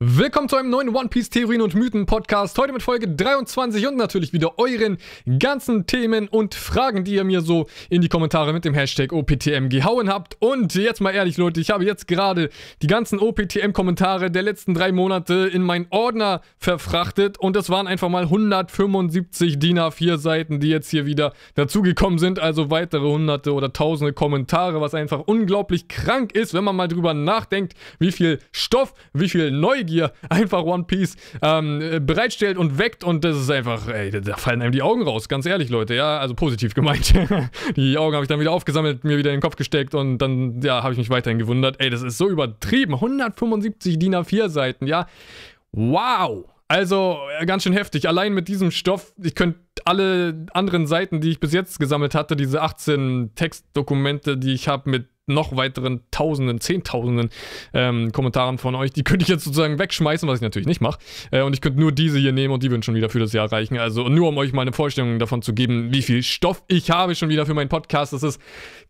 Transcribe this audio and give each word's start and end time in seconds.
Willkommen 0.00 0.48
zu 0.48 0.54
einem 0.54 0.70
neuen 0.70 0.94
One 0.94 1.08
Piece 1.08 1.28
Theorien 1.28 1.60
und 1.60 1.74
Mythen 1.74 2.06
Podcast. 2.06 2.56
Heute 2.56 2.72
mit 2.72 2.84
Folge 2.84 3.08
23 3.08 3.84
und 3.88 3.96
natürlich 3.96 4.32
wieder 4.32 4.56
euren 4.56 4.98
ganzen 5.40 5.86
Themen 5.86 6.28
und 6.28 6.54
Fragen, 6.54 7.02
die 7.02 7.14
ihr 7.14 7.24
mir 7.24 7.40
so 7.40 7.66
in 7.90 8.00
die 8.00 8.08
Kommentare 8.08 8.52
mit 8.52 8.64
dem 8.64 8.74
Hashtag 8.74 9.12
OPTM 9.12 9.68
gehauen 9.68 10.08
habt. 10.08 10.36
Und 10.38 10.76
jetzt 10.76 11.00
mal 11.00 11.10
ehrlich, 11.10 11.36
Leute, 11.36 11.60
ich 11.60 11.70
habe 11.70 11.84
jetzt 11.84 12.06
gerade 12.06 12.50
die 12.80 12.86
ganzen 12.86 13.18
OPTM-Kommentare 13.18 14.30
der 14.30 14.44
letzten 14.44 14.72
drei 14.72 14.92
Monate 14.92 15.50
in 15.52 15.62
meinen 15.62 15.88
Ordner 15.90 16.42
verfrachtet 16.58 17.36
und 17.36 17.56
es 17.56 17.68
waren 17.68 17.88
einfach 17.88 18.08
mal 18.08 18.22
175 18.22 19.58
DIN 19.58 19.80
A4 19.80 20.16
Seiten, 20.16 20.60
die 20.60 20.68
jetzt 20.68 20.90
hier 20.92 21.06
wieder 21.06 21.32
dazugekommen 21.56 22.20
sind. 22.20 22.38
Also 22.38 22.70
weitere 22.70 23.08
hunderte 23.08 23.52
oder 23.52 23.72
tausende 23.72 24.12
Kommentare, 24.12 24.80
was 24.80 24.94
einfach 24.94 25.22
unglaublich 25.26 25.88
krank 25.88 26.36
ist, 26.36 26.54
wenn 26.54 26.62
man 26.62 26.76
mal 26.76 26.86
drüber 26.86 27.14
nachdenkt, 27.14 27.74
wie 27.98 28.12
viel 28.12 28.38
Stoff, 28.52 28.94
wie 29.12 29.28
viel 29.28 29.50
Neugier 29.50 29.87
Neugier 29.88 30.12
einfach 30.28 30.62
One 30.64 30.84
Piece 30.84 31.16
ähm, 31.42 32.00
bereitstellt 32.04 32.58
und 32.58 32.78
weckt 32.78 33.04
und 33.04 33.24
das 33.24 33.36
ist 33.36 33.50
einfach, 33.50 33.88
ey, 33.88 34.10
da 34.10 34.36
fallen 34.36 34.62
einem 34.62 34.72
die 34.72 34.82
Augen 34.82 35.02
raus, 35.02 35.28
ganz 35.28 35.46
ehrlich, 35.46 35.70
Leute, 35.70 35.94
ja, 35.94 36.18
also 36.18 36.34
positiv 36.34 36.74
gemeint. 36.74 37.14
die 37.76 37.98
Augen 37.98 38.14
habe 38.14 38.24
ich 38.24 38.28
dann 38.28 38.40
wieder 38.40 38.52
aufgesammelt, 38.52 39.04
mir 39.04 39.18
wieder 39.18 39.30
in 39.30 39.36
den 39.36 39.42
Kopf 39.42 39.56
gesteckt 39.56 39.94
und 39.94 40.18
dann, 40.18 40.60
ja, 40.62 40.82
habe 40.82 40.92
ich 40.92 40.98
mich 40.98 41.10
weiterhin 41.10 41.38
gewundert. 41.38 41.76
Ey, 41.80 41.90
das 41.90 42.02
ist 42.02 42.18
so 42.18 42.28
übertrieben. 42.28 42.94
175 42.94 43.98
DIN 43.98 44.14
A4 44.14 44.48
Seiten, 44.48 44.86
ja. 44.86 45.06
Wow! 45.72 46.44
Also, 46.70 47.18
ganz 47.46 47.62
schön 47.62 47.72
heftig. 47.72 48.08
Allein 48.08 48.34
mit 48.34 48.46
diesem 48.46 48.70
Stoff, 48.70 49.14
ich 49.22 49.34
könnte 49.34 49.58
alle 49.86 50.46
anderen 50.52 50.86
Seiten, 50.86 51.22
die 51.22 51.30
ich 51.30 51.40
bis 51.40 51.54
jetzt 51.54 51.80
gesammelt 51.80 52.14
hatte, 52.14 52.36
diese 52.36 52.60
18 52.60 53.30
Textdokumente, 53.34 54.36
die 54.36 54.52
ich 54.52 54.68
habe 54.68 54.90
mit 54.90 55.06
noch 55.28 55.56
weiteren 55.56 56.00
Tausenden, 56.10 56.60
Zehntausenden 56.60 57.30
ähm, 57.74 58.12
Kommentaren 58.12 58.58
von 58.58 58.74
euch. 58.74 58.92
Die 58.92 59.04
könnte 59.04 59.22
ich 59.22 59.28
jetzt 59.28 59.44
sozusagen 59.44 59.78
wegschmeißen, 59.78 60.28
was 60.28 60.38
ich 60.38 60.42
natürlich 60.42 60.68
nicht 60.68 60.80
mache. 60.80 60.98
Äh, 61.30 61.42
und 61.42 61.52
ich 61.54 61.60
könnte 61.60 61.80
nur 61.80 61.92
diese 61.92 62.18
hier 62.18 62.32
nehmen 62.32 62.52
und 62.52 62.62
die 62.62 62.70
würden 62.70 62.82
schon 62.82 62.94
wieder 62.94 63.10
für 63.10 63.18
das 63.18 63.32
Jahr 63.32 63.50
reichen. 63.50 63.78
Also 63.78 64.08
nur 64.08 64.28
um 64.28 64.38
euch 64.38 64.52
mal 64.52 64.62
eine 64.62 64.72
Vorstellung 64.72 65.18
davon 65.18 65.42
zu 65.42 65.54
geben, 65.54 65.92
wie 65.92 66.02
viel 66.02 66.22
Stoff 66.22 66.62
ich 66.68 66.90
habe 66.90 67.14
schon 67.14 67.28
wieder 67.28 67.46
für 67.46 67.54
meinen 67.54 67.68
Podcast. 67.68 68.12
Das 68.12 68.22
ist 68.22 68.40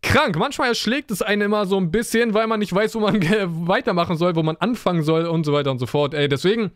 krank. 0.01 0.37
Manchmal 0.37 0.69
erschlägt 0.69 1.11
es 1.11 1.21
einen 1.21 1.43
immer 1.43 1.65
so 1.65 1.77
ein 1.77 1.91
bisschen, 1.91 2.33
weil 2.33 2.47
man 2.47 2.59
nicht 2.59 2.73
weiß, 2.73 2.95
wo 2.95 2.99
man 2.99 3.21
weitermachen 3.67 4.17
soll, 4.17 4.35
wo 4.35 4.43
man 4.43 4.57
anfangen 4.57 5.03
soll 5.03 5.25
und 5.25 5.45
so 5.45 5.53
weiter 5.53 5.71
und 5.71 5.79
so 5.79 5.85
fort. 5.85 6.13
Ey, 6.13 6.27
deswegen, 6.27 6.71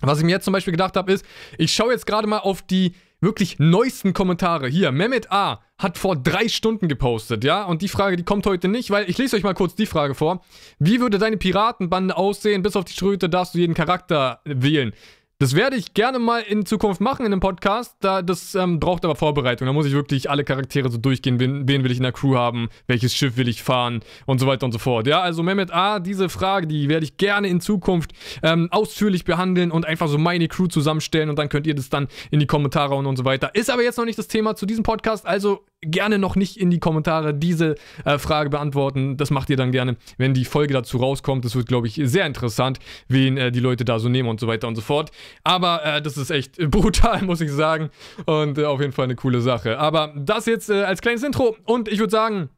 was 0.00 0.18
ich 0.18 0.24
mir 0.24 0.30
jetzt 0.32 0.44
zum 0.44 0.52
Beispiel 0.52 0.72
gedacht 0.72 0.96
habe, 0.96 1.12
ist, 1.12 1.24
ich 1.58 1.72
schaue 1.72 1.92
jetzt 1.92 2.06
gerade 2.06 2.26
mal 2.26 2.38
auf 2.38 2.62
die 2.62 2.94
wirklich 3.20 3.58
neuesten 3.58 4.14
Kommentare. 4.14 4.68
Hier, 4.68 4.92
Mehmet 4.92 5.30
A. 5.30 5.60
hat 5.78 5.98
vor 5.98 6.16
drei 6.16 6.48
Stunden 6.48 6.88
gepostet, 6.88 7.44
ja? 7.44 7.64
Und 7.64 7.82
die 7.82 7.88
Frage, 7.88 8.16
die 8.16 8.24
kommt 8.24 8.46
heute 8.46 8.68
nicht, 8.68 8.90
weil 8.90 9.08
ich 9.10 9.18
lese 9.18 9.36
euch 9.36 9.42
mal 9.42 9.54
kurz 9.54 9.74
die 9.74 9.86
Frage 9.86 10.14
vor. 10.14 10.42
Wie 10.78 11.00
würde 11.00 11.18
deine 11.18 11.36
Piratenbande 11.36 12.16
aussehen? 12.16 12.62
Bis 12.62 12.76
auf 12.76 12.84
die 12.84 12.94
Schröte 12.94 13.28
darfst 13.28 13.54
du 13.54 13.58
jeden 13.58 13.74
Charakter 13.74 14.40
wählen. 14.44 14.92
Das 15.40 15.56
werde 15.56 15.74
ich 15.76 15.94
gerne 15.94 16.18
mal 16.18 16.42
in 16.42 16.66
Zukunft 16.66 17.00
machen 17.00 17.24
in 17.24 17.32
einem 17.32 17.40
Podcast. 17.40 17.96
Da, 18.00 18.20
das 18.20 18.54
ähm, 18.54 18.78
braucht 18.78 19.06
aber 19.06 19.16
Vorbereitung. 19.16 19.64
Da 19.64 19.72
muss 19.72 19.86
ich 19.86 19.94
wirklich 19.94 20.28
alle 20.28 20.44
Charaktere 20.44 20.90
so 20.90 20.98
durchgehen. 20.98 21.40
Wen, 21.40 21.66
wen, 21.66 21.82
will 21.82 21.90
ich 21.90 21.96
in 21.96 22.02
der 22.02 22.12
Crew 22.12 22.36
haben? 22.36 22.68
Welches 22.86 23.14
Schiff 23.14 23.38
will 23.38 23.48
ich 23.48 23.62
fahren? 23.62 24.02
Und 24.26 24.38
so 24.38 24.46
weiter 24.46 24.66
und 24.66 24.72
so 24.72 24.78
fort. 24.78 25.06
Ja, 25.06 25.22
also 25.22 25.42
Mehmet 25.42 25.72
A., 25.72 25.98
diese 25.98 26.28
Frage, 26.28 26.66
die 26.66 26.90
werde 26.90 27.04
ich 27.04 27.16
gerne 27.16 27.48
in 27.48 27.62
Zukunft 27.62 28.12
ähm, 28.42 28.68
ausführlich 28.70 29.24
behandeln 29.24 29.70
und 29.70 29.86
einfach 29.86 30.08
so 30.08 30.18
meine 30.18 30.46
Crew 30.46 30.66
zusammenstellen. 30.66 31.30
Und 31.30 31.38
dann 31.38 31.48
könnt 31.48 31.66
ihr 31.66 31.74
das 31.74 31.88
dann 31.88 32.08
in 32.30 32.38
die 32.38 32.46
Kommentare 32.46 32.94
und, 32.94 33.06
und 33.06 33.16
so 33.16 33.24
weiter. 33.24 33.54
Ist 33.54 33.70
aber 33.70 33.82
jetzt 33.82 33.96
noch 33.96 34.04
nicht 34.04 34.18
das 34.18 34.28
Thema 34.28 34.56
zu 34.56 34.66
diesem 34.66 34.82
Podcast. 34.82 35.24
Also 35.24 35.64
gerne 35.82 36.18
noch 36.18 36.36
nicht 36.36 36.56
in 36.56 36.70
die 36.70 36.78
Kommentare 36.78 37.32
diese 37.34 37.74
äh, 38.04 38.18
Frage 38.18 38.50
beantworten. 38.50 39.16
Das 39.16 39.30
macht 39.30 39.50
ihr 39.50 39.56
dann 39.56 39.72
gerne, 39.72 39.96
wenn 40.18 40.34
die 40.34 40.44
Folge 40.44 40.74
dazu 40.74 40.98
rauskommt. 40.98 41.44
Das 41.44 41.54
wird, 41.54 41.68
glaube 41.68 41.86
ich, 41.86 42.00
sehr 42.04 42.26
interessant, 42.26 42.78
wen 43.08 43.36
äh, 43.36 43.50
die 43.50 43.60
Leute 43.60 43.84
da 43.84 43.98
so 43.98 44.08
nehmen 44.08 44.28
und 44.28 44.40
so 44.40 44.46
weiter 44.46 44.68
und 44.68 44.76
so 44.76 44.82
fort. 44.82 45.10
Aber 45.42 45.84
äh, 45.84 46.02
das 46.02 46.16
ist 46.16 46.30
echt 46.30 46.56
brutal, 46.70 47.22
muss 47.22 47.40
ich 47.40 47.50
sagen. 47.50 47.90
Und 48.26 48.58
äh, 48.58 48.64
auf 48.64 48.80
jeden 48.80 48.92
Fall 48.92 49.04
eine 49.04 49.16
coole 49.16 49.40
Sache. 49.40 49.78
Aber 49.78 50.12
das 50.16 50.46
jetzt 50.46 50.68
äh, 50.70 50.82
als 50.82 51.00
kleines 51.00 51.22
Intro. 51.22 51.56
Und 51.64 51.88
ich 51.88 51.98
würde 51.98 52.10
sagen, 52.10 52.50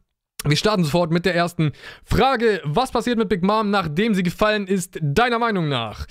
wir 0.44 0.56
starten 0.56 0.82
sofort 0.82 1.12
mit 1.12 1.24
der 1.24 1.36
ersten 1.36 1.72
Frage. 2.04 2.60
Was 2.64 2.90
passiert 2.90 3.18
mit 3.18 3.28
Big 3.28 3.44
Mom, 3.44 3.70
nachdem 3.70 4.14
sie 4.14 4.24
gefallen 4.24 4.66
ist, 4.66 4.98
deiner 5.00 5.38
Meinung 5.38 5.68
nach? 5.68 6.06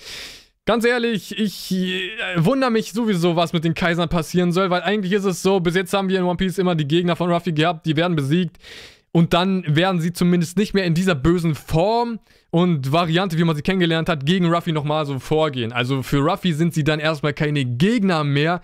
Ganz 0.65 0.85
ehrlich, 0.85 1.37
ich 1.39 1.71
äh, 1.71 2.11
wundere 2.37 2.69
mich 2.69 2.93
sowieso, 2.93 3.35
was 3.35 3.51
mit 3.51 3.63
den 3.63 3.73
Kaisern 3.73 4.09
passieren 4.09 4.51
soll, 4.51 4.69
weil 4.69 4.83
eigentlich 4.83 5.11
ist 5.11 5.25
es 5.25 5.41
so, 5.41 5.59
bis 5.59 5.75
jetzt 5.75 5.91
haben 5.91 6.07
wir 6.07 6.19
in 6.19 6.23
One 6.25 6.37
Piece 6.37 6.59
immer 6.59 6.75
die 6.75 6.87
Gegner 6.87 7.15
von 7.15 7.31
Ruffy 7.31 7.51
gehabt, 7.51 7.87
die 7.87 7.95
werden 7.95 8.15
besiegt 8.15 8.57
und 9.11 9.33
dann 9.33 9.63
werden 9.67 9.99
sie 9.99 10.13
zumindest 10.13 10.57
nicht 10.57 10.75
mehr 10.75 10.85
in 10.85 10.93
dieser 10.93 11.15
bösen 11.15 11.55
Form 11.55 12.19
und 12.51 12.91
Variante, 12.91 13.39
wie 13.39 13.43
man 13.43 13.55
sie 13.55 13.63
kennengelernt 13.63 14.07
hat, 14.07 14.25
gegen 14.25 14.53
Ruffy 14.53 14.71
nochmal 14.71 15.07
so 15.07 15.17
vorgehen. 15.17 15.73
Also 15.73 16.03
für 16.03 16.19
Ruffy 16.19 16.53
sind 16.53 16.75
sie 16.75 16.83
dann 16.83 16.99
erstmal 16.99 17.33
keine 17.33 17.65
Gegner 17.65 18.23
mehr, 18.23 18.61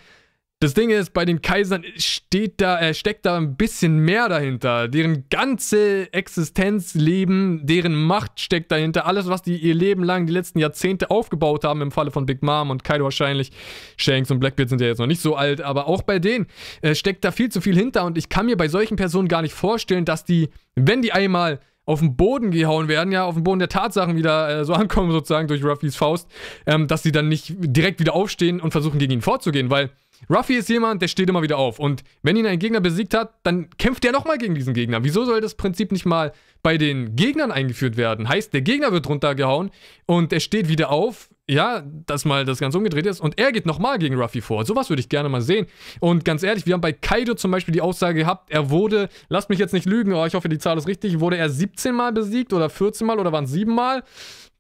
das 0.59 0.73
Ding 0.73 0.90
ist, 0.90 1.13
bei 1.13 1.23
den 1.23 1.44
Kaisern 1.44 1.84
steht 1.97 2.62
da, 2.62 2.79
äh, 2.79 2.95
steckt 2.95 3.28
da 3.28 3.38
ein 3.38 3.57
bisschen 3.57 4.00
mehr 4.00 4.28
dahinter. 4.28 4.88
Deren 4.88 5.25
ganze 5.29 6.12
Existenzleben, 6.12 7.68
deren 7.68 7.94
Macht 7.94 8.40
steckt 8.40 8.72
dahinter. 8.72 9.06
Alles, 9.06 9.28
was 9.28 9.44
die 9.44 9.57
ihr 9.57 9.75
Leben 9.75 10.03
lang, 10.03 10.25
die 10.25 10.34
letzten 10.34 10.57
Jahrzehnte 10.57 11.12
aufgebaut 11.12 11.63
haben, 11.63 11.81
im 11.81 11.91
Falle 11.91 12.09
von 12.09 12.25
Big 12.25 12.41
Mom 12.41 12.72
und 12.72 12.84
Kaido 12.84 13.03
wahrscheinlich. 13.03 13.51
Shanks 13.97 14.31
und 14.31 14.40
Blackbeard 14.40 14.69
sind 14.69 14.81
ja 14.81 14.88
jetzt 14.88 14.97
noch 14.97 15.06
nicht 15.06 15.22
so 15.22 15.35
alt, 15.35 15.62
aber 15.62 15.88
auch 15.88 16.01
bei 16.01 16.18
denen 16.18 16.47
äh, 16.81 16.95
steckt 16.95 17.24
da 17.24 17.29
viel 17.29 17.50
zu 17.50 17.62
viel 17.62 17.75
hinter. 17.75 18.06
Und 18.06 18.18
ich 18.18 18.28
kann 18.29 18.47
mir 18.47 18.57
bei 18.57 18.68
solchen 18.68 18.97
Personen 18.97 19.28
gar 19.28 19.44
nicht 19.44 19.53
vorstellen, 19.53 20.06
dass 20.06 20.25
die, 20.25 20.50
wenn 20.74 21.03
die 21.03 21.13
einmal 21.13 21.59
auf 21.88 22.00
den 22.00 22.18
Boden 22.18 22.51
gehauen 22.51 22.88
werden, 22.89 23.12
ja, 23.12 23.24
auf 23.25 23.35
den 23.35 23.44
Boden 23.44 23.59
der 23.59 23.69
Tatsachen 23.69 24.16
wieder 24.16 24.50
äh, 24.59 24.66
so 24.66 24.74
ankommen, 24.74 25.12
sozusagen 25.12 25.47
durch 25.47 25.63
Ruffys 25.63 25.95
Faust, 25.95 26.29
ähm, 26.66 26.88
dass 26.88 27.01
sie 27.01 27.12
dann 27.12 27.29
nicht 27.29 27.53
direkt 27.57 28.00
wieder 28.00 28.13
aufstehen 28.13 28.59
und 28.59 28.72
versuchen, 28.72 29.00
gegen 29.00 29.13
ihn 29.13 29.22
vorzugehen, 29.22 29.69
weil 29.69 29.91
Ruffy 30.29 30.55
ist 30.55 30.69
jemand, 30.69 31.01
der 31.01 31.07
steht 31.07 31.29
immer 31.29 31.41
wieder 31.41 31.57
auf. 31.57 31.79
Und 31.79 32.03
wenn 32.23 32.35
ihn 32.35 32.45
ein 32.45 32.59
Gegner 32.59 32.81
besiegt 32.81 33.13
hat, 33.13 33.33
dann 33.44 33.69
kämpft 33.78 34.05
er 34.05 34.11
nochmal 34.11 34.38
gegen 34.38 34.55
diesen 34.55 34.73
Gegner. 34.73 35.03
Wieso 35.03 35.25
soll 35.25 35.41
das 35.41 35.55
Prinzip 35.55 35.91
nicht 35.91 36.05
mal 36.05 36.33
bei 36.63 36.78
den 36.78 37.16
Gegnern 37.16 37.51
eingeführt 37.51 37.97
werden? 37.97 38.27
Heißt, 38.27 38.53
der 38.53 38.61
Gegner 38.61 38.91
wird 38.91 39.07
runtergehauen 39.07 39.72
und 40.06 40.33
er 40.33 40.39
steht 40.39 40.69
wieder 40.69 40.89
auf. 40.89 41.29
Ja, 41.50 41.81
dass 42.06 42.25
mal 42.25 42.44
das 42.44 42.59
ganz 42.59 42.75
umgedreht 42.75 43.06
ist 43.06 43.22
und 43.22 43.39
er 43.39 43.53
geht 43.53 43.66
nochmal 43.66 44.00
gegen 44.00 44.16
Ruffy 44.19 44.41
vor. 44.41 44.66
Sowas 44.66 44.89
würde 44.89 45.00
ich 45.00 45.07
gerne 45.07 45.29
mal 45.29 45.41
sehen. 45.41 45.66
Und 46.01 46.25
ganz 46.25 46.44
ehrlich, 46.44 46.66
wir 46.66 46.73
haben 46.73 46.81
bei 46.81 46.91
Kaido 46.91 47.35
zum 47.35 47.51
Beispiel 47.51 47.72
die 47.72 47.79
Aussage 47.79 48.19
gehabt, 48.19 48.51
er 48.51 48.69
wurde, 48.69 49.07
lasst 49.29 49.50
mich 49.50 49.57
jetzt 49.57 49.73
nicht 49.73 49.85
lügen, 49.85 50.11
aber 50.11 50.27
ich 50.27 50.33
hoffe, 50.33 50.50
die 50.50 50.57
Zahl 50.57 50.77
ist 50.77 50.89
richtig, 50.89 51.22
wurde 51.22 51.38
er 51.38 51.50
17 51.50 51.95
Mal 51.95 52.11
besiegt 52.11 52.51
oder 52.51 52.69
14 52.69 53.07
Mal 53.07 53.17
oder 53.17 53.31
waren 53.31 53.45
es 53.45 53.51
7 53.51 53.73
Mal? 53.73 54.03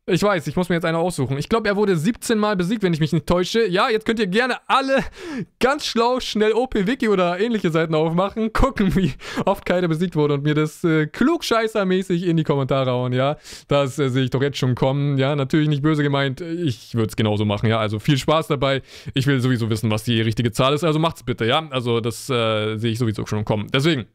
Ich 0.09 0.23
weiß, 0.23 0.47
ich 0.47 0.55
muss 0.55 0.69
mir 0.69 0.75
jetzt 0.75 0.85
eine 0.85 0.99
aussuchen. 0.99 1.37
Ich 1.37 1.49
glaube, 1.49 1.67
er 1.67 1.75
wurde 1.75 1.97
17 1.97 2.39
Mal 2.39 2.55
besiegt, 2.55 2.81
wenn 2.81 2.93
ich 2.93 3.01
mich 3.01 3.11
nicht 3.11 3.25
täusche. 3.25 3.67
Ja, 3.67 3.89
jetzt 3.89 4.05
könnt 4.05 4.19
ihr 4.19 4.27
gerne 4.27 4.55
alle 4.65 5.03
ganz 5.59 5.85
schlau 5.85 6.21
schnell 6.21 6.53
OP-Wiki 6.53 7.09
oder 7.09 7.37
ähnliche 7.41 7.71
Seiten 7.71 7.93
aufmachen, 7.93 8.53
gucken, 8.53 8.95
wie 8.95 9.11
oft 9.43 9.65
keiner 9.65 9.89
besiegt 9.89 10.15
wurde 10.15 10.35
und 10.35 10.43
mir 10.43 10.53
das 10.53 10.81
äh, 10.85 11.07
klugscheißermäßig 11.07 12.23
in 12.23 12.37
die 12.37 12.45
Kommentare 12.45 12.91
hauen, 12.91 13.11
ja. 13.11 13.35
Das 13.67 13.99
äh, 13.99 14.07
sehe 14.07 14.23
ich 14.23 14.29
doch 14.29 14.41
jetzt 14.41 14.57
schon 14.57 14.75
kommen. 14.75 15.17
Ja, 15.17 15.35
natürlich 15.35 15.67
nicht 15.67 15.81
böse 15.81 16.03
gemeint. 16.03 16.39
Ich 16.39 16.95
würde 16.95 17.09
es 17.09 17.17
genauso 17.17 17.43
machen, 17.43 17.67
ja. 17.67 17.77
Also 17.77 17.99
viel 17.99 18.17
Spaß 18.17 18.47
dabei. 18.47 18.83
Ich 19.13 19.27
will 19.27 19.41
sowieso 19.41 19.69
wissen, 19.69 19.91
was 19.91 20.05
die 20.05 20.21
richtige 20.21 20.53
Zahl 20.53 20.73
ist. 20.73 20.85
Also 20.85 20.99
macht's 20.99 21.23
bitte, 21.23 21.43
ja. 21.43 21.67
Also 21.69 21.99
das 21.99 22.29
äh, 22.29 22.77
sehe 22.77 22.91
ich 22.93 22.97
sowieso 22.97 23.25
schon 23.25 23.43
kommen. 23.43 23.67
Deswegen. 23.73 24.05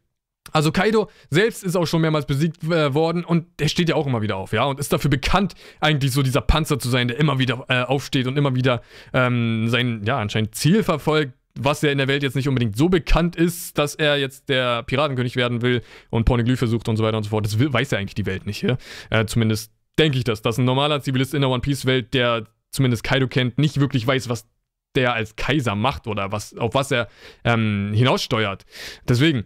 Also 0.50 0.72
Kaido 0.72 1.08
selbst 1.30 1.62
ist 1.62 1.76
auch 1.76 1.86
schon 1.86 2.02
mehrmals 2.02 2.26
besiegt 2.26 2.64
äh, 2.64 2.94
worden 2.94 3.24
und 3.24 3.46
der 3.60 3.68
steht 3.68 3.88
ja 3.88 3.94
auch 3.94 4.06
immer 4.06 4.22
wieder 4.22 4.36
auf, 4.36 4.52
ja, 4.52 4.64
und 4.64 4.80
ist 4.80 4.92
dafür 4.92 5.10
bekannt, 5.10 5.54
eigentlich 5.80 6.12
so 6.12 6.22
dieser 6.22 6.40
Panzer 6.40 6.78
zu 6.78 6.88
sein, 6.88 7.08
der 7.08 7.18
immer 7.18 7.38
wieder 7.38 7.64
äh, 7.68 7.82
aufsteht 7.82 8.26
und 8.26 8.36
immer 8.36 8.54
wieder 8.54 8.82
ähm, 9.12 9.68
sein, 9.68 10.02
ja, 10.04 10.18
anscheinend 10.18 10.54
Ziel 10.54 10.82
verfolgt, 10.82 11.34
was 11.54 11.82
ja 11.82 11.90
in 11.90 11.98
der 11.98 12.08
Welt 12.08 12.22
jetzt 12.22 12.34
nicht 12.34 12.48
unbedingt 12.48 12.76
so 12.76 12.88
bekannt 12.88 13.36
ist, 13.36 13.78
dass 13.78 13.94
er 13.94 14.18
jetzt 14.18 14.48
der 14.48 14.82
Piratenkönig 14.82 15.36
werden 15.36 15.62
will 15.62 15.82
und 16.10 16.24
Pornoglyphe 16.24 16.66
sucht 16.66 16.88
und 16.88 16.96
so 16.96 17.04
weiter 17.04 17.18
und 17.18 17.22
so 17.24 17.30
fort. 17.30 17.44
Das 17.44 17.58
weiß 17.58 17.90
ja 17.90 17.98
eigentlich 17.98 18.14
die 18.14 18.26
Welt 18.26 18.46
nicht, 18.46 18.62
ja? 18.62 18.78
Äh, 19.10 19.26
zumindest 19.26 19.72
denke 19.98 20.18
ich 20.18 20.24
das, 20.24 20.42
dass 20.42 20.58
ein 20.58 20.64
normaler 20.64 21.02
Zivilist 21.02 21.34
in 21.34 21.42
der 21.42 21.50
One 21.50 21.60
Piece 21.60 21.84
Welt, 21.86 22.14
der 22.14 22.46
zumindest 22.70 23.04
Kaido 23.04 23.28
kennt, 23.28 23.58
nicht 23.58 23.80
wirklich 23.80 24.06
weiß, 24.06 24.28
was 24.28 24.46
der 24.94 25.14
als 25.14 25.36
Kaiser 25.36 25.74
macht 25.74 26.06
oder 26.06 26.32
was, 26.32 26.54
auf 26.56 26.74
was 26.74 26.90
er 26.90 27.08
ähm, 27.44 27.92
hinaussteuert. 27.94 28.64
Deswegen, 29.08 29.44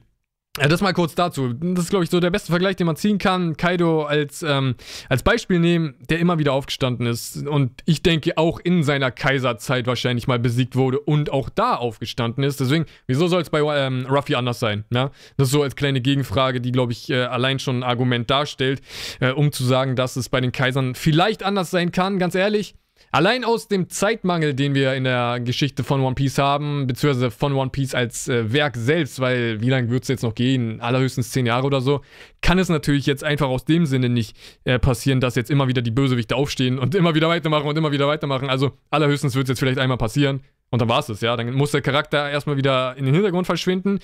ja, 0.59 0.69
das 0.69 0.81
mal 0.81 0.93
kurz 0.93 1.15
dazu. 1.15 1.53
Das 1.53 1.85
ist, 1.85 1.91
glaube 1.91 2.05
ich, 2.05 2.11
so 2.11 2.21
der 2.21 2.31
beste 2.31 2.51
Vergleich, 2.51 2.77
den 2.77 2.87
man 2.87 2.97
ziehen 2.97 3.19
kann. 3.19 3.57
Kaido 3.57 4.05
als, 4.05 4.43
ähm, 4.43 4.75
als 5.09 5.23
Beispiel 5.23 5.59
nehmen, 5.59 5.95
der 6.09 6.19
immer 6.19 6.39
wieder 6.39 6.53
aufgestanden 6.53 7.07
ist 7.07 7.47
und 7.47 7.83
ich 7.85 8.03
denke 8.03 8.39
auch 8.39 8.61
in 8.61 8.83
seiner 8.83 9.11
Kaiserzeit 9.11 9.87
wahrscheinlich 9.87 10.27
mal 10.27 10.39
besiegt 10.39 10.77
wurde 10.77 10.99
und 11.01 11.31
auch 11.31 11.49
da 11.49 11.75
aufgestanden 11.75 12.45
ist. 12.45 12.61
Deswegen, 12.61 12.87
wieso 13.07 13.29
soll 13.29 13.43
es 13.43 13.51
bei 13.51 13.61
ähm, 13.61 14.07
Ruffy 14.09 14.35
anders 14.35 14.61
sein? 14.61 14.85
Ja? 14.93 15.11
Das 15.37 15.49
ist 15.49 15.53
so 15.53 15.63
als 15.63 15.77
kleine 15.77 16.01
Gegenfrage, 16.01 16.61
die, 16.61 16.73
glaube 16.73 16.93
ich, 16.93 17.11
äh, 17.11 17.25
allein 17.25 17.59
schon 17.59 17.81
ein 17.81 17.83
Argument 17.83 18.31
darstellt, 18.31 18.81
äh, 19.21 19.31
um 19.31 19.53
zu 19.53 19.65
sagen, 19.65 19.97
dass 19.97 20.17
es 20.17 20.29
bei 20.29 20.41
den 20.41 20.53
Kaisern 20.53 20.95
vielleicht 20.95 21.43
anders 21.43 21.71
sein 21.71 21.93
kann. 21.93 22.19
Ganz 22.19 22.35
ehrlich, 22.35 22.75
Allein 23.13 23.45
aus 23.45 23.69
dem 23.69 23.89
Zeitmangel, 23.89 24.53
den 24.53 24.75
wir 24.75 24.95
in 24.95 25.05
der 25.05 25.41
Geschichte 25.41 25.85
von 25.85 26.01
One 26.03 26.15
Piece 26.15 26.39
haben, 26.39 26.87
beziehungsweise 26.87 27.31
von 27.31 27.55
One 27.55 27.71
Piece 27.71 27.95
als 27.95 28.29
äh, 28.29 28.53
Werk 28.53 28.77
selbst, 28.77 29.21
weil 29.21 29.61
wie 29.61 29.71
lange 29.71 29.91
wird 29.91 30.03
es 30.03 30.09
jetzt 30.09 30.23
noch 30.23 30.35
gehen? 30.35 30.81
Allerhöchstens 30.81 31.31
zehn 31.31 31.47
Jahre 31.47 31.67
oder 31.67 31.81
so, 31.81 32.03
kann 32.43 32.59
es 32.59 32.69
natürlich 32.69 33.07
jetzt 33.07 33.25
einfach 33.25 33.49
aus 33.49 33.65
dem 33.65 33.87
Sinne 33.87 34.09
nicht 34.09 34.37
äh, 34.65 34.79
passieren, 34.79 35.21
dass 35.21 35.35
jetzt 35.35 35.51
immer 35.51 35.69
wieder 35.69 35.83
die 35.83 35.91
Bösewichte 35.91 36.37
aufstehen 36.37 36.79
und 36.79 36.95
immer 36.95 37.15
wieder 37.15 37.29
weitermachen 37.29 37.67
und 37.67 37.79
immer 37.79 37.93
wieder 37.93 38.07
weitermachen. 38.07 38.51
Also 38.51 38.73
allerhöchstens 38.91 39.35
wird 39.35 39.45
es 39.45 39.51
jetzt 39.51 39.61
vielleicht 39.61 39.79
einmal 39.79 39.99
passieren 39.99 40.43
und 40.71 40.83
dann 40.83 40.89
war 40.89 40.99
es 40.99 41.09
es, 41.09 41.21
ja. 41.21 41.37
Dann 41.37 41.55
muss 41.55 41.71
der 41.71 41.83
Charakter 41.83 42.29
erstmal 42.29 42.57
wieder 42.57 42.97
in 42.97 43.05
den 43.05 43.15
Hintergrund 43.15 43.47
verschwinden, 43.47 44.01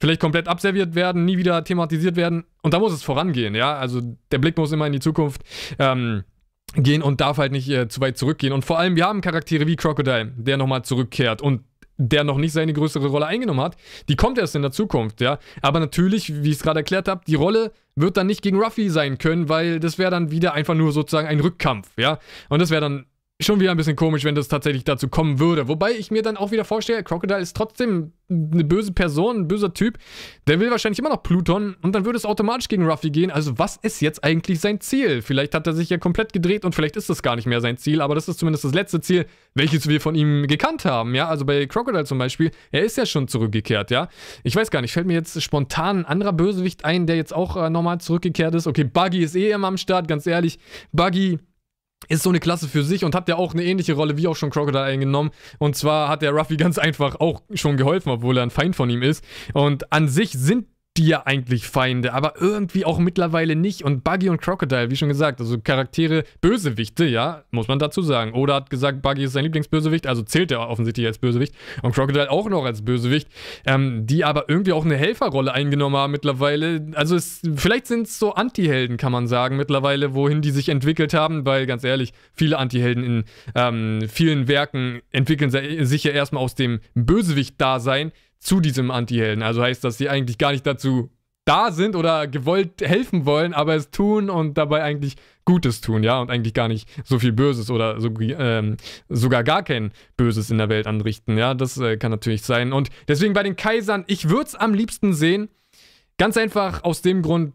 vielleicht 0.00 0.20
komplett 0.20 0.48
abserviert 0.48 0.94
werden, 0.94 1.24
nie 1.24 1.38
wieder 1.38 1.62
thematisiert 1.62 2.16
werden 2.16 2.44
und 2.62 2.74
da 2.74 2.78
muss 2.78 2.92
es 2.92 3.02
vorangehen, 3.02 3.54
ja. 3.54 3.76
Also 3.76 4.00
der 4.32 4.38
Blick 4.38 4.56
muss 4.56 4.72
immer 4.72 4.86
in 4.86 4.92
die 4.92 5.00
Zukunft. 5.00 5.42
Ähm, 5.78 6.24
gehen 6.74 7.02
und 7.02 7.20
darf 7.20 7.38
halt 7.38 7.52
nicht 7.52 7.68
äh, 7.68 7.88
zu 7.88 8.00
weit 8.00 8.18
zurückgehen. 8.18 8.52
Und 8.52 8.64
vor 8.64 8.78
allem, 8.78 8.96
wir 8.96 9.06
haben 9.06 9.20
Charaktere 9.20 9.66
wie 9.66 9.76
Crocodile, 9.76 10.32
der 10.36 10.56
nochmal 10.56 10.82
zurückkehrt 10.82 11.42
und 11.42 11.62
der 11.98 12.24
noch 12.24 12.36
nicht 12.36 12.52
seine 12.52 12.72
größere 12.72 13.06
Rolle 13.06 13.26
eingenommen 13.26 13.60
hat, 13.60 13.76
die 14.08 14.16
kommt 14.16 14.38
erst 14.38 14.54
in 14.54 14.62
der 14.62 14.70
Zukunft, 14.70 15.20
ja. 15.20 15.38
Aber 15.62 15.80
natürlich, 15.80 16.42
wie 16.42 16.50
ich 16.50 16.56
es 16.56 16.62
gerade 16.62 16.80
erklärt 16.80 17.08
habe, 17.08 17.22
die 17.26 17.36
Rolle 17.36 17.72
wird 17.94 18.18
dann 18.18 18.26
nicht 18.26 18.42
gegen 18.42 18.62
Ruffy 18.62 18.90
sein 18.90 19.16
können, 19.16 19.48
weil 19.48 19.80
das 19.80 19.98
wäre 19.98 20.10
dann 20.10 20.30
wieder 20.30 20.52
einfach 20.52 20.74
nur 20.74 20.92
sozusagen 20.92 21.26
ein 21.26 21.40
Rückkampf, 21.40 21.90
ja. 21.96 22.18
Und 22.50 22.60
das 22.60 22.70
wäre 22.70 22.82
dann 22.82 23.06
schon 23.42 23.60
wieder 23.60 23.70
ein 23.70 23.76
bisschen 23.76 23.96
komisch, 23.96 24.24
wenn 24.24 24.34
das 24.34 24.48
tatsächlich 24.48 24.84
dazu 24.84 25.08
kommen 25.08 25.38
würde. 25.38 25.68
Wobei 25.68 25.92
ich 25.92 26.10
mir 26.10 26.22
dann 26.22 26.38
auch 26.38 26.52
wieder 26.52 26.64
vorstelle, 26.64 27.02
Crocodile 27.02 27.40
ist 27.40 27.54
trotzdem 27.54 28.12
eine 28.30 28.64
böse 28.64 28.92
Person, 28.92 29.40
ein 29.40 29.48
böser 29.48 29.74
Typ. 29.74 29.98
Der 30.46 30.58
will 30.58 30.70
wahrscheinlich 30.70 30.98
immer 30.98 31.10
noch 31.10 31.22
Pluton 31.22 31.76
und 31.82 31.94
dann 31.94 32.06
würde 32.06 32.16
es 32.16 32.24
automatisch 32.24 32.68
gegen 32.68 32.88
Ruffy 32.88 33.10
gehen. 33.10 33.30
Also 33.30 33.58
was 33.58 33.76
ist 33.76 34.00
jetzt 34.00 34.24
eigentlich 34.24 34.60
sein 34.60 34.80
Ziel? 34.80 35.20
Vielleicht 35.20 35.54
hat 35.54 35.66
er 35.66 35.74
sich 35.74 35.90
ja 35.90 35.98
komplett 35.98 36.32
gedreht 36.32 36.64
und 36.64 36.74
vielleicht 36.74 36.96
ist 36.96 37.10
das 37.10 37.22
gar 37.22 37.36
nicht 37.36 37.46
mehr 37.46 37.60
sein 37.60 37.76
Ziel, 37.76 38.00
aber 38.00 38.14
das 38.14 38.26
ist 38.26 38.38
zumindest 38.38 38.64
das 38.64 38.72
letzte 38.72 39.02
Ziel, 39.02 39.26
welches 39.54 39.86
wir 39.86 40.00
von 40.00 40.14
ihm 40.14 40.46
gekannt 40.46 40.86
haben, 40.86 41.14
ja. 41.14 41.28
Also 41.28 41.44
bei 41.44 41.66
Crocodile 41.66 42.06
zum 42.06 42.16
Beispiel, 42.16 42.50
er 42.72 42.84
ist 42.84 42.96
ja 42.96 43.04
schon 43.04 43.28
zurückgekehrt, 43.28 43.90
ja. 43.90 44.08
Ich 44.44 44.56
weiß 44.56 44.70
gar 44.70 44.80
nicht, 44.80 44.92
fällt 44.92 45.06
mir 45.06 45.14
jetzt 45.14 45.40
spontan 45.42 45.98
ein 45.98 46.04
anderer 46.06 46.32
Bösewicht 46.32 46.86
ein, 46.86 47.06
der 47.06 47.16
jetzt 47.16 47.34
auch 47.34 47.56
äh, 47.56 47.68
nochmal 47.68 48.00
zurückgekehrt 48.00 48.54
ist. 48.54 48.66
Okay, 48.66 48.84
Buggy 48.84 49.22
ist 49.22 49.36
eh 49.36 49.50
immer 49.50 49.68
am 49.68 49.76
Start, 49.76 50.08
ganz 50.08 50.26
ehrlich. 50.26 50.58
Buggy 50.92 51.38
ist 52.08 52.22
so 52.22 52.30
eine 52.30 52.40
Klasse 52.40 52.68
für 52.68 52.84
sich 52.84 53.04
und 53.04 53.14
hat 53.14 53.28
ja 53.28 53.36
auch 53.36 53.52
eine 53.52 53.64
ähnliche 53.64 53.94
Rolle 53.94 54.16
wie 54.16 54.28
auch 54.28 54.36
schon 54.36 54.50
Crocodile 54.50 54.84
eingenommen. 54.84 55.30
Und 55.58 55.76
zwar 55.76 56.08
hat 56.08 56.22
der 56.22 56.32
Ruffy 56.32 56.56
ganz 56.56 56.78
einfach 56.78 57.16
auch 57.16 57.42
schon 57.54 57.76
geholfen, 57.76 58.10
obwohl 58.10 58.36
er 58.36 58.42
ein 58.42 58.50
Feind 58.50 58.76
von 58.76 58.90
ihm 58.90 59.02
ist. 59.02 59.24
Und 59.54 59.92
an 59.92 60.08
sich 60.08 60.32
sind 60.32 60.66
die 60.96 61.06
ja 61.06 61.22
eigentlich 61.26 61.66
Feinde, 61.66 62.12
aber 62.14 62.34
irgendwie 62.40 62.84
auch 62.84 62.98
mittlerweile 62.98 63.56
nicht. 63.56 63.82
Und 63.82 64.04
Buggy 64.04 64.28
und 64.28 64.40
Crocodile, 64.40 64.90
wie 64.90 64.96
schon 64.96 65.08
gesagt, 65.08 65.40
also 65.40 65.58
Charaktere, 65.58 66.24
Bösewichte, 66.40 67.04
ja, 67.04 67.44
muss 67.50 67.68
man 67.68 67.78
dazu 67.78 68.02
sagen. 68.02 68.32
Oder 68.32 68.54
hat 68.54 68.70
gesagt, 68.70 69.02
Buggy 69.02 69.24
ist 69.24 69.32
sein 69.32 69.44
Lieblingsbösewicht, 69.44 70.06
also 70.06 70.22
zählt 70.22 70.50
er 70.50 70.68
offensichtlich 70.68 71.06
als 71.06 71.18
Bösewicht. 71.18 71.54
Und 71.82 71.94
Crocodile 71.94 72.30
auch 72.30 72.48
noch 72.48 72.64
als 72.64 72.84
Bösewicht, 72.84 73.28
ähm, 73.66 74.06
die 74.06 74.24
aber 74.24 74.48
irgendwie 74.48 74.72
auch 74.72 74.84
eine 74.84 74.96
Helferrolle 74.96 75.52
eingenommen 75.52 75.96
haben 75.96 76.12
mittlerweile. 76.12 76.86
Also 76.94 77.16
es, 77.16 77.42
vielleicht 77.54 77.86
sind 77.86 78.06
es 78.06 78.18
so 78.18 78.34
Anti-Helden, 78.34 78.96
kann 78.96 79.12
man 79.12 79.26
sagen, 79.26 79.56
mittlerweile, 79.56 80.14
wohin 80.14 80.40
die 80.40 80.50
sich 80.50 80.68
entwickelt 80.68 81.14
haben, 81.14 81.44
weil 81.44 81.66
ganz 81.66 81.84
ehrlich, 81.84 82.12
viele 82.32 82.58
Anti-Helden 82.58 83.04
in 83.04 83.24
ähm, 83.54 84.00
vielen 84.08 84.48
Werken 84.48 85.00
entwickeln 85.12 85.50
sich 85.50 86.04
ja 86.04 86.12
erstmal 86.12 86.42
aus 86.42 86.54
dem 86.54 86.80
Bösewicht-Dasein 86.94 88.12
zu 88.38 88.60
diesem 88.60 88.90
Anti-Helden. 88.90 89.42
Also 89.42 89.62
heißt, 89.62 89.82
dass 89.84 89.98
sie 89.98 90.08
eigentlich 90.08 90.38
gar 90.38 90.52
nicht 90.52 90.66
dazu 90.66 91.10
da 91.46 91.70
sind 91.70 91.94
oder 91.94 92.26
gewollt 92.26 92.82
helfen 92.82 93.24
wollen, 93.24 93.54
aber 93.54 93.76
es 93.76 93.90
tun 93.90 94.28
und 94.28 94.58
dabei 94.58 94.82
eigentlich 94.82 95.14
Gutes 95.44 95.80
tun, 95.80 96.02
ja, 96.02 96.20
und 96.20 96.28
eigentlich 96.28 96.54
gar 96.54 96.66
nicht 96.66 96.88
so 97.04 97.20
viel 97.20 97.32
Böses 97.32 97.70
oder 97.70 98.00
so, 98.00 98.10
ähm, 98.20 98.76
sogar 99.08 99.44
gar 99.44 99.62
kein 99.62 99.92
Böses 100.16 100.50
in 100.50 100.58
der 100.58 100.68
Welt 100.68 100.88
anrichten, 100.88 101.38
ja, 101.38 101.54
das 101.54 101.78
äh, 101.78 101.96
kann 101.98 102.10
natürlich 102.10 102.42
sein. 102.42 102.72
Und 102.72 102.88
deswegen 103.06 103.32
bei 103.32 103.44
den 103.44 103.54
Kaisern, 103.54 104.02
ich 104.08 104.28
würde 104.28 104.46
es 104.46 104.54
am 104.56 104.74
liebsten 104.74 105.12
sehen, 105.12 105.48
ganz 106.18 106.36
einfach 106.36 106.82
aus 106.82 107.00
dem 107.00 107.22
Grund, 107.22 107.54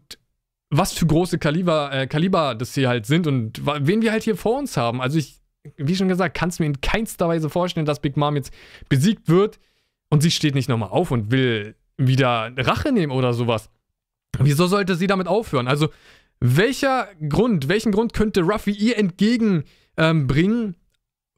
was 0.70 0.94
für 0.94 1.04
große 1.04 1.38
Kaliber, 1.38 1.92
äh, 1.92 2.06
Kaliber 2.06 2.54
das 2.54 2.74
hier 2.74 2.88
halt 2.88 3.04
sind 3.04 3.26
und 3.26 3.60
wen 3.66 4.00
wir 4.00 4.10
halt 4.10 4.22
hier 4.22 4.36
vor 4.36 4.58
uns 4.58 4.78
haben. 4.78 5.02
Also 5.02 5.18
ich, 5.18 5.42
wie 5.76 5.94
schon 5.94 6.08
gesagt, 6.08 6.34
kann 6.34 6.48
es 6.48 6.58
mir 6.58 6.66
in 6.66 6.80
keinster 6.80 7.28
Weise 7.28 7.50
vorstellen, 7.50 7.84
dass 7.84 8.00
Big 8.00 8.16
Mom 8.16 8.36
jetzt 8.36 8.54
besiegt 8.88 9.28
wird. 9.28 9.58
Und 10.12 10.20
sie 10.20 10.30
steht 10.30 10.54
nicht 10.54 10.68
nochmal 10.68 10.90
auf 10.90 11.10
und 11.10 11.30
will 11.30 11.74
wieder 11.96 12.52
Rache 12.58 12.92
nehmen 12.92 13.12
oder 13.12 13.32
sowas. 13.32 13.70
Wieso 14.38 14.66
sollte 14.66 14.94
sie 14.94 15.06
damit 15.06 15.26
aufhören? 15.26 15.68
Also, 15.68 15.88
welcher 16.38 17.08
Grund, 17.30 17.68
welchen 17.68 17.92
Grund 17.92 18.12
könnte 18.12 18.42
Ruffy 18.42 18.72
ihr 18.72 18.98
entgegenbringen, 18.98 19.64
ähm, 19.96 20.74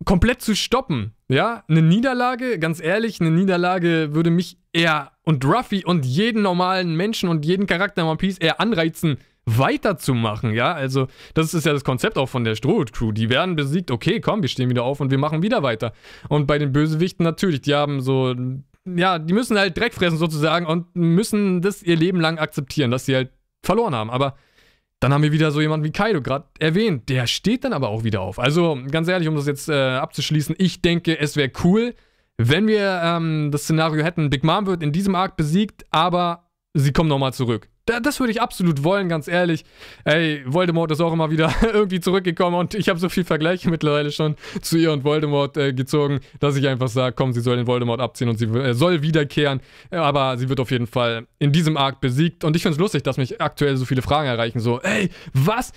komplett 0.05 0.43
zu 0.43 0.56
stoppen? 0.56 1.12
Ja, 1.29 1.62
eine 1.69 1.82
Niederlage, 1.82 2.59
ganz 2.59 2.81
ehrlich, 2.81 3.21
eine 3.21 3.31
Niederlage 3.31 4.12
würde 4.12 4.31
mich 4.31 4.59
eher 4.73 5.12
und 5.23 5.44
Ruffy 5.44 5.85
und 5.85 6.05
jeden 6.05 6.43
normalen 6.43 6.97
Menschen 6.97 7.29
und 7.29 7.44
jeden 7.44 7.69
Charakter 7.69 8.03
in 8.03 8.09
One 8.09 8.17
Piece 8.17 8.38
eher 8.38 8.59
anreizen, 8.59 9.19
weiterzumachen, 9.46 10.55
ja. 10.55 10.73
Also, 10.73 11.06
das 11.35 11.55
ist 11.55 11.67
ja 11.67 11.73
das 11.73 11.85
Konzept 11.85 12.17
auch 12.17 12.29
von 12.29 12.44
der 12.44 12.55
Strohhut-Crew. 12.55 13.12
Die 13.12 13.29
werden 13.29 13.56
besiegt, 13.56 13.91
okay, 13.91 14.20
komm, 14.20 14.43
wir 14.43 14.49
stehen 14.49 14.70
wieder 14.70 14.85
auf 14.85 15.00
und 15.00 15.11
wir 15.11 15.19
machen 15.19 15.43
wieder 15.43 15.62
weiter. 15.62 15.93
Und 16.29 16.46
bei 16.46 16.58
den 16.58 16.73
Bösewichten 16.73 17.25
natürlich, 17.25 17.61
die 17.61 17.75
haben 17.75 18.00
so, 18.00 18.35
ja, 18.85 19.19
die 19.19 19.35
müssen 19.35 19.58
halt 19.58 19.76
Dreck 19.76 19.94
fressen 19.94 20.19
sozusagen 20.19 20.67
und 20.67 20.94
müssen 20.96 21.61
das 21.61 21.82
ihr 21.82 21.96
Leben 21.96 22.20
lang 22.20 22.38
akzeptieren, 22.38 22.91
dass 22.91 23.06
sie 23.06 23.14
halt 23.14 23.31
verloren 23.62 23.94
haben. 23.94 24.11
Aber 24.11 24.37
dann 25.00 25.12
haben 25.12 25.23
wir 25.23 25.32
wieder 25.32 25.50
so 25.50 25.61
jemanden 25.61 25.85
wie 25.85 25.93
Kaido 25.93 26.23
gerade 26.23 26.46
erwähnt. 26.58 27.08
Der 27.11 27.26
steht 27.26 27.64
dann 27.64 27.75
aber 27.75 27.88
auch 27.88 28.05
wieder 28.05 28.23
auf. 28.23 28.38
Also, 28.38 28.79
ganz 28.91 29.08
ehrlich, 29.08 29.29
um 29.29 29.37
das 29.37 29.46
jetzt 29.46 29.69
äh, 29.69 29.75
abzuschließen, 29.75 30.55
ich 30.58 30.81
denke, 30.81 31.19
es 31.19 31.37
wäre 31.37 31.52
cool, 31.62 31.94
wenn 32.38 32.67
wir 32.67 33.00
ähm, 33.05 33.50
das 33.52 33.64
Szenario 33.64 34.02
hätten, 34.02 34.31
Big 34.31 34.43
Mom 34.43 34.67
wird 34.67 34.82
in 34.82 34.93
diesem 34.93 35.14
Arc 35.14 35.37
besiegt, 35.37 35.85
aber 35.91 36.49
sie 36.73 36.93
kommen 36.93 37.08
nochmal 37.08 37.35
zurück 37.35 37.69
das 37.86 38.20
würde 38.20 38.32
ich 38.32 38.40
absolut 38.40 38.82
wollen, 38.82 39.08
ganz 39.08 39.28
ehrlich. 39.28 39.64
Ey, 40.04 40.42
Voldemort 40.46 40.90
ist 40.90 41.00
auch 41.00 41.12
immer 41.12 41.31
wieder 41.31 41.52
irgendwie 41.62 42.00
zurückgekommen 42.00 42.56
und 42.56 42.75
ich 42.75 42.88
habe 42.88 42.98
so 42.98 43.08
viel 43.08 43.25
Vergleiche 43.25 43.69
mittlerweile 43.70 44.10
schon 44.10 44.36
zu 44.62 44.78
ihr 44.78 44.92
und 44.92 45.04
Voldemort 45.04 45.56
äh, 45.56 45.72
gezogen, 45.72 46.20
dass 46.40 46.56
ich 46.56 46.66
einfach 46.66 46.88
sage, 46.88 47.14
komm, 47.14 47.32
sie 47.32 47.40
soll 47.40 47.56
den 47.56 47.66
Voldemort 47.66 48.00
abziehen 48.00 48.28
und 48.28 48.38
sie 48.38 48.46
äh, 48.46 48.75
soll 48.75 49.02
wiederkehren. 49.02 49.60
Aber 49.90 50.36
sie 50.38 50.48
wird 50.48 50.60
auf 50.60 50.70
jeden 50.70 50.86
Fall 50.86 51.26
in 51.38 51.52
diesem 51.52 51.76
Arc 51.76 52.00
besiegt 52.00 52.44
und 52.44 52.56
ich 52.56 52.62
finde 52.62 52.75
es 52.75 52.81
lustig, 52.81 53.02
dass 53.02 53.16
mich 53.16 53.40
aktuell 53.40 53.76
so 53.76 53.84
viele 53.84 54.02
Fragen 54.02 54.28
erreichen. 54.28 54.60
So, 54.60 54.81
ey, 54.81 55.10
was? 55.32 55.72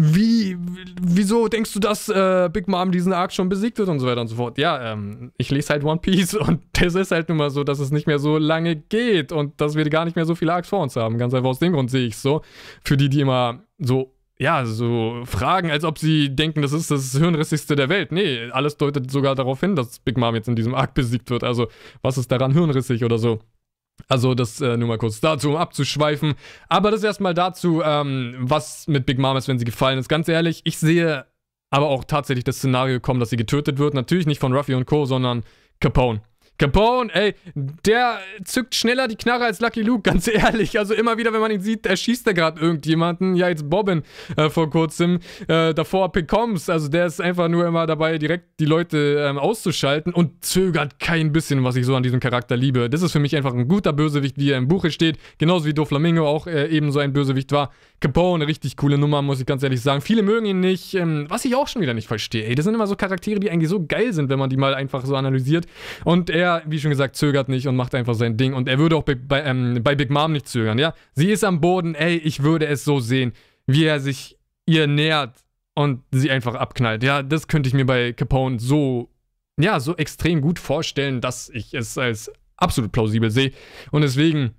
Wie, 0.00 0.56
wieso 1.02 1.48
denkst 1.48 1.74
du, 1.74 1.78
dass 1.78 2.08
äh, 2.08 2.48
Big 2.50 2.66
Mom 2.66 2.92
diesen 2.92 3.12
Arc 3.12 3.32
schon 3.32 3.50
besiegt 3.50 3.78
wird 3.78 3.90
und 3.90 3.98
so 3.98 4.06
weiter 4.06 4.22
und 4.22 4.28
so 4.28 4.36
fort? 4.36 4.56
Ja, 4.56 4.92
ähm, 4.92 5.32
ich 5.36 5.50
lese 5.50 5.68
halt 5.68 5.84
One 5.84 6.00
Piece 6.00 6.34
und 6.34 6.62
das 6.72 6.94
ist 6.94 7.10
halt 7.10 7.28
nun 7.28 7.38
mal 7.38 7.50
so, 7.50 7.62
dass 7.62 7.78
es 7.78 7.90
nicht 7.90 8.06
mehr 8.06 8.18
so 8.18 8.38
lange 8.38 8.74
geht 8.74 9.32
und 9.32 9.60
dass 9.60 9.74
wir 9.74 9.88
gar 9.90 10.06
nicht 10.06 10.16
mehr 10.16 10.24
so 10.24 10.34
viele 10.34 10.54
Arcs 10.54 10.68
vor 10.68 10.82
uns 10.82 10.96
haben. 10.96 11.18
Ganz 11.18 11.34
einfach 11.34 11.50
aus 11.50 11.58
dem 11.58 11.74
Grund 11.74 11.90
sehe 11.90 12.06
ich 12.06 12.14
es 12.14 12.22
so. 12.22 12.40
Für 12.82 12.96
die, 12.96 13.10
die 13.10 13.20
immer 13.20 13.64
so, 13.78 14.14
ja, 14.38 14.64
so 14.64 15.22
fragen, 15.26 15.70
als 15.70 15.84
ob 15.84 15.98
sie 15.98 16.34
denken, 16.34 16.62
das 16.62 16.72
ist 16.72 16.90
das 16.90 17.12
Hirnrissigste 17.12 17.76
der 17.76 17.90
Welt. 17.90 18.12
Nee, 18.12 18.50
alles 18.50 18.78
deutet 18.78 19.10
sogar 19.10 19.34
darauf 19.34 19.60
hin, 19.60 19.76
dass 19.76 19.98
Big 19.98 20.16
Mom 20.16 20.34
jetzt 20.34 20.48
in 20.48 20.56
diesem 20.56 20.74
Arc 20.74 20.94
besiegt 20.94 21.28
wird. 21.28 21.44
Also, 21.44 21.68
was 22.00 22.16
ist 22.16 22.32
daran 22.32 22.52
hirnrissig 22.52 23.04
oder 23.04 23.18
so? 23.18 23.40
Also 24.08 24.34
das 24.34 24.60
äh, 24.60 24.76
nur 24.76 24.88
mal 24.88 24.98
kurz 24.98 25.20
dazu, 25.20 25.50
um 25.50 25.56
abzuschweifen. 25.56 26.34
Aber 26.68 26.90
das 26.90 27.02
erstmal 27.02 27.34
dazu, 27.34 27.82
ähm, 27.84 28.36
was 28.38 28.86
mit 28.88 29.06
Big 29.06 29.18
Mom 29.18 29.36
ist, 29.36 29.48
wenn 29.48 29.58
sie 29.58 29.64
gefallen 29.64 29.98
ist. 29.98 30.08
Ganz 30.08 30.28
ehrlich, 30.28 30.62
ich 30.64 30.78
sehe 30.78 31.26
aber 31.70 31.88
auch 31.88 32.04
tatsächlich 32.04 32.44
das 32.44 32.56
Szenario 32.56 33.00
kommen, 33.00 33.20
dass 33.20 33.30
sie 33.30 33.36
getötet 33.36 33.78
wird. 33.78 33.94
Natürlich 33.94 34.26
nicht 34.26 34.40
von 34.40 34.52
Ruffy 34.52 34.74
und 34.74 34.86
Co., 34.86 35.06
sondern 35.06 35.42
Capone. 35.80 36.20
Capone, 36.62 37.12
ey, 37.12 37.34
der 37.56 38.20
zückt 38.44 38.76
schneller 38.76 39.08
die 39.08 39.16
Knarre 39.16 39.46
als 39.46 39.58
Lucky 39.58 39.82
Luke, 39.82 40.02
ganz 40.08 40.28
ehrlich. 40.28 40.78
Also 40.78 40.94
immer 40.94 41.18
wieder, 41.18 41.32
wenn 41.32 41.40
man 41.40 41.50
ihn 41.50 41.60
sieht, 41.60 41.86
erschießt 41.86 42.24
er 42.28 42.34
gerade 42.34 42.60
irgendjemanden. 42.60 43.34
Ja, 43.34 43.48
jetzt 43.48 43.68
Bobbin 43.68 44.02
äh, 44.36 44.48
vor 44.48 44.70
kurzem. 44.70 45.18
Äh, 45.48 45.74
davor 45.74 46.12
Picoms, 46.12 46.70
also 46.70 46.86
der 46.86 47.06
ist 47.06 47.20
einfach 47.20 47.48
nur 47.48 47.66
immer 47.66 47.88
dabei, 47.88 48.16
direkt 48.16 48.60
die 48.60 48.64
Leute 48.64 49.26
ähm, 49.28 49.38
auszuschalten 49.38 50.14
und 50.14 50.44
zögert 50.44 51.00
kein 51.00 51.32
bisschen, 51.32 51.64
was 51.64 51.74
ich 51.74 51.84
so 51.84 51.96
an 51.96 52.04
diesem 52.04 52.20
Charakter 52.20 52.56
liebe. 52.56 52.88
Das 52.88 53.02
ist 53.02 53.10
für 53.10 53.18
mich 53.18 53.34
einfach 53.34 53.54
ein 53.54 53.66
guter 53.66 53.92
Bösewicht, 53.92 54.38
wie 54.38 54.52
er 54.52 54.58
im 54.58 54.68
Buche 54.68 54.92
steht. 54.92 55.18
Genauso 55.38 55.66
wie 55.66 55.74
Doflamingo 55.74 56.28
auch 56.28 56.46
äh, 56.46 56.68
eben 56.68 56.92
so 56.92 57.00
ein 57.00 57.12
Bösewicht 57.12 57.50
war. 57.50 57.72
Capone, 57.98 58.46
richtig 58.46 58.76
coole 58.76 58.98
Nummer, 58.98 59.22
muss 59.22 59.40
ich 59.40 59.46
ganz 59.46 59.62
ehrlich 59.62 59.80
sagen. 59.80 60.00
Viele 60.00 60.22
mögen 60.22 60.44
ihn 60.44 60.60
nicht, 60.60 60.94
ähm, 60.94 61.26
was 61.28 61.44
ich 61.44 61.56
auch 61.56 61.66
schon 61.66 61.82
wieder 61.82 61.94
nicht 61.94 62.08
verstehe. 62.08 62.44
Ey, 62.44 62.54
das 62.54 62.64
sind 62.64 62.74
immer 62.74 62.86
so 62.86 62.94
Charaktere, 62.94 63.40
die 63.40 63.50
eigentlich 63.50 63.70
so 63.70 63.84
geil 63.84 64.12
sind, 64.12 64.28
wenn 64.28 64.38
man 64.38 64.50
die 64.50 64.56
mal 64.56 64.74
einfach 64.74 65.04
so 65.04 65.16
analysiert. 65.16 65.66
Und 66.04 66.28
er, 66.28 66.51
wie 66.66 66.78
schon 66.78 66.90
gesagt, 66.90 67.16
zögert 67.16 67.48
nicht 67.48 67.66
und 67.66 67.76
macht 67.76 67.94
einfach 67.94 68.14
sein 68.14 68.36
Ding. 68.36 68.52
Und 68.52 68.68
er 68.68 68.78
würde 68.78 68.96
auch 68.96 69.04
bei, 69.04 69.14
bei, 69.14 69.42
ähm, 69.42 69.80
bei 69.82 69.94
Big 69.94 70.10
Mom 70.10 70.32
nicht 70.32 70.48
zögern, 70.48 70.78
ja. 70.78 70.94
Sie 71.14 71.30
ist 71.30 71.44
am 71.44 71.60
Boden, 71.60 71.94
ey, 71.94 72.16
ich 72.16 72.42
würde 72.42 72.66
es 72.66 72.84
so 72.84 73.00
sehen, 73.00 73.32
wie 73.66 73.84
er 73.84 74.00
sich 74.00 74.38
ihr 74.66 74.86
nähert 74.86 75.34
und 75.74 76.02
sie 76.10 76.30
einfach 76.30 76.54
abknallt. 76.54 77.02
Ja, 77.02 77.22
das 77.22 77.48
könnte 77.48 77.68
ich 77.68 77.74
mir 77.74 77.86
bei 77.86 78.12
Capone 78.12 78.58
so, 78.58 79.10
ja, 79.58 79.80
so 79.80 79.96
extrem 79.96 80.40
gut 80.40 80.58
vorstellen, 80.58 81.20
dass 81.20 81.48
ich 81.48 81.74
es 81.74 81.96
als 81.96 82.30
absolut 82.56 82.92
plausibel 82.92 83.30
sehe. 83.30 83.52
Und 83.90 84.02
deswegen, 84.02 84.52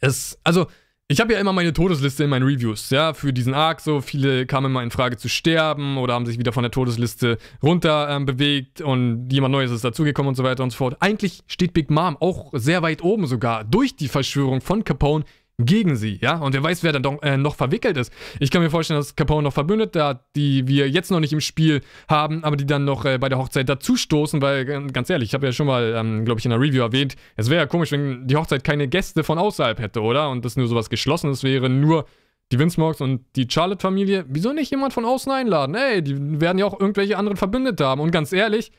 es, 0.00 0.38
also, 0.44 0.66
ich 1.08 1.20
habe 1.20 1.32
ja 1.32 1.38
immer 1.38 1.52
meine 1.52 1.72
Todesliste 1.72 2.24
in 2.24 2.30
meinen 2.30 2.42
Reviews, 2.44 2.90
ja, 2.90 3.14
für 3.14 3.32
diesen 3.32 3.54
Arc. 3.54 3.80
So 3.80 4.00
viele 4.00 4.44
kamen 4.44 4.72
immer 4.72 4.82
in 4.82 4.90
Frage 4.90 5.16
zu 5.16 5.28
sterben 5.28 5.98
oder 5.98 6.14
haben 6.14 6.26
sich 6.26 6.38
wieder 6.38 6.52
von 6.52 6.64
der 6.64 6.72
Todesliste 6.72 7.38
runter 7.62 8.08
ähm, 8.10 8.26
bewegt 8.26 8.80
und 8.80 9.28
jemand 9.30 9.52
Neues 9.52 9.70
ist 9.70 9.84
dazugekommen 9.84 10.30
und 10.30 10.34
so 10.34 10.42
weiter 10.42 10.64
und 10.64 10.70
so 10.70 10.78
fort. 10.78 10.96
Eigentlich 10.98 11.42
steht 11.46 11.74
Big 11.74 11.90
Mom 11.90 12.16
auch 12.18 12.50
sehr 12.54 12.82
weit 12.82 13.02
oben 13.02 13.26
sogar 13.26 13.62
durch 13.62 13.94
die 13.94 14.08
Verschwörung 14.08 14.60
von 14.60 14.82
Capone 14.82 15.24
gegen 15.58 15.96
sie, 15.96 16.18
ja? 16.20 16.36
Und 16.36 16.52
wer 16.52 16.62
weiß, 16.62 16.82
wer 16.82 16.92
dann 16.92 17.02
doch, 17.02 17.22
äh, 17.22 17.38
noch 17.38 17.54
verwickelt 17.54 17.96
ist. 17.96 18.12
Ich 18.40 18.50
kann 18.50 18.62
mir 18.62 18.68
vorstellen, 18.68 19.00
dass 19.00 19.16
Capone 19.16 19.42
noch 19.42 19.54
Verbündete 19.54 20.04
hat, 20.04 20.26
die 20.36 20.68
wir 20.68 20.88
jetzt 20.90 21.10
noch 21.10 21.20
nicht 21.20 21.32
im 21.32 21.40
Spiel 21.40 21.80
haben, 22.08 22.44
aber 22.44 22.56
die 22.56 22.66
dann 22.66 22.84
noch 22.84 23.06
äh, 23.06 23.16
bei 23.18 23.30
der 23.30 23.38
Hochzeit 23.38 23.68
dazustoßen, 23.68 24.42
weil, 24.42 24.68
äh, 24.68 24.86
ganz 24.92 25.08
ehrlich, 25.08 25.30
ich 25.30 25.34
habe 25.34 25.46
ja 25.46 25.52
schon 25.52 25.66
mal, 25.66 25.94
ähm, 25.96 26.26
glaube 26.26 26.40
ich, 26.40 26.44
in 26.44 26.50
der 26.50 26.60
Review 26.60 26.82
erwähnt, 26.82 27.16
es 27.36 27.48
wäre 27.48 27.62
ja 27.62 27.66
komisch, 27.66 27.90
wenn 27.92 28.26
die 28.26 28.36
Hochzeit 28.36 28.64
keine 28.64 28.86
Gäste 28.86 29.24
von 29.24 29.38
außerhalb 29.38 29.78
hätte, 29.78 30.02
oder? 30.02 30.28
Und 30.28 30.44
das 30.44 30.56
nur 30.56 30.66
sowas 30.66 30.90
Geschlossenes 30.90 31.42
wäre, 31.42 31.70
nur 31.70 32.04
die 32.52 32.58
Vince 32.58 32.78
Morgs 32.78 33.00
und 33.00 33.24
die 33.34 33.48
Charlotte-Familie. 33.50 34.26
Wieso 34.28 34.52
nicht 34.52 34.70
jemand 34.70 34.92
von 34.92 35.04
außen 35.04 35.32
einladen? 35.32 35.74
Ey, 35.74 36.02
die 36.02 36.40
werden 36.40 36.58
ja 36.58 36.66
auch 36.66 36.78
irgendwelche 36.78 37.16
anderen 37.16 37.36
Verbündete 37.36 37.84
haben. 37.84 38.00
Und 38.00 38.10
ganz 38.10 38.32
ehrlich, 38.32 38.72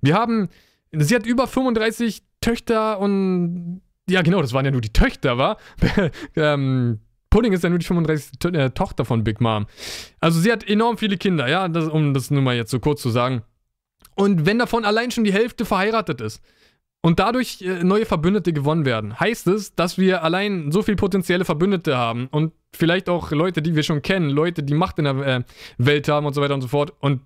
wir 0.00 0.14
haben, 0.14 0.48
sie 0.90 1.14
hat 1.14 1.26
über 1.26 1.46
35 1.46 2.22
Töchter 2.40 2.98
und 2.98 3.82
ja, 4.08 4.22
genau, 4.22 4.40
das 4.40 4.52
waren 4.52 4.64
ja 4.64 4.70
nur 4.70 4.80
die 4.80 4.92
Töchter, 4.92 5.38
war. 5.38 5.58
ähm, 6.36 7.00
Pudding 7.30 7.52
ist 7.52 7.64
ja 7.64 7.70
nur 7.70 7.80
die 7.80 7.86
35. 7.86 8.38
To 8.38 8.48
äh, 8.48 8.70
Tochter 8.70 9.04
von 9.04 9.24
Big 9.24 9.40
Mom. 9.40 9.66
Also 10.20 10.38
sie 10.40 10.52
hat 10.52 10.68
enorm 10.68 10.98
viele 10.98 11.16
Kinder, 11.16 11.48
ja, 11.48 11.66
das, 11.68 11.88
um 11.88 12.14
das 12.14 12.30
nur 12.30 12.42
mal 12.42 12.54
jetzt 12.54 12.70
so 12.70 12.78
kurz 12.78 13.02
zu 13.02 13.10
sagen. 13.10 13.42
Und 14.14 14.46
wenn 14.46 14.58
davon 14.58 14.84
allein 14.84 15.10
schon 15.10 15.24
die 15.24 15.32
Hälfte 15.32 15.64
verheiratet 15.64 16.20
ist 16.20 16.40
und 17.02 17.18
dadurch 17.18 17.60
äh, 17.62 17.82
neue 17.82 18.06
Verbündete 18.06 18.52
gewonnen 18.52 18.84
werden, 18.84 19.18
heißt 19.18 19.48
es, 19.48 19.74
dass 19.74 19.98
wir 19.98 20.22
allein 20.22 20.70
so 20.70 20.82
viel 20.82 20.94
potenzielle 20.94 21.44
Verbündete 21.44 21.96
haben 21.96 22.28
und 22.28 22.52
vielleicht 22.72 23.08
auch 23.08 23.32
Leute, 23.32 23.62
die 23.62 23.74
wir 23.74 23.82
schon 23.82 24.02
kennen, 24.02 24.30
Leute, 24.30 24.62
die 24.62 24.74
Macht 24.74 24.98
in 25.00 25.04
der 25.06 25.16
äh, 25.16 25.42
Welt 25.78 26.06
haben 26.08 26.26
und 26.26 26.34
so 26.34 26.40
weiter 26.40 26.54
und 26.54 26.62
so 26.62 26.68
fort. 26.68 26.92
Und 27.00 27.22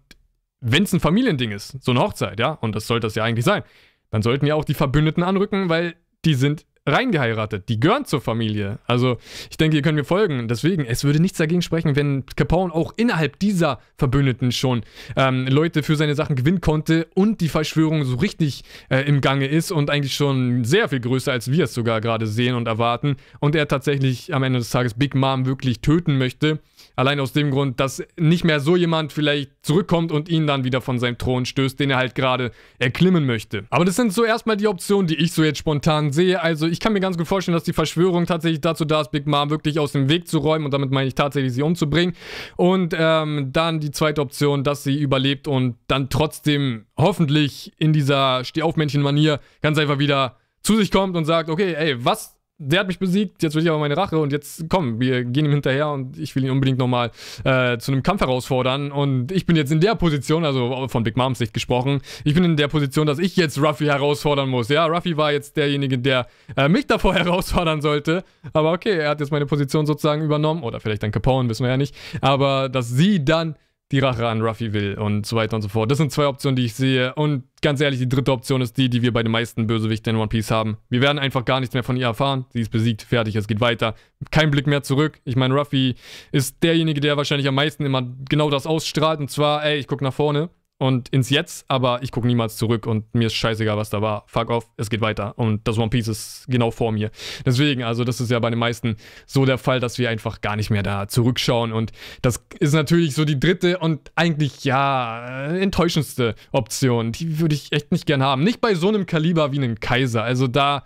wenn 0.61 0.85
es 0.85 0.93
ein 0.95 1.01
Familiending 1.01 1.51
ist, 1.51 1.83
so 1.83 1.91
eine 1.91 2.01
Hochzeit, 2.01 2.41
ja, 2.41 2.53
und 2.53 2.75
das 2.75 2.87
sollte 2.87 3.07
das 3.07 3.15
ja 3.15 3.25
eigentlich 3.25 3.45
sein, 3.45 3.63
dann 4.11 4.23
sollten 4.23 4.47
ja 4.47 4.55
auch 4.55 4.65
die 4.65 4.75
Verbündeten 4.75 5.23
anrücken, 5.23 5.69
weil 5.69 5.97
die 6.25 6.35
sind 6.35 6.65
reingeheiratet. 6.89 7.69
Die 7.69 7.79
gehören 7.79 8.05
zur 8.05 8.21
Familie. 8.21 8.79
Also, 8.87 9.19
ich 9.51 9.57
denke, 9.57 9.77
ihr 9.77 9.83
könnt 9.83 9.97
mir 9.97 10.05
folgen. 10.05 10.49
Deswegen, 10.49 10.85
es 10.85 11.05
würde 11.05 11.21
nichts 11.21 11.39
dagegen 11.39 11.63
sprechen, 11.63 11.97
wenn 11.97 12.25
Capone 12.37 12.73
auch 12.73 12.95
innerhalb 12.97 13.39
dieser 13.39 13.79
Verbündeten 13.97 14.53
schon 14.53 14.83
ähm, 15.17 15.47
Leute 15.47 15.83
für 15.83 15.97
seine 15.97 16.15
Sachen 16.15 16.37
gewinnen 16.37 16.61
konnte 16.61 17.07
und 17.15 17.41
die 17.41 17.49
Verschwörung 17.49 18.05
so 18.05 18.17
richtig 18.17 18.65
äh, 18.89 19.01
im 19.07 19.21
Gange 19.21 19.47
ist 19.47 19.71
und 19.71 19.91
eigentlich 19.91 20.15
schon 20.15 20.65
sehr 20.65 20.89
viel 20.89 21.01
größer, 21.01 21.33
als 21.33 21.51
wir 21.51 21.65
es 21.65 21.75
sogar 21.75 22.01
gerade 22.01 22.27
sehen 22.27 22.55
und 22.55 22.67
erwarten. 22.67 23.17
Und 23.41 23.55
er 23.55 23.69
tatsächlich 23.69 24.35
am 24.35 24.43
Ende 24.43 24.59
des 24.59 24.71
Tages 24.71 24.95
Big 24.95 25.15
Mom 25.15 25.47
wirklich 25.47 25.81
töten 25.81 26.19
möchte. 26.19 26.61
Allein 26.99 27.21
aus 27.21 27.33
dem 27.33 27.53
Grund, 27.53 27.79
dass 27.79 28.03
nicht 28.19 28.43
mehr 28.43 28.59
so 28.59 28.75
jemand 28.75 29.13
vielleicht 29.13 29.53
zurückkommt 29.63 30.11
und 30.11 30.29
ihn 30.29 30.49
dann 30.49 30.65
wieder 30.65 30.81
von 30.81 30.99
seinem 30.99 31.17
Thron 31.17 31.45
stößt, 31.45 31.79
den 31.79 31.91
er 31.91 31.97
halt 31.97 32.17
gerade 32.17 32.51
erklimmen 32.81 33.25
möchte. 33.25 33.67
Aber 33.71 33.85
das 33.85 33.95
sind 33.95 34.13
so 34.13 34.25
erstmal 34.25 34.57
die 34.57 34.67
Optionen, 34.67 35.07
die 35.07 35.15
ich 35.15 35.31
so 35.31 35.45
jetzt 35.45 35.59
spontan 35.59 36.11
sehe. 36.11 36.43
Also 36.43 36.67
ich 36.67 36.81
kann 36.81 36.93
mir 36.93 36.99
ganz 36.99 37.17
gut 37.17 37.29
vorstellen, 37.29 37.55
dass 37.55 37.63
die 37.63 37.73
Verschwörung 37.73 38.27
tatsächlich 38.27 38.63
dazu 38.63 38.85
da 38.85 39.01
ist, 39.01 39.13
Big 39.13 39.29
Mom 39.29 39.49
wirklich 39.49 39.79
aus 39.79 39.93
dem 39.93 40.09
Weg 40.09 40.27
zu 40.27 40.39
räumen 40.39 40.65
und 40.65 40.75
damit 40.75 40.91
meine 40.91 41.07
ich 41.07 41.15
tatsächlich 41.15 41.53
sie 41.53 41.63
umzubringen. 41.63 42.17
Und 42.57 42.97
ähm, 42.99 43.51
dann 43.53 43.79
die 43.79 43.93
zweite 43.93 44.21
Option, 44.21 44.65
dass 44.65 44.83
sie 44.83 44.99
überlebt 44.99 45.47
und 45.47 45.77
dann 45.87 46.11
trotzdem 46.11 46.87
hoffentlich 46.97 47.75
in 47.79 47.93
dieser 47.93 48.43
Stehaufmännchen-Manier 48.43 49.39
ganz 49.63 49.79
einfach 49.79 50.01
wieder 50.01 50.35
zu 50.63 50.75
sich 50.75 50.91
kommt 50.91 51.17
und 51.17 51.27
sagt, 51.27 51.49
okay, 51.49 51.75
ey, 51.75 52.05
was 52.05 52.38
der 52.59 52.81
hat 52.81 52.89
mich 52.89 52.99
besiegt, 52.99 53.43
jetzt 53.43 53.55
will 53.55 53.63
ich 53.63 53.69
aber 53.69 53.79
meine 53.79 53.97
Rache 53.97 54.19
und 54.19 54.33
jetzt 54.33 54.65
komm, 54.69 54.99
wir 54.99 55.25
gehen 55.25 55.45
ihm 55.45 55.53
hinterher 55.53 55.91
und 55.91 56.19
ich 56.19 56.35
will 56.35 56.45
ihn 56.45 56.51
unbedingt 56.51 56.79
nochmal 56.79 57.13
äh, 57.45 57.79
zu 57.79 57.93
einem 57.93 58.03
Kampf 58.03 58.21
herausfordern. 58.21 58.91
Und 58.91 59.31
ich 59.31 59.47
bin 59.47 59.55
jetzt 59.55 59.71
in 59.71 59.81
der 59.81 59.95
Position, 59.95 60.45
also 60.45 60.89
von 60.89 61.05
Big 61.05 61.17
Moms 61.17 61.39
Sicht 61.39 61.55
gesprochen, 61.55 62.01
ich 62.25 62.35
bin 62.35 62.43
in 62.43 62.57
der 62.57 62.67
Position, 62.67 63.07
dass 63.07 63.21
ich 63.21 63.37
jetzt 63.37 63.63
Ruffy 63.63 63.85
herausfordern 63.85 64.49
muss. 64.49 64.69
Ja, 64.69 64.87
Ruffy 64.87 65.17
war 65.17 65.31
jetzt 65.31 65.57
derjenige, 65.57 65.99
der 65.99 66.27
äh, 66.57 66.69
mich 66.69 66.89
davor 66.89 67.15
herausfordern 67.17 67.81
sollte. 67.81 68.25
Aber 68.53 68.73
okay, 68.73 68.99
er 68.99 69.11
hat 69.11 69.21
jetzt 69.21 69.31
meine 69.31 69.47
Position 69.47 69.87
sozusagen 69.87 70.23
übernommen. 70.23 70.65
Oder 70.65 70.81
vielleicht 70.81 71.05
dann 71.05 71.13
Capone, 71.13 71.49
wissen 71.49 71.63
wir 71.63 71.71
ja 71.71 71.77
nicht. 71.77 71.95
Aber 72.21 72.69
dass 72.69 72.89
sie 72.89 73.25
dann 73.25 73.55
die 73.91 74.01
Rache 74.01 74.27
an 74.27 74.43
Ruffy 74.43 74.73
will 74.73 74.95
und 74.99 75.25
so 75.25 75.37
weiter 75.37 75.57
und 75.57 75.63
so 75.63 75.69
fort. 75.69 75.91
Das 75.91 75.99
sind 75.99 76.13
zwei 76.13 76.27
Optionen, 76.27 76.57
die 76.57 76.67
ich 76.67 76.75
sehe. 76.75 77.15
Und 77.15 77.45
ganz 77.63 77.81
ehrlich, 77.81 77.99
die 77.99 78.09
dritte 78.09 78.33
Option 78.33 78.61
ist 78.61 78.77
die, 78.77 78.91
die 78.91 79.01
wir 79.01 79.13
bei 79.13 79.23
den 79.23 79.33
meisten 79.33 79.67
Bösewichten 79.67 80.15
in 80.15 80.21
One 80.21 80.29
Piece 80.29 80.51
haben. 80.51 80.77
Wir 80.91 81.01
werden 81.01 81.19
einfach 81.19 81.45
gar 81.45 81.61
nichts 81.61 81.75
mehr 81.75 81.83
von 81.83 81.97
ihr 81.97 82.07
erfahren. 82.07 82.45
Sie 82.51 82.61
ist 82.61 82.71
besiegt, 82.71 83.03
fertig, 83.03 83.35
es 83.37 83.49
geht 83.49 83.61
weiter. 83.61 83.95
Kein 84.31 84.51
Blick 84.51 84.67
mehr 84.67 84.83
zurück. 84.83 85.21
Ich 85.25 85.37
meine, 85.37 85.55
Ruffy 85.55 85.95
ist 86.33 86.63
derjenige, 86.63 87.01
der 87.01 87.17
wahrscheinlich 87.17 87.49
am 87.49 87.55
meisten 87.55 87.87
immer 87.87 88.07
genau 88.29 88.51
das 88.51 88.67
ausstrahlt. 88.67 89.21
Und 89.21 89.31
zwar, 89.31 89.65
ey, 89.65 89.79
ich 89.79 89.87
gucke 89.87 90.05
nach 90.05 90.15
vorne 90.15 90.51
und 90.79 91.09
ins 91.09 91.29
Jetzt, 91.29 91.65
aber 91.69 92.03
ich 92.03 92.13
gucke 92.13 92.27
niemals 92.27 92.57
zurück 92.57 92.87
und 92.87 93.13
mir 93.13 93.27
ist 93.27 93.35
scheißegal, 93.35 93.77
was 93.77 93.91
da 93.91 94.01
war. 94.01 94.25
Fuck 94.29 94.51
off, 94.51 94.71
es 94.77 94.91
geht 94.91 95.01
weiter. 95.01 95.37
Und 95.37 95.67
das 95.67 95.77
One 95.77 95.91
Piece 95.91 96.07
ist 96.07 96.45
genau 96.49 96.71
vor 96.71 96.93
mir. 96.93 97.11
Deswegen, 97.45 97.83
also 97.83 98.05
das 98.05 98.21
ist 98.21 98.31
ja 98.31 98.39
bei 98.39 98.51
den 98.51 98.59
meisten 98.59 98.97
so 99.27 99.45
der 99.45 99.59
Fall, 99.59 99.81
dass 99.81 99.99
wir 99.99 100.09
einfach 100.09 100.41
gar 100.41 100.55
nicht 100.55 100.71
mehr 100.71 100.85
da 100.85 101.09
zurückschauen. 101.09 101.73
Und 101.73 101.91
das 102.23 102.45
ist 102.61 102.75
natürlich 102.75 103.15
so 103.15 103.25
die 103.25 103.41
dritte 103.41 103.79
und 103.79 104.13
eigentlich, 104.15 104.65
ja, 104.65 105.49
äh, 105.49 105.61
enttäuschendste 105.61 106.37
Option. 106.53 107.11
Die 107.11 107.41
würde 107.41 107.57
ich 107.57 107.73
echt 107.73 107.91
nicht 107.91 108.07
gern 108.07 108.23
haben. 108.23 108.45
Nicht 108.45 108.61
bei 108.61 108.75
so 108.75 108.89
einem 108.89 109.07
Kaliber 109.07 109.51
wie 109.53 109.59
einem 109.59 109.81
Kaiser. 109.81 110.23
Also 110.23 110.47
da 110.47 110.85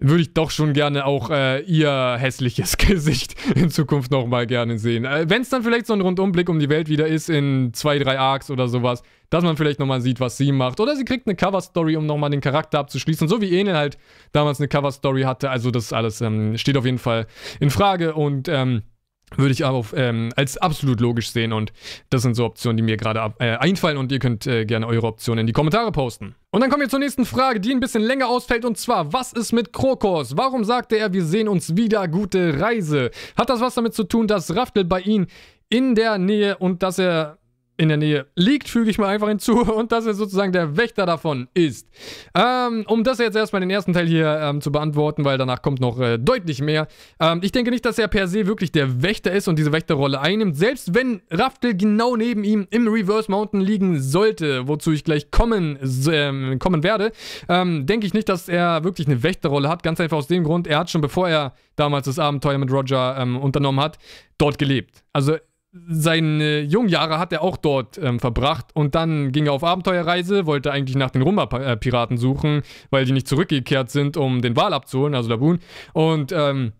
würde 0.00 0.22
ich 0.22 0.32
doch 0.32 0.50
schon 0.50 0.74
gerne 0.74 1.04
auch 1.06 1.30
äh, 1.30 1.60
ihr 1.62 2.16
hässliches 2.18 2.76
Gesicht 2.78 3.34
in 3.56 3.70
Zukunft 3.70 4.10
nochmal 4.10 4.46
gerne 4.46 4.78
sehen. 4.78 5.04
Äh, 5.04 5.28
Wenn 5.28 5.42
es 5.42 5.48
dann 5.48 5.62
vielleicht 5.62 5.86
so 5.86 5.92
ein 5.92 6.00
Rundumblick 6.00 6.48
um 6.48 6.60
die 6.60 6.68
Welt 6.68 6.88
wieder 6.88 7.08
ist 7.08 7.28
in 7.28 7.72
zwei, 7.74 7.98
drei 7.98 8.18
Arcs 8.18 8.50
oder 8.50 8.68
sowas, 8.68 9.02
dass 9.30 9.42
man 9.42 9.56
vielleicht 9.56 9.80
nochmal 9.80 10.00
sieht, 10.00 10.20
was 10.20 10.36
sie 10.36 10.52
macht. 10.52 10.78
Oder 10.80 10.94
sie 10.94 11.04
kriegt 11.04 11.26
eine 11.26 11.34
Cover-Story, 11.36 11.96
um 11.96 12.06
nochmal 12.06 12.30
den 12.30 12.40
Charakter 12.40 12.78
abzuschließen, 12.78 13.28
so 13.28 13.40
wie 13.40 13.58
Enel 13.58 13.76
halt 13.76 13.98
damals 14.32 14.60
eine 14.60 14.68
Cover-Story 14.68 15.22
hatte. 15.22 15.50
Also 15.50 15.70
das 15.70 15.92
alles 15.92 16.20
ähm, 16.20 16.56
steht 16.56 16.76
auf 16.76 16.84
jeden 16.84 16.98
Fall 16.98 17.26
in 17.58 17.70
Frage 17.70 18.14
und 18.14 18.48
ähm, 18.48 18.82
würde 19.36 19.52
ich 19.52 19.64
aber 19.64 19.84
ähm, 19.94 20.32
als 20.36 20.56
absolut 20.58 21.00
logisch 21.00 21.30
sehen 21.30 21.52
und 21.52 21.72
das 22.10 22.22
sind 22.22 22.34
so 22.34 22.44
Optionen, 22.44 22.76
die 22.76 22.82
mir 22.82 22.96
gerade 22.96 23.34
äh, 23.38 23.56
einfallen 23.56 23.96
und 23.96 24.12
ihr 24.12 24.18
könnt 24.18 24.46
äh, 24.46 24.64
gerne 24.64 24.86
eure 24.86 25.06
Optionen 25.06 25.40
in 25.40 25.46
die 25.46 25.52
Kommentare 25.52 25.92
posten. 25.92 26.34
Und 26.50 26.60
dann 26.60 26.70
kommen 26.70 26.82
wir 26.82 26.88
zur 26.88 26.98
nächsten 26.98 27.24
Frage, 27.24 27.60
die 27.60 27.72
ein 27.72 27.80
bisschen 27.80 28.02
länger 28.02 28.28
ausfällt 28.28 28.64
und 28.64 28.78
zwar, 28.78 29.12
was 29.12 29.32
ist 29.32 29.52
mit 29.52 29.72
Krokos? 29.72 30.36
Warum 30.36 30.64
sagte 30.64 30.96
er, 30.96 31.12
wir 31.12 31.24
sehen 31.24 31.48
uns 31.48 31.76
wieder, 31.76 32.08
gute 32.08 32.60
Reise? 32.60 33.10
Hat 33.36 33.50
das 33.50 33.60
was 33.60 33.74
damit 33.74 33.94
zu 33.94 34.04
tun, 34.04 34.26
dass 34.26 34.54
Raftel 34.54 34.84
bei 34.84 35.00
ihm 35.00 35.26
in 35.68 35.94
der 35.94 36.18
Nähe 36.18 36.56
und 36.56 36.82
dass 36.82 36.98
er 36.98 37.37
in 37.78 37.88
der 37.88 37.96
Nähe 37.96 38.26
liegt, 38.34 38.68
füge 38.68 38.90
ich 38.90 38.98
mal 38.98 39.06
einfach 39.06 39.28
hinzu, 39.28 39.60
und 39.74 39.92
dass 39.92 40.04
er 40.04 40.14
sozusagen 40.14 40.52
der 40.52 40.76
Wächter 40.76 41.06
davon 41.06 41.48
ist. 41.54 41.88
Ähm, 42.34 42.84
um 42.88 43.04
das 43.04 43.18
jetzt 43.18 43.36
erstmal 43.36 43.60
den 43.60 43.70
ersten 43.70 43.92
Teil 43.92 44.06
hier 44.06 44.38
ähm, 44.42 44.60
zu 44.60 44.70
beantworten, 44.72 45.24
weil 45.24 45.38
danach 45.38 45.62
kommt 45.62 45.80
noch 45.80 45.98
äh, 46.00 46.18
deutlich 46.18 46.60
mehr. 46.60 46.88
Ähm, 47.20 47.40
ich 47.42 47.52
denke 47.52 47.70
nicht, 47.70 47.84
dass 47.84 47.98
er 47.98 48.08
per 48.08 48.26
se 48.26 48.46
wirklich 48.46 48.72
der 48.72 49.02
Wächter 49.02 49.32
ist 49.32 49.48
und 49.48 49.58
diese 49.58 49.72
Wächterrolle 49.72 50.20
einnimmt. 50.20 50.56
Selbst 50.56 50.94
wenn 50.94 51.22
Raftel 51.30 51.76
genau 51.76 52.16
neben 52.16 52.42
ihm 52.42 52.66
im 52.70 52.88
Reverse 52.88 53.30
Mountain 53.30 53.60
liegen 53.60 54.00
sollte, 54.00 54.66
wozu 54.66 54.90
ich 54.90 55.04
gleich 55.04 55.30
kommen, 55.30 55.78
ähm, 56.10 56.58
kommen 56.58 56.82
werde, 56.82 57.12
ähm, 57.48 57.86
denke 57.86 58.06
ich 58.06 58.12
nicht, 58.12 58.28
dass 58.28 58.48
er 58.48 58.82
wirklich 58.82 59.06
eine 59.06 59.22
Wächterrolle 59.22 59.68
hat. 59.68 59.84
Ganz 59.84 60.00
einfach 60.00 60.16
aus 60.16 60.26
dem 60.26 60.42
Grund, 60.42 60.66
er 60.66 60.80
hat 60.80 60.90
schon 60.90 61.00
bevor 61.00 61.28
er 61.28 61.54
damals 61.76 62.06
das 62.06 62.18
Abenteuer 62.18 62.58
mit 62.58 62.72
Roger 62.72 63.16
ähm, 63.18 63.36
unternommen 63.36 63.80
hat, 63.80 63.98
dort 64.36 64.58
gelebt. 64.58 65.04
Also 65.12 65.36
seine 65.72 66.60
jungen 66.60 66.88
Jahre 66.88 67.18
hat 67.18 67.32
er 67.32 67.42
auch 67.42 67.56
dort 67.56 67.98
ähm, 67.98 68.20
verbracht 68.20 68.66
und 68.74 68.94
dann 68.94 69.32
ging 69.32 69.46
er 69.46 69.52
auf 69.52 69.64
Abenteuerreise, 69.64 70.46
wollte 70.46 70.72
eigentlich 70.72 70.96
nach 70.96 71.10
den 71.10 71.22
Rumba-Piraten 71.22 72.16
suchen, 72.16 72.62
weil 72.90 73.04
die 73.04 73.12
nicht 73.12 73.28
zurückgekehrt 73.28 73.90
sind, 73.90 74.16
um 74.16 74.40
den 74.40 74.56
Wal 74.56 74.72
abzuholen, 74.72 75.14
also 75.14 75.28
Laboon. 75.28 75.58
Und 75.92 76.32
ähm, 76.32 76.72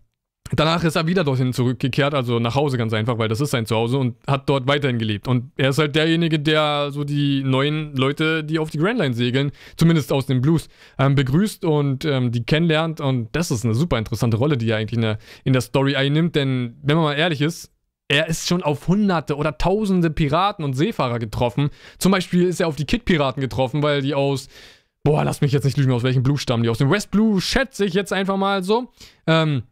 danach 0.51 0.83
ist 0.83 0.95
er 0.95 1.05
wieder 1.05 1.23
dorthin 1.23 1.53
zurückgekehrt, 1.53 2.15
also 2.15 2.39
nach 2.39 2.55
Hause 2.55 2.79
ganz 2.79 2.91
einfach, 2.93 3.19
weil 3.19 3.27
das 3.27 3.41
ist 3.41 3.51
sein 3.51 3.67
Zuhause 3.67 3.99
und 3.99 4.15
hat 4.25 4.49
dort 4.49 4.67
weiterhin 4.67 4.97
gelebt. 4.97 5.27
Und 5.27 5.51
er 5.55 5.69
ist 5.69 5.77
halt 5.77 5.95
derjenige, 5.95 6.39
der 6.39 6.89
so 6.91 7.03
die 7.03 7.43
neuen 7.43 7.95
Leute, 7.95 8.43
die 8.43 8.57
auf 8.57 8.71
die 8.71 8.79
Grand 8.79 8.97
Line 8.97 9.13
segeln, 9.13 9.51
zumindest 9.77 10.11
aus 10.11 10.25
dem 10.25 10.41
Blues, 10.41 10.67
ähm, 10.97 11.13
begrüßt 11.13 11.63
und 11.63 12.05
ähm, 12.05 12.31
die 12.31 12.43
kennenlernt. 12.43 13.01
Und 13.01 13.29
das 13.33 13.51
ist 13.51 13.65
eine 13.65 13.75
super 13.75 13.99
interessante 13.99 14.37
Rolle, 14.37 14.57
die 14.57 14.69
er 14.69 14.77
eigentlich 14.77 14.97
in 14.97 15.01
der, 15.01 15.17
in 15.43 15.53
der 15.53 15.61
Story 15.61 15.95
einnimmt, 15.95 16.35
denn 16.35 16.77
wenn 16.81 16.95
man 16.95 17.05
mal 17.05 17.13
ehrlich 17.13 17.41
ist, 17.41 17.71
er 18.09 18.27
ist 18.27 18.47
schon 18.47 18.63
auf 18.63 18.87
hunderte 18.87 19.37
oder 19.37 19.57
tausende 19.57 20.09
Piraten 20.09 20.65
und 20.65 20.73
Seefahrer 20.73 21.19
getroffen. 21.19 21.69
Zum 21.99 22.11
Beispiel 22.11 22.47
ist 22.47 22.59
er 22.59 22.67
auf 22.67 22.75
die 22.75 22.85
Kid-Piraten 22.85 23.39
getroffen, 23.39 23.83
weil 23.83 24.01
die 24.01 24.15
aus, 24.15 24.49
boah, 25.03 25.23
lass 25.23 25.41
mich 25.41 25.51
jetzt 25.51 25.63
nicht 25.63 25.77
lügen, 25.77 25.93
aus 25.93 26.03
welchem 26.03 26.23
Blue 26.23 26.37
stammen 26.37 26.63
die. 26.63 26.69
Aus 26.69 26.79
dem 26.79 26.89
West 26.89 27.11
Blue 27.11 27.39
schätze 27.39 27.85
ich 27.85 27.93
jetzt 27.93 28.11
einfach 28.11 28.35
mal 28.35 28.63
so. 28.63 28.91
Ähm, 29.27 29.63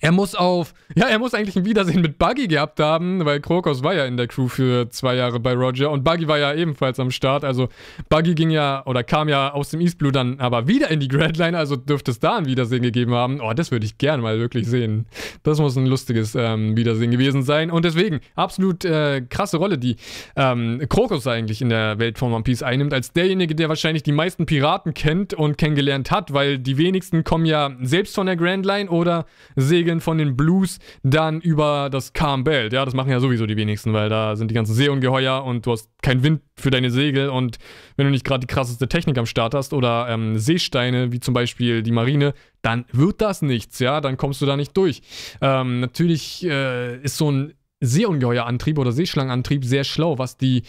er 0.00 0.12
muss 0.12 0.34
auf, 0.34 0.74
ja, 0.94 1.06
er 1.06 1.18
muss 1.18 1.34
eigentlich 1.34 1.56
ein 1.56 1.64
Wiedersehen 1.64 2.00
mit 2.02 2.18
Buggy 2.18 2.48
gehabt 2.48 2.80
haben, 2.80 3.24
weil 3.24 3.40
Krokos 3.40 3.82
war 3.82 3.94
ja 3.94 4.04
in 4.04 4.16
der 4.16 4.26
Crew 4.26 4.48
für 4.48 4.90
zwei 4.90 5.16
Jahre 5.16 5.40
bei 5.40 5.54
Roger 5.54 5.90
und 5.90 6.04
Buggy 6.04 6.28
war 6.28 6.38
ja 6.38 6.54
ebenfalls 6.54 7.00
am 7.00 7.10
Start. 7.10 7.44
Also 7.44 7.68
Buggy 8.08 8.34
ging 8.34 8.50
ja 8.50 8.84
oder 8.86 9.02
kam 9.02 9.28
ja 9.28 9.52
aus 9.52 9.70
dem 9.70 9.80
East 9.80 9.98
Blue 9.98 10.12
dann 10.12 10.40
aber 10.40 10.68
wieder 10.68 10.90
in 10.90 11.00
die 11.00 11.08
Grand 11.08 11.36
Line, 11.36 11.56
also 11.56 11.76
dürfte 11.76 12.10
es 12.10 12.20
da 12.20 12.36
ein 12.36 12.46
Wiedersehen 12.46 12.82
gegeben 12.82 13.14
haben. 13.14 13.40
Oh, 13.40 13.52
das 13.52 13.70
würde 13.70 13.86
ich 13.86 13.98
gerne 13.98 14.22
mal 14.22 14.38
wirklich 14.38 14.66
sehen. 14.66 15.06
Das 15.42 15.58
muss 15.58 15.76
ein 15.76 15.86
lustiges 15.86 16.34
ähm, 16.34 16.76
Wiedersehen 16.76 17.10
gewesen 17.10 17.42
sein. 17.42 17.70
Und 17.70 17.84
deswegen, 17.84 18.20
absolut 18.34 18.84
äh, 18.84 19.22
krasse 19.22 19.56
Rolle, 19.56 19.78
die 19.78 19.96
ähm, 20.36 20.82
Krokos 20.88 21.26
eigentlich 21.26 21.62
in 21.62 21.70
der 21.70 21.98
Welt 21.98 22.18
von 22.18 22.32
One 22.32 22.44
Piece 22.44 22.62
einnimmt, 22.62 22.92
als 22.92 23.12
derjenige, 23.12 23.54
der 23.54 23.68
wahrscheinlich 23.68 24.02
die 24.02 24.12
meisten 24.12 24.46
Piraten 24.46 24.94
kennt 24.94 25.34
und 25.34 25.58
kennengelernt 25.58 26.10
hat, 26.10 26.32
weil 26.32 26.58
die 26.58 26.78
wenigsten 26.78 27.24
kommen 27.24 27.46
ja 27.46 27.72
selbst 27.80 28.14
von 28.14 28.26
der 28.26 28.36
Grand 28.36 28.66
Line 28.66 28.90
oder 28.90 29.26
segeln 29.56 29.85
Segeln 29.86 30.00
von 30.00 30.18
den 30.18 30.36
Blues 30.36 30.80
dann 31.04 31.40
über 31.40 31.88
das 31.90 32.12
Calm 32.12 32.42
Belt. 32.42 32.72
Ja, 32.72 32.84
das 32.84 32.94
machen 32.94 33.10
ja 33.10 33.20
sowieso 33.20 33.46
die 33.46 33.56
wenigsten, 33.56 33.92
weil 33.92 34.08
da 34.08 34.34
sind 34.34 34.50
die 34.50 34.54
ganzen 34.54 34.74
Seeungeheuer 34.74 35.44
und 35.44 35.64
du 35.64 35.70
hast 35.70 35.88
keinen 36.02 36.24
Wind 36.24 36.40
für 36.56 36.70
deine 36.70 36.90
Segel 36.90 37.28
und 37.30 37.58
wenn 37.96 38.06
du 38.06 38.10
nicht 38.10 38.24
gerade 38.24 38.40
die 38.40 38.52
krasseste 38.52 38.88
Technik 38.88 39.16
am 39.16 39.26
Start 39.26 39.54
hast 39.54 39.72
oder 39.72 40.08
ähm, 40.08 40.38
Seesteine, 40.38 41.12
wie 41.12 41.20
zum 41.20 41.34
Beispiel 41.34 41.84
die 41.84 41.92
Marine, 41.92 42.34
dann 42.62 42.84
wird 42.90 43.20
das 43.20 43.42
nichts, 43.42 43.78
ja, 43.78 44.00
dann 44.00 44.16
kommst 44.16 44.42
du 44.42 44.46
da 44.46 44.56
nicht 44.56 44.76
durch. 44.76 45.02
Ähm, 45.40 45.78
natürlich 45.78 46.44
äh, 46.44 47.00
ist 47.00 47.16
so 47.16 47.30
ein 47.30 47.54
Seeungeheuerantrieb 47.80 48.78
oder 48.78 48.90
Seeschlangenantrieb 48.90 49.64
sehr 49.64 49.84
schlau, 49.84 50.18
was 50.18 50.36
die 50.36 50.62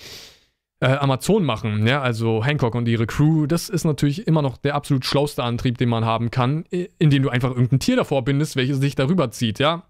äh, 0.80 0.88
Amazon 0.88 1.44
machen, 1.44 1.88
ja, 1.88 2.02
also 2.02 2.44
Hancock 2.46 2.76
und 2.76 2.88
ihre 2.88 3.08
Crew, 3.08 3.48
das 3.48 3.70
ist 3.70 3.84
natürlich 3.84 4.28
immer 4.28 4.42
noch 4.42 4.58
der 4.58 4.76
absolut 4.76 5.06
schlauste 5.06 5.44
Antrieb, 5.44 5.78
den 5.78 5.90
man 5.90 6.06
haben 6.06 6.30
kann, 6.30 6.66
indem 7.00 7.24
du 7.24 7.30
einfach 7.30 7.50
irgendein 7.50 7.80
Tier 7.80 7.96
davor 7.96 8.24
bindest, 8.24 8.56
welches 8.56 8.78
sich 8.78 8.96
darüber 8.96 9.32
zieht, 9.32 9.60
ja. 9.60 9.84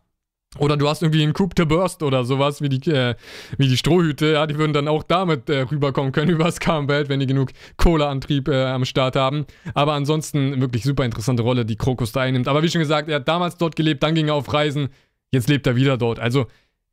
Oder 0.60 0.78
du 0.78 0.88
hast 0.88 1.04
irgendwie 1.04 1.24
einen 1.24 1.34
Coup 1.34 1.54
de 1.54 1.66
Burst 1.66 2.02
oder 2.04 2.24
sowas, 2.24 2.62
wie 2.62 2.70
die, 2.70 2.90
äh, 2.90 3.16
wie 3.58 3.68
die 3.68 3.78
Strohhüte, 3.78 4.28
ja, 4.28 4.48
die 4.48 4.58
würden 4.58 4.72
dann 4.72 4.88
auch 4.88 5.04
damit 5.04 5.50
äh, 5.50 5.60
rüberkommen 5.60 6.14
können 6.14 6.32
übers 6.32 6.60
Carmbelt, 6.60 7.10
wenn 7.10 7.20
die 7.20 7.28
genug 7.28 7.52
Kohleantrieb 7.76 8.48
äh, 8.48 8.66
am 8.66 8.86
Start 8.86 9.18
haben. 9.18 9.46
Aber 9.74 9.94
ansonsten 9.94 10.60
wirklich 10.62 10.84
super 10.84 11.04
interessante 11.04 11.44
Rolle, 11.44 11.66
die 11.66 11.76
Krokus 11.76 12.14
da 12.14 12.22
einnimmt. 12.22 12.48
Aber 12.48 12.64
wie 12.64 12.70
schon 12.70 12.80
gesagt, 12.80 13.10
er 13.10 13.18
hat 13.18 13.28
damals 13.28 13.58
dort 13.58 13.76
gelebt, 13.76 14.02
dann 14.04 14.16
ging 14.16 14.30
er 14.30 14.36
auf 14.36 14.52
Reisen, 14.52 14.88
jetzt 15.32 15.50
lebt 15.50 15.68
er 15.68 15.76
wieder 15.76 15.98
dort. 15.98 16.20
Also 16.20 16.48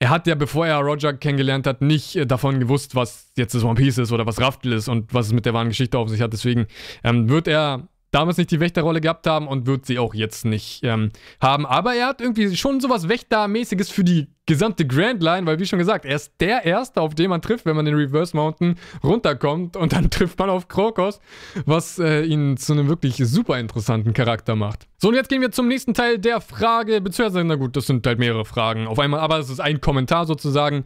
er 0.04 0.10
hat 0.10 0.26
ja, 0.26 0.34
bevor 0.34 0.66
er 0.66 0.80
Roger 0.80 1.14
kennengelernt 1.14 1.66
hat, 1.66 1.80
nicht 1.80 2.14
äh, 2.14 2.26
davon 2.26 2.60
gewusst, 2.60 2.94
was 2.94 3.32
jetzt 3.38 3.54
das 3.54 3.64
One 3.64 3.74
Piece 3.74 3.96
ist 3.96 4.12
oder 4.12 4.26
was 4.26 4.38
Raftel 4.38 4.72
ist 4.72 4.86
und 4.86 5.14
was 5.14 5.28
es 5.28 5.32
mit 5.32 5.46
der 5.46 5.54
wahren 5.54 5.68
Geschichte 5.68 5.98
auf 5.98 6.10
sich 6.10 6.20
hat. 6.20 6.34
Deswegen 6.34 6.66
ähm, 7.02 7.30
wird 7.30 7.48
er 7.48 7.88
damals 8.14 8.36
nicht 8.36 8.50
die 8.50 8.60
Wächterrolle 8.60 9.00
gehabt 9.00 9.26
haben 9.26 9.48
und 9.48 9.66
wird 9.66 9.86
sie 9.86 9.98
auch 9.98 10.14
jetzt 10.14 10.44
nicht 10.44 10.80
ähm, 10.84 11.10
haben. 11.40 11.66
Aber 11.66 11.94
er 11.94 12.06
hat 12.06 12.20
irgendwie 12.20 12.56
schon 12.56 12.80
sowas 12.80 13.08
Wächtermäßiges 13.08 13.90
für 13.90 14.04
die 14.04 14.28
gesamte 14.46 14.86
Grand 14.86 15.22
Line, 15.22 15.46
weil 15.46 15.58
wie 15.58 15.66
schon 15.66 15.78
gesagt, 15.78 16.04
er 16.04 16.16
ist 16.16 16.34
der 16.38 16.64
Erste, 16.64 17.00
auf 17.00 17.14
den 17.14 17.30
man 17.30 17.40
trifft, 17.40 17.64
wenn 17.66 17.76
man 17.76 17.84
den 17.84 17.94
Reverse 17.94 18.36
Mountain 18.36 18.76
runterkommt 19.02 19.76
und 19.76 19.92
dann 19.92 20.10
trifft 20.10 20.38
man 20.38 20.50
auf 20.50 20.68
Krokos, 20.68 21.18
was 21.64 21.98
äh, 21.98 22.22
ihn 22.22 22.56
zu 22.56 22.74
einem 22.74 22.88
wirklich 22.88 23.16
super 23.16 23.58
interessanten 23.58 24.12
Charakter 24.12 24.54
macht. 24.54 24.86
So, 24.98 25.08
und 25.08 25.14
jetzt 25.14 25.28
gehen 25.28 25.40
wir 25.40 25.50
zum 25.50 25.68
nächsten 25.68 25.94
Teil 25.94 26.18
der 26.18 26.40
Frage, 26.40 27.00
beziehungsweise, 27.00 27.44
na 27.44 27.56
gut, 27.56 27.76
das 27.76 27.86
sind 27.86 28.06
halt 28.06 28.18
mehrere 28.18 28.44
Fragen 28.44 28.86
auf 28.86 28.98
einmal, 28.98 29.20
aber 29.20 29.38
es 29.38 29.50
ist 29.50 29.60
ein 29.60 29.80
Kommentar 29.80 30.26
sozusagen. 30.26 30.84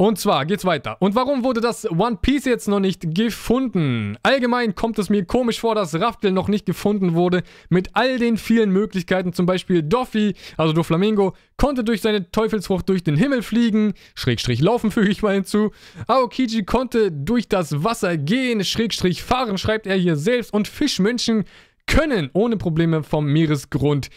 Und 0.00 0.18
zwar 0.18 0.46
geht's 0.46 0.64
weiter. 0.64 0.96
Und 1.00 1.14
warum 1.14 1.44
wurde 1.44 1.60
das 1.60 1.84
One 1.90 2.16
Piece 2.22 2.46
jetzt 2.46 2.68
noch 2.68 2.80
nicht 2.80 3.14
gefunden? 3.14 4.16
Allgemein 4.22 4.74
kommt 4.74 4.98
es 4.98 5.10
mir 5.10 5.26
komisch 5.26 5.60
vor, 5.60 5.74
dass 5.74 5.94
Raftel 5.94 6.32
noch 6.32 6.48
nicht 6.48 6.64
gefunden 6.64 7.12
wurde. 7.12 7.42
Mit 7.68 7.90
all 7.92 8.18
den 8.18 8.38
vielen 8.38 8.70
Möglichkeiten, 8.70 9.34
zum 9.34 9.44
Beispiel 9.44 9.82
Doffy, 9.82 10.36
also 10.56 10.72
Doflamingo, 10.72 11.34
konnte 11.58 11.84
durch 11.84 12.00
seine 12.00 12.30
Teufelsfrucht 12.30 12.88
durch 12.88 13.04
den 13.04 13.16
Himmel 13.16 13.42
fliegen, 13.42 13.92
Schrägstrich 14.14 14.62
laufen 14.62 14.90
füge 14.90 15.10
ich 15.10 15.22
mal 15.22 15.34
hinzu. 15.34 15.70
Aokiji 16.06 16.64
konnte 16.64 17.12
durch 17.12 17.46
das 17.46 17.84
Wasser 17.84 18.16
gehen, 18.16 18.64
Schrägstrich 18.64 19.22
fahren, 19.22 19.58
schreibt 19.58 19.86
er 19.86 19.96
hier 19.96 20.16
selbst. 20.16 20.54
Und 20.54 20.66
Fischmenschen 20.66 21.44
können 21.86 22.30
ohne 22.32 22.56
Probleme 22.56 23.02
vom 23.02 23.26
Meeresgrund 23.26 24.08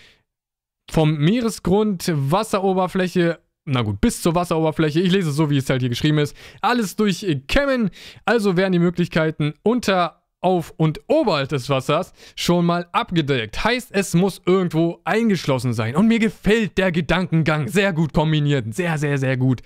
vom 0.91 1.17
Meeresgrund, 1.17 2.11
Wasseroberfläche 2.13 3.39
na 3.65 3.81
gut, 3.81 4.01
bis 4.01 4.21
zur 4.21 4.35
Wasseroberfläche. 4.35 4.99
Ich 4.99 5.11
lese 5.11 5.29
es 5.29 5.35
so, 5.35 5.49
wie 5.49 5.57
es 5.57 5.69
halt 5.69 5.81
hier 5.81 5.89
geschrieben 5.89 6.17
ist. 6.17 6.35
Alles 6.61 6.95
durchkämmen. 6.95 7.91
Also 8.25 8.57
werden 8.57 8.73
die 8.73 8.79
Möglichkeiten 8.79 9.53
unter, 9.63 10.23
auf 10.41 10.73
und 10.75 10.99
oberhalb 11.07 11.49
des 11.49 11.69
Wassers 11.69 12.13
schon 12.35 12.65
mal 12.65 12.87
abgedeckt. 12.91 13.63
Heißt, 13.63 13.89
es 13.91 14.13
muss 14.13 14.41
irgendwo 14.45 14.99
eingeschlossen 15.05 15.73
sein. 15.73 15.95
Und 15.95 16.07
mir 16.07 16.19
gefällt 16.19 16.77
der 16.77 16.91
Gedankengang 16.91 17.69
sehr 17.69 17.93
gut 17.93 18.13
kombiniert. 18.13 18.73
Sehr, 18.75 18.97
sehr, 18.97 19.17
sehr 19.17 19.37
gut. 19.37 19.61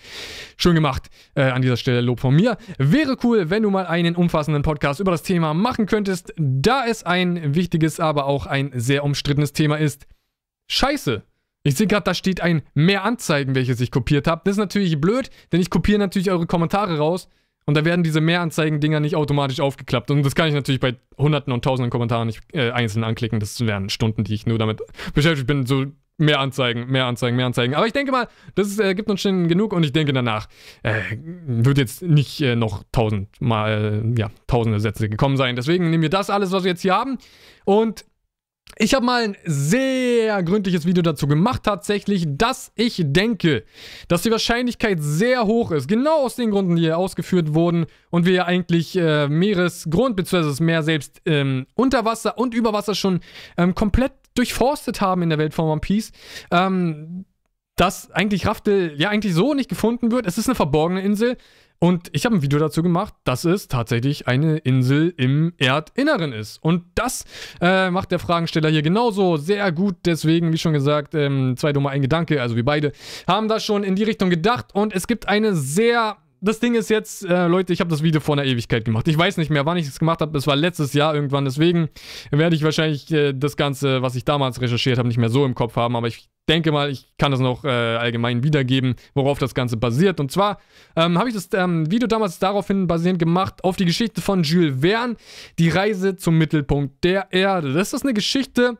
Schön 0.56 0.76
gemacht. 0.76 1.08
Äh, 1.34 1.44
an 1.44 1.64
dieser 1.64 1.78
Stelle 1.78 2.02
Lob 2.02 2.20
von 2.20 2.36
mir. 2.36 2.58
Wäre 2.78 3.18
cool, 3.24 3.50
wenn 3.50 3.64
du 3.64 3.72
mal 3.72 3.88
einen 3.88 4.16
umfassenden 4.16 4.62
Podcast 4.62 5.00
über 5.00 5.12
das 5.12 5.24
Thema 5.24 5.56
machen 5.56 5.88
könntest, 5.88 6.34
da 6.38 6.86
es 6.86 7.04
ein 7.04 7.56
wichtiges, 7.56 8.00
aber 8.00 8.28
auch 8.28 8.46
ein 8.46 8.72
sehr 8.76 9.04
umstrittenes 9.04 9.54
Thema 9.54 9.78
ist. 9.78 10.06
Scheiße. 10.68 11.24
Ich 11.68 11.76
sehe 11.76 11.88
gerade, 11.88 12.06
da 12.06 12.14
steht 12.14 12.42
ein 12.42 12.62
mehr 12.74 13.04
Anzeigen, 13.04 13.54
welches 13.54 13.82
ich 13.82 13.92
kopiert 13.92 14.26
habe. 14.28 14.42
Das 14.46 14.54
ist 14.54 14.60
natürlich 14.60 15.00
blöd, 15.02 15.30
denn 15.52 15.60
ich 15.60 15.70
kopiere 15.70 16.00
natürlich 16.00 16.32
eure 16.32 16.48
Kommentare 16.48 16.98
raus 16.98 17.28
und 17.66 17.76
da 17.76 17.84
werden 17.84 18.04
diese 18.04 18.22
Mehranzeigen-Dinger 18.22 19.02
nicht 19.02 19.18
automatisch 19.18 19.60
aufgeklappt. 19.60 20.10
Und 20.10 20.26
das 20.26 20.34
kann 20.34 20.48
ich 20.48 20.54
natürlich 20.54 20.80
bei 20.80 20.96
hunderten 21.18 21.52
und 21.52 21.66
tausenden 21.66 21.90
Kommentaren 21.90 22.28
nicht 22.28 22.42
äh, 22.54 22.72
einzeln 22.72 23.04
anklicken. 23.04 23.42
Das 23.42 23.60
wären 23.60 23.90
Stunden, 23.90 24.24
die 24.24 24.34
ich 24.34 24.46
nur 24.46 24.58
damit 24.58 24.82
beschäftigt 25.14 25.46
bin. 25.46 25.66
So 25.66 25.88
mehr 26.18 26.40
Anzeigen, 26.40 26.88
mehr 26.88 27.06
Anzeigen, 27.06 27.36
mehr 27.36 27.46
Anzeigen. 27.46 27.76
Aber 27.76 27.86
ich 27.86 27.92
denke 27.92 28.14
mal, 28.14 28.30
das 28.56 28.80
äh, 28.80 28.96
gibt 28.96 29.10
uns 29.10 29.20
schon 29.20 29.50
genug 29.50 29.74
und 29.74 29.84
ich 29.84 29.92
denke 29.92 30.14
danach 30.14 30.48
äh, 30.84 31.02
wird 31.46 31.78
jetzt 31.78 32.02
nicht 32.02 32.42
äh, 32.42 32.56
noch 32.56 32.84
tausendmal, 32.94 34.14
ja, 34.18 34.32
tausende 34.48 34.80
Sätze 34.80 35.10
gekommen 35.10 35.36
sein. 35.36 35.58
Deswegen 35.58 35.90
nehmen 35.90 36.04
wir 36.04 36.10
das 36.10 36.30
alles, 36.30 36.54
was 36.54 36.64
wir 36.64 36.72
jetzt 36.72 36.82
hier 36.82 36.96
haben 36.96 37.18
und 37.66 38.06
ich 38.80 38.94
habe 38.94 39.06
mal 39.06 39.24
ein 39.24 39.38
sehr 39.46 40.42
gründliches 40.44 40.86
Video 40.86 41.02
dazu 41.02 41.28
gemacht, 41.28 41.64
tatsächlich, 41.64 42.26
dass 42.28 42.72
ich 42.76 43.02
denke, 43.06 43.64
dass 44.08 44.22
die 44.22 44.32
Wahrscheinlichkeit 44.32 45.00
sehr 45.02 45.46
hoch 45.46 45.72
ist, 45.72 45.88
genau 45.88 46.26
aus 46.26 46.36
den 46.36 46.52
Gründen, 46.52 46.76
die 46.76 46.84
hier 46.84 46.98
ausgeführt 46.98 47.54
wurden, 47.54 47.86
und 48.10 48.26
wir 48.26 48.46
eigentlich 48.46 48.96
äh, 48.96 49.28
Meeresgrund 49.28 50.16
bzw. 50.16 50.44
das 50.44 50.60
Meer 50.60 50.84
selbst 50.84 51.22
ähm, 51.26 51.66
unter 51.76 52.06
Wasser 52.06 52.38
und 52.38 52.54
über 52.54 52.74
Wasser 52.74 52.96
schon 52.96 53.20
ähm, 53.58 53.76
komplett 53.76 54.14
durchforstet 54.36 55.02
haben 55.02 55.24
in 55.24 55.30
der 55.30 55.40
Welt 55.40 55.54
von 55.54 55.66
One 55.66 55.82
Piece. 55.82 56.12
Ähm, 56.52 57.26
dass 57.76 58.10
eigentlich 58.12 58.48
Raftel 58.48 58.94
ja 58.98 59.10
eigentlich 59.10 59.36
so 59.36 59.54
nicht 59.54 59.70
gefunden 59.70 60.12
wird. 60.12 60.26
Es 60.26 60.38
ist 60.38 60.48
eine 60.48 60.56
verborgene 60.56 61.02
Insel. 61.02 61.38
Und 61.80 62.10
ich 62.12 62.26
habe 62.26 62.36
ein 62.36 62.42
Video 62.42 62.58
dazu 62.58 62.82
gemacht, 62.82 63.14
dass 63.24 63.46
es 63.46 63.68
tatsächlich 63.68 64.28
eine 64.28 64.58
Insel 64.58 65.14
im 65.16 65.54
Erdinneren 65.58 66.34
ist. 66.34 66.58
Und 66.64 66.86
das 66.96 67.26
äh, 67.62 67.92
macht 67.92 68.12
der 68.12 68.18
Fragensteller 68.18 68.70
hier 68.70 68.82
genauso 68.82 69.38
sehr 69.38 69.72
gut. 69.72 69.96
Deswegen, 70.06 70.52
wie 70.52 70.58
schon 70.58 70.74
gesagt, 70.74 71.14
ähm, 71.14 71.56
zwei 71.56 71.74
dumme, 71.74 71.90
ein 71.90 72.02
Gedanke. 72.02 72.42
Also 72.42 72.56
wir 72.56 72.66
beide 72.66 72.94
haben 73.28 73.48
da 73.48 73.60
schon 73.60 73.84
in 73.84 73.96
die 73.96 74.04
Richtung 74.04 74.32
gedacht. 74.32 74.74
Und 74.74 74.94
es 74.94 75.06
gibt 75.06 75.28
eine 75.28 75.56
sehr 75.56 76.18
das 76.42 76.60
Ding 76.60 76.76
ist 76.76 76.90
jetzt, 76.90 77.26
äh, 77.26 77.48
Leute, 77.48 77.74
ich 77.74 77.80
habe 77.80 77.90
das 77.90 78.04
Video 78.04 78.22
vor 78.22 78.36
einer 78.36 78.46
Ewigkeit 78.46 78.86
gemacht. 78.86 79.08
Ich 79.08 79.18
weiß 79.18 79.38
nicht 79.38 79.50
mehr, 79.50 79.66
wann 79.66 79.78
ich 79.78 79.88
es 79.88 80.00
gemacht 80.00 80.22
habe. 80.22 80.38
Es 80.38 80.48
war 80.48 80.56
letztes 80.56 80.94
Jahr 80.94 81.16
irgendwann. 81.16 81.46
Deswegen 81.46 81.90
werde 82.32 82.56
ich 82.56 82.64
wahrscheinlich 82.64 83.12
äh, 83.12 83.34
das 83.34 83.58
Ganze, 83.58 84.02
was 84.02 84.16
ich 84.16 84.26
damals 84.26 84.62
recherchiert 84.62 84.98
habe, 84.98 85.08
nicht 85.08 85.18
mehr 85.18 85.30
so 85.30 85.46
im 85.46 85.56
Kopf 85.56 85.76
haben. 85.76 85.96
Aber 85.96 86.08
ich 86.08 86.30
denke 86.48 86.72
mal, 86.72 86.90
ich 86.90 87.14
kann 87.18 87.32
das 87.32 87.40
noch 87.40 87.66
äh, 87.66 87.70
allgemein 87.70 88.44
wiedergeben, 88.44 88.96
worauf 89.14 89.40
das 89.40 89.54
Ganze 89.54 89.78
basiert. 89.78 90.20
Und 90.20 90.32
zwar 90.32 90.60
ähm, 90.96 91.18
habe 91.18 91.30
ich 91.30 91.36
das 91.36 91.50
ähm, 91.54 91.90
Video 91.92 92.08
damals 92.08 92.40
daraufhin 92.40 92.88
basierend 92.88 93.20
gemacht, 93.20 93.64
auf 93.64 93.76
die 93.76 93.86
Geschichte 93.86 94.22
von 94.22 94.44
Jules 94.44 94.82
Verne, 94.82 95.16
die 95.60 95.70
Reise 95.70 96.16
zum 96.16 96.38
Mittelpunkt 96.38 97.04
der 97.04 97.28
Erde. 97.32 97.74
Das 97.74 97.94
ist 97.94 98.04
eine 98.04 98.14
Geschichte, 98.14 98.78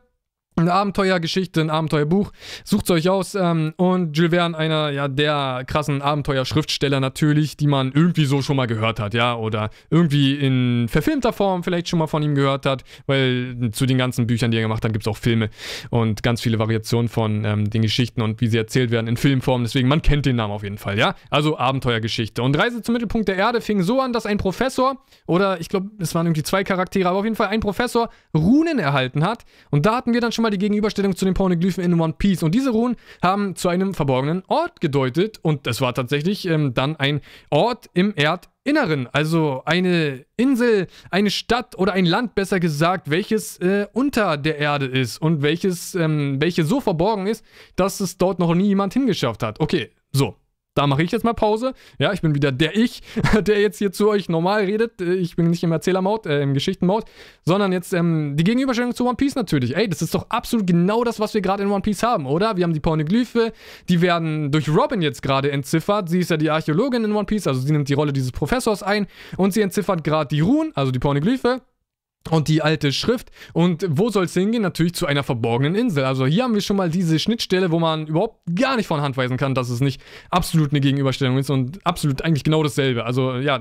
eine 0.62 0.72
Abenteuergeschichte, 0.72 1.60
ein 1.60 1.70
Abenteuerbuch. 1.70 2.32
Sucht 2.64 2.84
es 2.84 2.90
euch 2.90 3.08
aus. 3.08 3.34
Ähm, 3.34 3.74
und 3.76 4.16
Jules 4.16 4.30
Verne, 4.30 4.56
einer 4.56 4.90
ja, 4.90 5.08
der 5.08 5.64
krassen 5.66 6.02
Abenteuerschriftsteller 6.02 7.00
natürlich, 7.00 7.56
die 7.56 7.66
man 7.66 7.92
irgendwie 7.92 8.24
so 8.24 8.42
schon 8.42 8.56
mal 8.56 8.66
gehört 8.66 9.00
hat, 9.00 9.14
ja, 9.14 9.34
oder 9.34 9.70
irgendwie 9.90 10.34
in 10.34 10.86
verfilmter 10.88 11.32
Form 11.32 11.62
vielleicht 11.62 11.88
schon 11.88 11.98
mal 11.98 12.06
von 12.06 12.22
ihm 12.22 12.34
gehört 12.34 12.66
hat, 12.66 12.84
weil 13.06 13.70
zu 13.72 13.86
den 13.86 13.98
ganzen 13.98 14.26
Büchern, 14.26 14.50
die 14.50 14.58
er 14.58 14.62
gemacht 14.62 14.84
hat, 14.84 14.92
gibt 14.92 15.04
es 15.04 15.08
auch 15.08 15.16
Filme 15.16 15.50
und 15.90 16.22
ganz 16.22 16.40
viele 16.40 16.58
Variationen 16.58 17.08
von 17.08 17.44
ähm, 17.44 17.70
den 17.70 17.82
Geschichten 17.82 18.22
und 18.22 18.40
wie 18.40 18.46
sie 18.48 18.58
erzählt 18.58 18.90
werden 18.90 19.06
in 19.06 19.16
Filmform. 19.16 19.62
Deswegen, 19.62 19.88
man 19.88 20.02
kennt 20.02 20.26
den 20.26 20.36
Namen 20.36 20.52
auf 20.52 20.62
jeden 20.62 20.78
Fall, 20.78 20.98
ja. 20.98 21.14
Also 21.30 21.58
Abenteuergeschichte. 21.58 22.42
Und 22.42 22.56
Reise 22.58 22.82
zum 22.82 22.92
Mittelpunkt 22.92 23.28
der 23.28 23.36
Erde 23.36 23.60
fing 23.60 23.82
so 23.82 24.00
an, 24.00 24.12
dass 24.12 24.26
ein 24.26 24.38
Professor, 24.38 25.02
oder 25.26 25.60
ich 25.60 25.68
glaube, 25.68 25.90
es 25.98 26.14
waren 26.14 26.26
irgendwie 26.26 26.42
zwei 26.42 26.64
Charaktere, 26.64 27.08
aber 27.08 27.18
auf 27.18 27.24
jeden 27.24 27.36
Fall 27.36 27.48
ein 27.48 27.60
Professor 27.60 28.10
Runen 28.34 28.78
erhalten 28.78 29.24
hat. 29.24 29.44
Und 29.70 29.86
da 29.86 29.96
hatten 29.96 30.12
wir 30.12 30.20
dann 30.20 30.32
schon 30.32 30.42
mal 30.42 30.47
einmal 30.48 30.50
die 30.50 30.58
Gegenüberstellung 30.58 31.14
zu 31.14 31.24
den 31.24 31.34
Pornoglyphen 31.34 31.84
in 31.84 32.00
One 32.00 32.14
Piece. 32.16 32.42
Und 32.42 32.54
diese 32.54 32.70
Runen 32.70 32.96
haben 33.22 33.54
zu 33.54 33.68
einem 33.68 33.94
verborgenen 33.94 34.42
Ort 34.48 34.80
gedeutet. 34.80 35.38
Und 35.42 35.66
es 35.66 35.80
war 35.80 35.94
tatsächlich 35.94 36.46
ähm, 36.46 36.74
dann 36.74 36.96
ein 36.96 37.20
Ort 37.50 37.90
im 37.94 38.14
Erdinneren. 38.14 39.08
Also 39.12 39.62
eine 39.66 40.24
Insel, 40.36 40.86
eine 41.10 41.30
Stadt 41.30 41.76
oder 41.78 41.92
ein 41.92 42.06
Land, 42.06 42.34
besser 42.34 42.60
gesagt, 42.60 43.10
welches 43.10 43.58
äh, 43.58 43.86
unter 43.92 44.36
der 44.36 44.58
Erde 44.58 44.86
ist 44.86 45.18
und 45.20 45.42
welches, 45.42 45.94
ähm, 45.94 46.40
welche 46.40 46.64
so 46.64 46.80
verborgen 46.80 47.26
ist, 47.26 47.44
dass 47.76 48.00
es 48.00 48.16
dort 48.16 48.38
noch 48.38 48.54
nie 48.54 48.68
jemand 48.68 48.94
hingeschafft 48.94 49.42
hat. 49.42 49.60
Okay, 49.60 49.90
so. 50.12 50.36
Da 50.78 50.86
mache 50.86 51.02
ich 51.02 51.10
jetzt 51.10 51.24
mal 51.24 51.32
Pause. 51.32 51.74
Ja, 51.98 52.12
ich 52.12 52.20
bin 52.20 52.36
wieder 52.36 52.52
der 52.52 52.76
Ich, 52.76 53.02
der 53.40 53.60
jetzt 53.60 53.78
hier 53.78 53.90
zu 53.90 54.08
euch 54.08 54.28
normal 54.28 54.62
redet. 54.66 55.00
Ich 55.00 55.34
bin 55.34 55.50
nicht 55.50 55.64
im 55.64 55.72
Erzählermode, 55.72 56.30
äh, 56.30 56.40
im 56.40 56.54
Geschichtenmode, 56.54 57.04
sondern 57.44 57.72
jetzt 57.72 57.92
ähm, 57.92 58.36
die 58.36 58.44
Gegenüberstellung 58.44 58.94
zu 58.94 59.04
One 59.04 59.16
Piece 59.16 59.34
natürlich. 59.34 59.76
Ey, 59.76 59.88
das 59.88 60.02
ist 60.02 60.14
doch 60.14 60.26
absolut 60.28 60.68
genau 60.68 61.02
das, 61.02 61.18
was 61.18 61.34
wir 61.34 61.40
gerade 61.40 61.64
in 61.64 61.70
One 61.72 61.82
Piece 61.82 62.04
haben, 62.04 62.26
oder? 62.26 62.56
Wir 62.56 62.62
haben 62.62 62.74
die 62.74 62.80
Pornoglyphe, 62.80 63.52
die 63.88 64.00
werden 64.00 64.52
durch 64.52 64.68
Robin 64.68 65.02
jetzt 65.02 65.20
gerade 65.20 65.50
entziffert. 65.50 66.08
Sie 66.10 66.20
ist 66.20 66.30
ja 66.30 66.36
die 66.36 66.48
Archäologin 66.48 67.02
in 67.02 67.12
One 67.12 67.26
Piece, 67.26 67.48
also 67.48 67.60
sie 67.60 67.72
nimmt 67.72 67.88
die 67.88 67.94
Rolle 67.94 68.12
dieses 68.12 68.30
Professors 68.30 68.84
ein 68.84 69.08
und 69.36 69.52
sie 69.52 69.62
entziffert 69.62 70.04
gerade 70.04 70.28
die 70.28 70.42
Runen, 70.42 70.70
also 70.76 70.92
die 70.92 71.00
Pornoglyphe 71.00 71.60
und 72.30 72.48
die 72.48 72.62
alte 72.62 72.92
Schrift. 72.92 73.30
Und 73.52 73.86
wo 73.88 74.10
soll 74.10 74.24
es 74.24 74.34
hingehen? 74.34 74.62
Natürlich 74.62 74.94
zu 74.94 75.06
einer 75.06 75.22
verborgenen 75.22 75.74
Insel. 75.74 76.04
Also 76.04 76.26
hier 76.26 76.44
haben 76.44 76.54
wir 76.54 76.60
schon 76.60 76.76
mal 76.76 76.90
diese 76.90 77.18
Schnittstelle, 77.18 77.70
wo 77.70 77.78
man 77.78 78.06
überhaupt 78.06 78.40
gar 78.54 78.76
nicht 78.76 78.86
von 78.86 79.00
Hand 79.00 79.16
weisen 79.16 79.36
kann, 79.36 79.54
dass 79.54 79.68
es 79.68 79.80
nicht 79.80 80.00
absolut 80.30 80.70
eine 80.70 80.80
Gegenüberstellung 80.80 81.38
ist 81.38 81.50
und 81.50 81.84
absolut 81.84 82.22
eigentlich 82.22 82.44
genau 82.44 82.62
dasselbe. 82.62 83.04
Also 83.04 83.36
ja, 83.36 83.60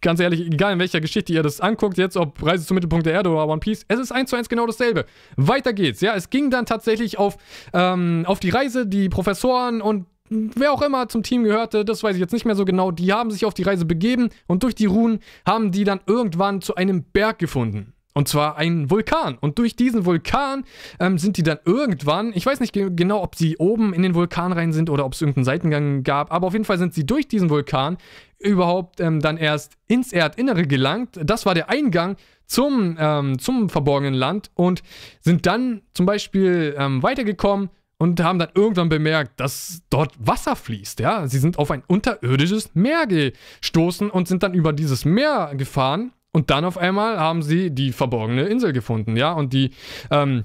ganz 0.00 0.20
ehrlich, 0.20 0.40
egal 0.40 0.74
in 0.74 0.78
welcher 0.78 1.00
Geschichte 1.00 1.32
ihr 1.32 1.42
das 1.42 1.60
anguckt, 1.60 1.98
jetzt 1.98 2.16
ob 2.16 2.44
Reise 2.44 2.66
zum 2.66 2.76
Mittelpunkt 2.76 3.06
der 3.06 3.14
Erde 3.14 3.30
oder 3.30 3.48
One 3.48 3.60
Piece, 3.60 3.84
es 3.88 3.98
ist 3.98 4.12
eins 4.12 4.30
zu 4.30 4.36
eins 4.36 4.48
genau 4.48 4.66
dasselbe. 4.66 5.06
Weiter 5.36 5.72
geht's, 5.72 6.00
ja. 6.00 6.14
Es 6.14 6.30
ging 6.30 6.50
dann 6.50 6.66
tatsächlich 6.66 7.18
auf, 7.18 7.36
ähm, 7.72 8.24
auf 8.26 8.38
die 8.38 8.50
Reise, 8.50 8.86
die 8.86 9.08
Professoren 9.08 9.80
und 9.80 10.06
wer 10.54 10.72
auch 10.72 10.82
immer 10.82 11.08
zum 11.08 11.22
Team 11.22 11.44
gehörte, 11.44 11.84
das 11.84 12.02
weiß 12.02 12.14
ich 12.14 12.20
jetzt 12.20 12.32
nicht 12.32 12.44
mehr 12.44 12.56
so 12.56 12.64
genau, 12.64 12.90
die 12.90 13.12
haben 13.12 13.30
sich 13.30 13.44
auf 13.44 13.54
die 13.54 13.62
Reise 13.62 13.84
begeben 13.84 14.30
und 14.46 14.62
durch 14.62 14.74
die 14.74 14.86
Runen 14.86 15.20
haben 15.46 15.70
die 15.72 15.84
dann 15.84 16.00
irgendwann 16.06 16.60
zu 16.60 16.74
einem 16.74 17.04
Berg 17.04 17.38
gefunden. 17.38 17.94
Und 18.16 18.28
zwar 18.28 18.56
ein 18.56 18.90
Vulkan. 18.90 19.36
Und 19.40 19.58
durch 19.58 19.74
diesen 19.74 20.06
Vulkan 20.06 20.62
ähm, 21.00 21.18
sind 21.18 21.36
die 21.36 21.42
dann 21.42 21.58
irgendwann, 21.64 22.32
ich 22.32 22.46
weiß 22.46 22.60
nicht 22.60 22.72
genau, 22.72 23.20
ob 23.20 23.34
sie 23.34 23.56
oben 23.56 23.92
in 23.92 24.02
den 24.02 24.14
Vulkan 24.14 24.52
rein 24.52 24.72
sind 24.72 24.88
oder 24.88 25.04
ob 25.04 25.14
es 25.14 25.20
irgendeinen 25.20 25.44
Seitengang 25.44 26.04
gab, 26.04 26.32
aber 26.32 26.46
auf 26.46 26.52
jeden 26.52 26.64
Fall 26.64 26.78
sind 26.78 26.94
sie 26.94 27.04
durch 27.04 27.26
diesen 27.26 27.50
Vulkan 27.50 27.98
überhaupt 28.38 29.00
ähm, 29.00 29.20
dann 29.20 29.36
erst 29.36 29.72
ins 29.88 30.12
Erdinnere 30.12 30.64
gelangt. 30.64 31.18
Das 31.24 31.44
war 31.44 31.54
der 31.54 31.70
Eingang 31.70 32.16
zum, 32.46 32.96
ähm, 33.00 33.38
zum 33.40 33.68
verborgenen 33.68 34.14
Land 34.14 34.52
und 34.54 34.84
sind 35.20 35.46
dann 35.46 35.82
zum 35.92 36.06
Beispiel 36.06 36.76
ähm, 36.78 37.02
weitergekommen 37.02 37.68
und 38.04 38.22
haben 38.22 38.38
dann 38.38 38.50
irgendwann 38.54 38.90
bemerkt, 38.90 39.40
dass 39.40 39.80
dort 39.88 40.12
Wasser 40.18 40.56
fließt. 40.56 41.00
Ja, 41.00 41.26
sie 41.26 41.38
sind 41.38 41.58
auf 41.58 41.70
ein 41.70 41.82
unterirdisches 41.86 42.74
Meer 42.74 43.06
gestoßen 43.06 44.10
und 44.10 44.28
sind 44.28 44.42
dann 44.42 44.52
über 44.52 44.74
dieses 44.74 45.06
Meer 45.06 45.54
gefahren 45.56 46.12
und 46.30 46.50
dann 46.50 46.66
auf 46.66 46.76
einmal 46.76 47.18
haben 47.18 47.40
sie 47.40 47.70
die 47.70 47.92
verborgene 47.92 48.42
Insel 48.42 48.74
gefunden. 48.74 49.16
Ja, 49.16 49.32
und 49.32 49.54
die 49.54 49.70
ähm, 50.10 50.44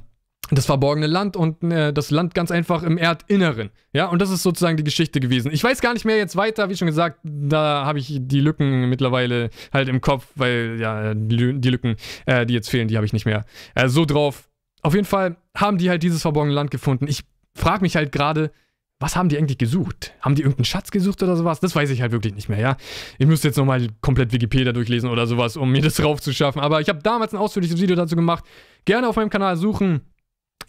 das 0.52 0.68
verborgene 0.68 1.08
Land 1.08 1.36
und 1.36 1.62
äh, 1.66 1.92
das 1.92 2.12
Land 2.12 2.34
ganz 2.34 2.50
einfach 2.50 2.82
im 2.84 2.98
Erdinneren. 2.98 3.72
Ja, 3.92 4.06
und 4.06 4.22
das 4.22 4.30
ist 4.30 4.42
sozusagen 4.42 4.78
die 4.78 4.86
Geschichte 4.86 5.20
gewesen. 5.20 5.52
Ich 5.52 5.62
weiß 5.62 5.82
gar 5.82 5.94
nicht 5.94 6.06
mehr 6.06 6.16
jetzt 6.16 6.38
weiter, 6.38 6.70
wie 6.70 6.78
schon 6.78 6.88
gesagt, 6.88 7.20
da 7.24 7.86
habe 7.86 8.00
ich 8.00 8.20
die 8.22 8.40
Lücken 8.40 8.88
mittlerweile 8.88 9.50
halt 9.74 9.90
im 9.90 10.00
Kopf, 10.00 10.28
weil 10.36 10.78
ja, 10.80 11.14
die, 11.14 11.36
Lücken, 11.36 11.98
äh, 12.26 12.46
die 12.46 12.54
jetzt 12.54 12.70
fehlen, 12.70 12.88
die 12.88 12.96
habe 12.96 13.06
ich 13.06 13.12
nicht 13.12 13.26
mehr 13.26 13.44
äh, 13.76 13.90
so 13.90 14.06
drauf. 14.06 14.50
Auf 14.82 14.94
jeden 14.94 15.06
Fall 15.06 15.36
haben 15.58 15.78
die 15.78 15.90
halt 15.90 16.04
dieses 16.04 16.22
verborgene 16.22 16.56
Land 16.56 16.72
gefunden. 16.72 17.06
Ich 17.10 17.26
frage 17.56 17.82
mich 17.82 17.96
halt 17.96 18.12
gerade, 18.12 18.52
was 19.00 19.16
haben 19.16 19.30
die 19.30 19.38
eigentlich 19.38 19.58
gesucht? 19.58 20.14
Haben 20.20 20.36
die 20.36 20.42
irgendeinen 20.42 20.66
Schatz 20.66 20.92
gesucht 20.92 21.24
oder 21.24 21.38
sowas? 21.38 21.62
Das 21.62 21.74
weiß 21.74 21.90
ich 21.90 22.02
halt 22.02 22.12
wirklich 22.12 22.36
nicht 22.36 22.50
mehr, 22.50 22.60
ja. 22.60 22.78
Ich 23.18 23.28
müsste 23.28 23.48
jetzt 23.48 23.58
nochmal 23.58 23.88
komplett 24.02 24.34
Wikipedia 24.34 24.74
durchlesen 24.74 25.10
oder 25.10 25.26
sowas, 25.26 25.56
um 25.56 25.72
mir 25.72 25.82
das 25.82 25.94
drauf 25.96 26.22
zu 26.22 26.34
schaffen. 26.34 26.60
Aber 26.60 26.82
ich 26.82 26.90
habe 26.90 27.02
damals 27.02 27.34
ein 27.34 27.38
ausführliches 27.40 27.80
Video 27.82 27.96
dazu 27.96 28.16
gemacht. 28.16 28.44
Gerne 28.84 29.08
auf 29.08 29.16
meinem 29.16 29.30
Kanal 29.30 29.56
suchen. 29.56 30.02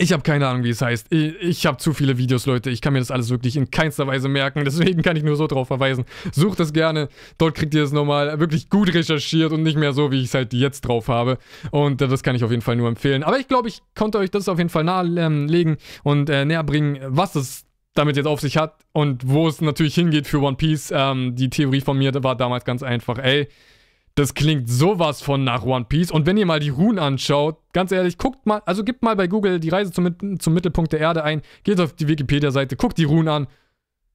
Ich 0.03 0.15
habe 0.15 0.23
keine 0.23 0.49
Ahnung, 0.49 0.65
wie 0.65 0.71
es 0.71 0.81
heißt. 0.81 1.09
Ich, 1.11 1.35
ich 1.43 1.67
habe 1.67 1.77
zu 1.77 1.93
viele 1.93 2.17
Videos, 2.17 2.47
Leute. 2.47 2.71
Ich 2.71 2.81
kann 2.81 2.95
mir 2.95 3.01
das 3.01 3.11
alles 3.11 3.29
wirklich 3.29 3.59
in 3.59 3.71
keinster 3.71 4.07
Weise 4.07 4.29
merken. 4.29 4.65
Deswegen 4.65 5.03
kann 5.03 5.15
ich 5.15 5.23
nur 5.23 5.37
so 5.37 5.47
drauf 5.47 5.69
verweisen. 5.69 6.07
Sucht 6.33 6.59
es 6.61 6.73
gerne. 6.73 7.11
Dort 7.37 7.55
kriegt 7.55 7.75
ihr 7.75 7.85
es 7.85 7.93
nochmal 7.93 8.41
wirklich 8.41 8.71
gut 8.71 8.95
recherchiert 8.95 9.53
und 9.53 9.63
nicht 9.63 9.77
mehr 9.77 9.93
so, 9.93 10.11
wie 10.11 10.21
ich 10.21 10.29
es 10.29 10.35
halt 10.35 10.55
jetzt 10.55 10.81
drauf 10.89 11.09
habe. 11.09 11.37
Und 11.71 12.01
äh, 12.01 12.09
das 12.09 12.23
kann 12.23 12.35
ich 12.35 12.43
auf 12.45 12.51
jeden 12.51 12.63
Fall 12.63 12.77
nur 12.77 12.89
empfehlen. 12.89 13.23
Aber 13.23 13.39
ich 13.39 13.47
glaube, 13.47 13.69
ich 13.69 13.83
konnte 13.95 14.17
euch 14.17 14.31
das 14.31 14.49
auf 14.49 14.57
jeden 14.57 14.71
Fall 14.71 14.85
nahelegen 14.85 15.77
und 16.03 16.31
äh, 16.31 16.47
näher 16.47 16.65
bringen, 16.65 16.99
was 17.07 17.35
es 17.35 17.67
damit 17.93 18.17
jetzt 18.17 18.27
auf 18.27 18.41
sich 18.41 18.57
hat 18.57 18.79
und 18.93 19.29
wo 19.29 19.49
es 19.49 19.61
natürlich 19.61 19.97
hingeht 19.97 20.27
für 20.27 20.41
One 20.41 20.57
Piece. 20.57 20.95
Ähm, 20.97 21.37
die 21.37 21.51
Theorie 21.51 21.83
von 21.83 21.99
mir 21.99 22.15
war 22.25 22.37
damals 22.37 22.65
ganz 22.65 22.83
einfach, 22.83 23.19
ey, 23.19 23.49
das 24.21 24.35
klingt 24.35 24.69
sowas 24.69 25.23
von 25.23 25.45
nach 25.45 25.65
One 25.65 25.87
Piece. 25.87 26.11
Und 26.11 26.27
wenn 26.27 26.37
ihr 26.37 26.45
mal 26.45 26.61
die 26.61 26.69
Runen 26.69 26.99
anschaut, 26.99 27.57
ganz 27.73 27.91
ehrlich, 27.91 28.19
guckt 28.19 28.45
mal, 28.45 28.61
also 28.67 28.85
gebt 28.85 29.03
mal 29.03 29.17
bei 29.17 29.27
Google 29.27 29.59
die 29.61 29.71
Reise 29.71 29.93
zum, 29.93 30.39
zum 30.39 30.53
Mittelpunkt 30.53 30.93
der 30.93 31.01
Erde 31.01 31.25
ein, 31.25 31.41
geht 31.65 31.81
auf 31.81 31.95
die 31.95 32.07
Wikipedia-Seite, 32.07 32.77
guckt 32.77 32.99
die 32.99 33.05
Runen 33.05 33.29
an. 33.29 33.47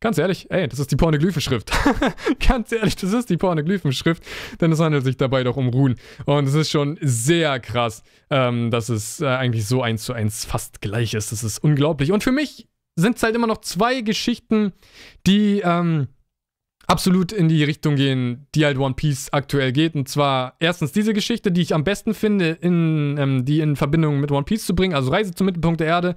Ganz 0.02 0.20
ehrlich, 0.20 0.52
ey, 0.52 0.68
das 0.68 0.78
ist 0.78 0.92
die 0.92 0.96
Pornoglyphenschrift. 0.96 1.72
ganz 2.48 2.72
ehrlich, 2.72 2.96
das 2.98 3.14
ist 3.14 3.32
die 3.32 3.38
Pornoglyphenschrift, 3.38 4.24
denn 4.62 4.72
es 4.72 4.80
handelt 4.80 5.04
sich 5.06 5.18
dabei 5.18 5.44
doch 5.44 5.58
um 5.58 5.70
Runen. 5.70 5.96
Und 6.26 6.48
es 6.48 6.54
ist 6.54 6.70
schon 6.70 7.00
sehr 7.02 7.60
krass, 7.60 8.04
ähm, 8.30 8.70
dass 8.70 8.90
es 8.90 9.22
äh, 9.22 9.26
eigentlich 9.26 9.66
so 9.66 9.82
eins 9.82 10.04
zu 10.04 10.14
eins 10.14 10.46
fast 10.46 10.82
gleich 10.82 11.16
ist. 11.16 11.32
Das 11.32 11.44
ist 11.44 11.58
unglaublich. 11.58 12.12
Und 12.12 12.24
für 12.24 12.32
mich 12.32 12.68
sind 12.96 13.18
es 13.18 13.24
halt 13.24 13.36
immer 13.36 13.48
noch 13.48 13.62
zwei 13.62 14.02
Geschichten, 14.02 14.74
die 15.26 15.62
ähm, 15.66 16.10
absolut 16.88 17.32
in 17.32 17.48
die 17.48 17.64
Richtung 17.64 17.96
gehen, 17.96 18.48
die 18.56 18.66
halt 18.66 18.78
One 18.78 18.96
Piece 18.96 19.32
aktuell 19.32 19.72
geht. 19.72 19.96
Und 19.96 20.08
zwar 20.10 20.56
erstens 20.60 20.92
diese 20.92 21.14
Geschichte, 21.14 21.52
die 21.52 21.62
ich 21.62 21.74
am 21.74 21.84
besten 21.84 22.14
finde, 22.14 22.50
in, 22.50 23.18
ähm, 23.18 23.46
die 23.46 23.60
in 23.60 23.76
Verbindung 23.76 24.20
mit 24.20 24.32
One 24.32 24.46
Piece 24.46 24.66
zu 24.66 24.76
bringen, 24.76 24.94
also 24.94 25.12
Reise 25.12 25.34
zum 25.34 25.46
Mittelpunkt 25.46 25.80
der 25.80 25.88
Erde. 25.88 26.16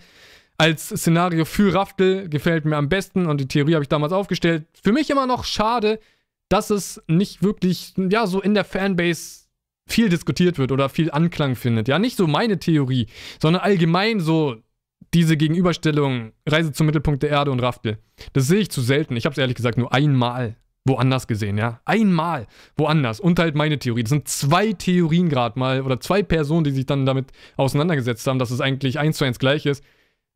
Als 0.57 0.89
Szenario 0.89 1.45
für 1.45 1.73
Raftel 1.73 2.29
gefällt 2.29 2.65
mir 2.65 2.77
am 2.77 2.89
besten 2.89 3.27
und 3.27 3.41
die 3.41 3.49
Theorie 3.49 3.75
habe 3.75 3.85
ich 3.85 3.89
damals 3.89 4.13
aufgestellt. 4.13 4.67
Für 4.83 4.93
mich 4.93 5.09
immer 5.09 5.27
noch 5.27 5.45
schade, 5.45 6.01
dass 6.49 6.71
es 6.71 7.01
nicht 7.07 7.43
wirklich, 7.43 7.95
ja, 7.97 8.27
so 8.27 8.41
in 8.41 8.55
der 8.55 8.65
Fanbase 8.65 9.47
viel 9.87 10.09
diskutiert 10.09 10.59
wird 10.59 10.73
oder 10.73 10.89
viel 10.89 11.11
Anklang 11.11 11.57
findet. 11.57 11.89
Ja, 11.89 11.99
nicht 11.99 12.17
so 12.17 12.27
meine 12.27 12.59
Theorie, 12.59 13.07
sondern 13.41 13.63
allgemein 13.63 14.21
so 14.21 14.57
diese 15.15 15.37
Gegenüberstellung 15.37 16.33
Reise 16.47 16.73
zum 16.73 16.87
Mittelpunkt 16.87 17.23
der 17.23 17.31
Erde 17.31 17.51
und 17.51 17.61
Raftel, 17.61 17.99
das 18.33 18.47
sehe 18.47 18.61
ich 18.61 18.71
zu 18.71 18.81
selten. 18.81 19.17
Ich 19.17 19.25
habe 19.25 19.33
es 19.33 19.39
ehrlich 19.39 19.57
gesagt 19.57 19.79
nur 19.79 19.93
einmal 19.93 20.57
woanders 20.85 21.27
gesehen, 21.27 21.59
ja. 21.59 21.81
Einmal 21.85 22.47
woanders. 22.77 23.21
Und 23.21 23.39
halt 23.39 23.55
meine 23.55 23.79
Theorie. 23.79 24.03
Das 24.03 24.11
sind 24.11 24.27
zwei 24.27 24.73
Theorien 24.73 25.29
gerade 25.29 25.59
mal 25.59 25.83
oder 25.83 26.01
zwei 26.01 26.23
Personen, 26.23 26.65
die 26.65 26.71
sich 26.71 26.87
dann 26.87 27.07
damit 27.07 27.31
auseinandergesetzt 27.57 28.27
haben, 28.27 28.39
dass 28.39 28.51
es 28.51 28.61
eigentlich 28.61 28.99
eins 28.99 29.19
zu 29.19 29.25
eins 29.25 29.39
gleich 29.39 29.67
ist. 29.67 29.85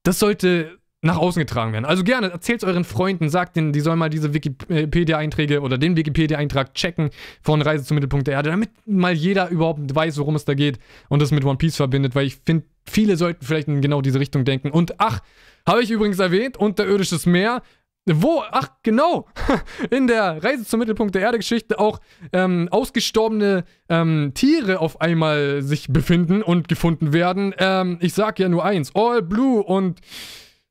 Das 0.04 0.18
sollte 0.18 0.78
nach 1.02 1.18
außen 1.18 1.40
getragen 1.40 1.72
werden. 1.72 1.84
Also 1.84 2.04
gerne, 2.04 2.30
erzählt 2.30 2.62
es 2.62 2.68
euren 2.68 2.84
Freunden, 2.84 3.28
sagt 3.28 3.56
denen, 3.56 3.72
die 3.72 3.80
sollen 3.80 3.98
mal 3.98 4.08
diese 4.08 4.32
Wikipedia-Einträge 4.32 5.60
oder 5.60 5.76
den 5.76 5.96
Wikipedia-Eintrag 5.96 6.74
checken 6.74 7.10
von 7.42 7.60
Reise 7.60 7.84
zum 7.84 7.96
Mittelpunkt 7.96 8.28
der 8.28 8.34
Erde, 8.34 8.50
damit 8.50 8.70
mal 8.86 9.12
jeder 9.12 9.48
überhaupt 9.48 9.94
weiß, 9.94 10.16
worum 10.18 10.36
es 10.36 10.44
da 10.44 10.54
geht 10.54 10.78
und 11.08 11.20
das 11.20 11.32
mit 11.32 11.44
One 11.44 11.58
Piece 11.58 11.76
verbindet, 11.76 12.14
weil 12.14 12.26
ich 12.26 12.38
finde, 12.46 12.64
viele 12.86 13.16
sollten 13.16 13.44
vielleicht 13.44 13.66
in 13.66 13.80
genau 13.80 14.00
diese 14.00 14.20
Richtung 14.20 14.44
denken. 14.44 14.70
Und 14.70 14.94
ach, 14.98 15.20
habe 15.66 15.82
ich 15.82 15.90
übrigens 15.90 16.20
erwähnt, 16.20 16.56
unterirdisches 16.56 17.26
Meer, 17.26 17.62
wo, 18.04 18.42
ach 18.50 18.68
genau, 18.84 19.26
in 19.90 20.06
der 20.06 20.42
Reise 20.42 20.64
zum 20.64 20.78
Mittelpunkt 20.78 21.16
der 21.16 21.22
Erde-Geschichte 21.22 21.80
auch 21.80 22.00
ähm, 22.32 22.68
ausgestorbene 22.70 23.64
ähm, 23.88 24.32
Tiere 24.34 24.78
auf 24.78 25.00
einmal 25.00 25.62
sich 25.62 25.88
befinden 25.88 26.42
und 26.42 26.68
gefunden 26.68 27.12
werden. 27.12 27.54
Ähm, 27.58 27.98
ich 28.00 28.14
sag 28.14 28.38
ja 28.38 28.48
nur 28.48 28.64
eins, 28.64 28.92
All 28.94 29.22
Blue 29.22 29.62
und 29.62 30.00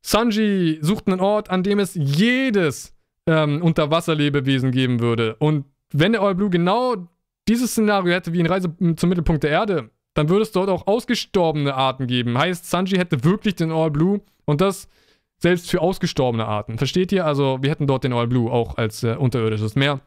Sanji 0.01 0.79
sucht 0.81 1.07
einen 1.07 1.19
Ort, 1.19 1.49
an 1.49 1.63
dem 1.63 1.79
es 1.79 1.93
jedes 1.95 2.95
ähm, 3.27 3.61
Unterwasserlebewesen 3.61 4.71
geben 4.71 4.99
würde. 4.99 5.35
Und 5.35 5.65
wenn 5.93 6.13
der 6.13 6.21
All 6.21 6.35
Blue 6.35 6.49
genau 6.49 7.07
dieses 7.47 7.71
Szenario 7.71 8.13
hätte 8.13 8.33
wie 8.33 8.39
in 8.39 8.45
Reise 8.45 8.75
zum 8.95 9.09
Mittelpunkt 9.09 9.43
der 9.43 9.51
Erde, 9.51 9.89
dann 10.13 10.29
würde 10.29 10.43
es 10.43 10.51
dort 10.51 10.69
auch 10.69 10.87
ausgestorbene 10.87 11.73
Arten 11.73 12.07
geben. 12.07 12.37
Heißt, 12.37 12.69
Sanji 12.69 12.97
hätte 12.97 13.23
wirklich 13.23 13.55
den 13.55 13.71
All 13.71 13.91
Blue 13.91 14.21
und 14.45 14.61
das 14.61 14.89
selbst 15.37 15.69
für 15.69 15.81
ausgestorbene 15.81 16.45
Arten. 16.45 16.77
Versteht 16.77 17.11
ihr? 17.11 17.25
Also, 17.25 17.59
wir 17.61 17.71
hätten 17.71 17.87
dort 17.87 18.03
den 18.03 18.13
All 18.13 18.27
Blue 18.27 18.51
auch 18.51 18.77
als 18.77 19.03
äh, 19.03 19.15
unterirdisches 19.15 19.75
Meer. 19.75 20.01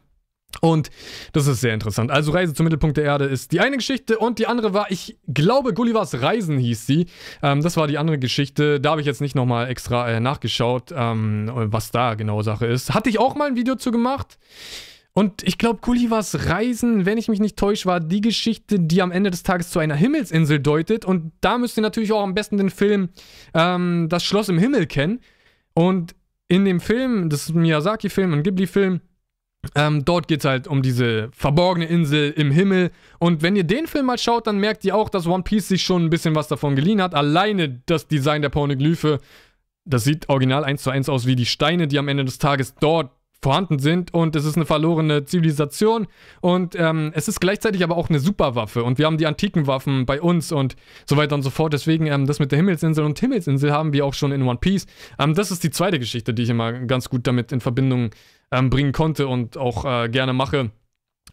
Und 0.61 0.89
das 1.33 1.47
ist 1.47 1.61
sehr 1.61 1.73
interessant. 1.73 2.11
Also 2.11 2.31
Reise 2.31 2.53
zum 2.53 2.63
Mittelpunkt 2.63 2.97
der 2.97 3.03
Erde 3.03 3.25
ist 3.25 3.51
die 3.51 3.59
eine 3.59 3.77
Geschichte 3.77 4.17
und 4.17 4.39
die 4.39 4.47
andere 4.47 4.73
war, 4.73 4.91
ich 4.91 5.17
glaube, 5.27 5.73
Gullivers 5.73 6.21
Reisen 6.21 6.57
hieß 6.57 6.85
sie. 6.85 7.07
Ähm, 7.41 7.61
das 7.61 7.77
war 7.77 7.87
die 7.87 7.97
andere 7.97 8.19
Geschichte. 8.19 8.79
Da 8.79 8.91
habe 8.91 9.01
ich 9.01 9.07
jetzt 9.07 9.21
nicht 9.21 9.35
nochmal 9.35 9.69
extra 9.69 10.09
äh, 10.09 10.19
nachgeschaut, 10.19 10.93
ähm, 10.95 11.51
was 11.53 11.91
da 11.91 12.15
genau 12.15 12.41
Sache 12.41 12.65
ist. 12.65 12.93
Hatte 12.93 13.09
ich 13.09 13.19
auch 13.19 13.35
mal 13.35 13.47
ein 13.47 13.55
Video 13.55 13.75
zu 13.75 13.91
gemacht. 13.91 14.37
Und 15.17 15.43
ich 15.43 15.57
glaube, 15.57 15.79
Gullivers 15.79 16.49
Reisen, 16.49 17.05
wenn 17.05 17.17
ich 17.17 17.29
mich 17.29 17.39
nicht 17.39 17.57
täusche, 17.57 17.85
war 17.85 18.01
die 18.01 18.19
Geschichte, 18.19 18.81
die 18.81 19.01
am 19.01 19.13
Ende 19.13 19.31
des 19.31 19.43
Tages 19.43 19.69
zu 19.69 19.79
einer 19.79 19.95
Himmelsinsel 19.95 20.59
deutet. 20.59 21.05
Und 21.05 21.31
da 21.39 21.57
müsst 21.57 21.77
ihr 21.77 21.81
natürlich 21.83 22.11
auch 22.11 22.21
am 22.21 22.33
besten 22.33 22.57
den 22.57 22.69
Film 22.69 23.09
ähm, 23.53 24.07
Das 24.09 24.25
Schloss 24.25 24.49
im 24.49 24.57
Himmel 24.57 24.87
kennen. 24.87 25.21
Und 25.73 26.15
in 26.49 26.65
dem 26.65 26.81
Film, 26.81 27.29
das 27.29 27.43
ist 27.43 27.55
ein 27.55 27.61
Miyazaki-Film, 27.61 28.33
ein 28.33 28.43
Ghibli-Film, 28.43 28.99
ähm, 29.73 30.05
dort 30.05 30.27
geht 30.27 30.39
es 30.39 30.45
halt 30.45 30.67
um 30.67 30.81
diese 30.81 31.29
verborgene 31.31 31.85
Insel 31.85 32.31
im 32.31 32.51
Himmel. 32.51 32.91
Und 33.19 33.41
wenn 33.41 33.55
ihr 33.55 33.63
den 33.63 33.87
Film 33.87 34.07
mal 34.07 34.17
schaut, 34.17 34.47
dann 34.47 34.59
merkt 34.59 34.85
ihr 34.85 34.95
auch, 34.95 35.09
dass 35.09 35.27
One 35.27 35.43
Piece 35.43 35.67
sich 35.67 35.83
schon 35.83 36.05
ein 36.05 36.09
bisschen 36.09 36.35
was 36.35 36.47
davon 36.47 36.75
geliehen 36.75 37.01
hat. 37.01 37.15
Alleine 37.15 37.81
das 37.85 38.07
Design 38.07 38.41
der 38.41 38.49
Pornoglyphe, 38.49 39.19
das 39.85 40.03
sieht 40.03 40.29
original 40.29 40.63
eins 40.63 40.83
zu 40.83 40.89
eins 40.89 41.09
aus 41.09 41.25
wie 41.25 41.35
die 41.35 41.45
Steine, 41.45 41.87
die 41.87 41.99
am 41.99 42.07
Ende 42.07 42.25
des 42.25 42.37
Tages 42.37 42.75
dort 42.75 43.11
vorhanden 43.45 43.77
sind 43.77 44.11
und 44.11 44.35
es 44.35 44.43
ist 44.43 44.55
eine 44.55 44.65
verlorene 44.65 45.25
Zivilisation 45.25 46.07
und 46.41 46.75
ähm, 46.75 47.11
es 47.13 47.27
ist 47.27 47.39
gleichzeitig 47.39 47.83
aber 47.83 47.95
auch 47.95 48.09
eine 48.09 48.17
Superwaffe 48.17 48.83
und 48.83 48.97
wir 48.97 49.05
haben 49.05 49.19
die 49.19 49.27
antiken 49.27 49.67
Waffen 49.67 50.07
bei 50.07 50.19
uns 50.19 50.51
und 50.51 50.75
so 51.05 51.15
weiter 51.15 51.35
und 51.35 51.43
so 51.43 51.51
fort. 51.51 51.71
Deswegen 51.71 52.07
ähm, 52.07 52.25
das 52.25 52.39
mit 52.39 52.51
der 52.51 52.57
Himmelsinsel 52.57 53.05
und 53.05 53.19
Himmelsinsel 53.19 53.71
haben 53.71 53.93
wir 53.93 54.03
auch 54.03 54.15
schon 54.15 54.31
in 54.31 54.41
One 54.41 54.57
Piece. 54.59 54.87
Ähm, 55.19 55.35
das 55.35 55.51
ist 55.51 55.63
die 55.63 55.69
zweite 55.69 55.99
Geschichte, 55.99 56.33
die 56.33 56.41
ich 56.41 56.49
immer 56.49 56.73
ganz 56.73 57.07
gut 57.07 57.27
damit 57.27 57.51
in 57.51 57.61
Verbindung 57.61 58.09
ähm, 58.51 58.69
bringen 58.69 58.91
konnte 58.91 59.27
und 59.27 59.57
auch 59.57 59.85
äh, 59.85 60.09
gerne 60.09 60.33
mache. 60.33 60.71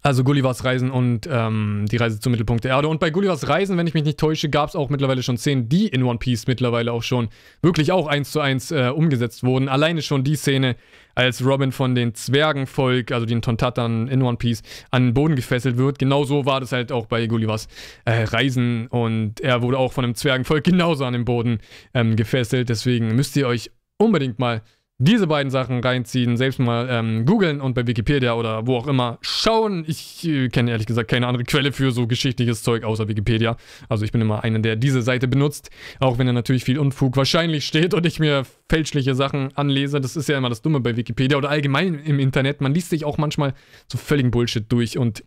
Also 0.05 0.25
Gullivers 0.25 0.65
Reisen 0.65 0.91
und 0.91 1.29
ähm, 1.31 1.87
die 1.89 1.97
Reise 1.97 2.19
zum 2.19 2.33
Mittelpunkt 2.33 2.65
der 2.65 2.73
Erde. 2.73 2.89
Und 2.89 2.99
bei 2.99 3.11
Gullivers 3.11 3.49
Reisen, 3.49 3.79
wenn 3.79 3.87
ich 3.87 3.95
mich 3.95 4.03
nicht 4.03 4.19
täusche, 4.19 4.51
gab 4.51 4.69
es 4.69 4.75
auch 4.75 4.89
mittlerweile 4.89 5.23
schon 5.23 5.39
Szenen, 5.39 5.69
die 5.69 5.87
in 5.87 6.03
One 6.03 6.19
Piece 6.19 6.49
mittlerweile 6.49 6.93
auch 6.93 7.05
schon 7.05 7.29
wirklich 7.63 7.93
auch 7.93 8.09
eins 8.09 8.33
zu 8.33 8.41
eins 8.41 8.73
äh, 8.73 8.89
umgesetzt 8.89 9.45
wurden. 9.45 9.69
Alleine 9.69 10.03
schon 10.03 10.25
die 10.25 10.35
Szene, 10.35 10.75
als 11.15 11.45
Robin 11.45 11.71
von 11.71 11.95
den 11.95 12.15
Zwergenvolk, 12.15 13.13
also 13.13 13.27
den 13.27 13.43
Tontatern 13.43 14.09
in 14.09 14.23
One 14.23 14.39
Piece, 14.39 14.63
an 14.91 15.05
den 15.05 15.15
Boden 15.15 15.37
gefesselt 15.37 15.77
wird. 15.77 16.01
Genauso 16.01 16.47
war 16.47 16.59
das 16.59 16.73
halt 16.73 16.91
auch 16.91 17.07
bei 17.07 17.29
Gullivers 17.29 17.69
äh, 18.05 18.25
Reisen 18.25 18.89
und 18.89 19.39
er 19.41 19.63
wurde 19.63 19.79
auch 19.79 19.93
von 19.93 20.05
einem 20.05 20.17
Zwergenvolk 20.17 20.65
genauso 20.65 21.05
an 21.05 21.13
den 21.13 21.25
Boden 21.25 21.59
ähm, 21.95 22.17
gefesselt. 22.17 22.71
Deswegen 22.71 23.15
müsst 23.15 23.37
ihr 23.37 23.47
euch 23.47 23.71
unbedingt 23.99 24.41
mal 24.41 24.63
diese 25.05 25.27
beiden 25.27 25.51
Sachen 25.51 25.81
reinziehen, 25.81 26.37
selbst 26.37 26.61
mal 26.61 26.87
ähm, 26.89 27.27
googeln 27.27 27.61
und 27.61 27.75
bei 27.75 27.87
Wikipedia 27.87 28.35
oder 28.35 28.67
wo 28.67 28.77
auch 28.77 28.87
immer 28.87 29.19
schauen. 29.21 29.85
Ich 29.87 30.27
äh, 30.27 30.49
kenne 30.49 30.71
ehrlich 30.71 30.87
gesagt 30.87 31.11
keine 31.11 31.27
andere 31.27 31.43
Quelle 31.45 31.73
für 31.73 31.91
so 31.91 32.07
geschichtliches 32.07 32.63
Zeug 32.63 32.85
außer 32.85 33.09
Wikipedia. 33.09 33.57
Also 33.89 34.05
ich 34.05 34.13
bin 34.13 34.21
immer 34.21 34.45
einer, 34.45 34.61
der 34.61 34.77
diese 34.77 35.03
Seite 35.03 35.27
benutzt, 35.27 35.71
auch 35.99 36.19
wenn 36.19 36.27
da 36.29 36.33
natürlich 36.33 36.65
viel 36.65 36.79
Unfug 36.79 37.17
wahrscheinlich 37.17 37.67
steht 37.67 37.95
und 37.95 38.07
ich 38.07 38.21
mir 38.21 38.45
fälschliche 38.69 39.17
Sachen 39.17 39.57
anlese. 39.57 40.01
Das 40.01 40.15
ist 40.15 40.29
ja 40.29 40.39
immer 40.39 40.49
das 40.49 40.63
Dumme 40.63 40.79
bei 40.79 40.97
Wikipedia 40.97 41.37
oder 41.37 41.51
allgemein 41.51 41.99
im 41.99 42.21
Internet. 42.21 42.61
Man 42.61 42.73
liest 42.73 42.91
sich 42.91 43.05
auch 43.05 43.19
manchmal 43.19 43.55
so 43.91 43.99
völligen 43.99 44.31
Bullshit 44.31 44.71
durch 44.71 44.99
und 44.99 45.25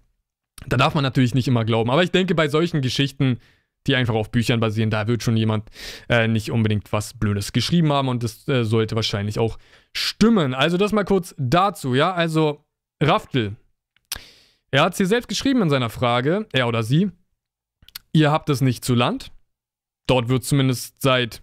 da 0.68 0.78
darf 0.78 0.96
man 0.96 1.04
natürlich 1.04 1.36
nicht 1.36 1.50
immer 1.50 1.66
glauben. 1.66 1.92
Aber 1.92 2.04
ich 2.04 2.12
denke, 2.12 2.34
bei 2.34 2.48
solchen 2.48 2.82
Geschichten 2.82 3.40
die 3.88 3.96
einfach 3.96 4.14
auf 4.14 4.32
Büchern 4.32 4.60
basieren. 4.60 4.90
Da 4.90 5.08
wird 5.08 5.24
schon 5.24 5.38
jemand 5.38 5.70
äh, 6.10 6.28
nicht 6.28 6.52
unbedingt 6.52 6.92
was 6.92 7.14
Blödes 7.14 7.54
geschrieben 7.54 7.92
haben 7.92 8.08
und 8.08 8.24
das 8.24 8.48
äh, 8.48 8.64
sollte 8.64 8.96
wahrscheinlich 8.96 9.40
auch 9.40 9.58
stimmen. 9.94 10.54
Also 10.54 10.78
das 10.78 10.92
mal 10.92 11.06
kurz 11.06 11.36
dazu, 11.38 11.96
ja. 11.96 12.14
Also 12.14 12.66
Raftel. 13.02 13.56
Er 14.72 14.84
hat 14.84 14.94
es 14.94 14.98
hier 14.98 15.08
selbst 15.08 15.28
geschrieben 15.28 15.62
in 15.62 15.70
seiner 15.70 15.90
Frage, 15.90 16.48
er 16.52 16.68
oder 16.68 16.84
sie. 16.84 17.12
Ihr 18.12 18.32
habt 18.32 18.50
es 18.50 18.62
nicht 18.62 18.84
zu 18.84 18.94
Land. 18.94 19.32
Dort 20.08 20.30
wird 20.30 20.44
zumindest 20.44 21.02
seit, 21.02 21.42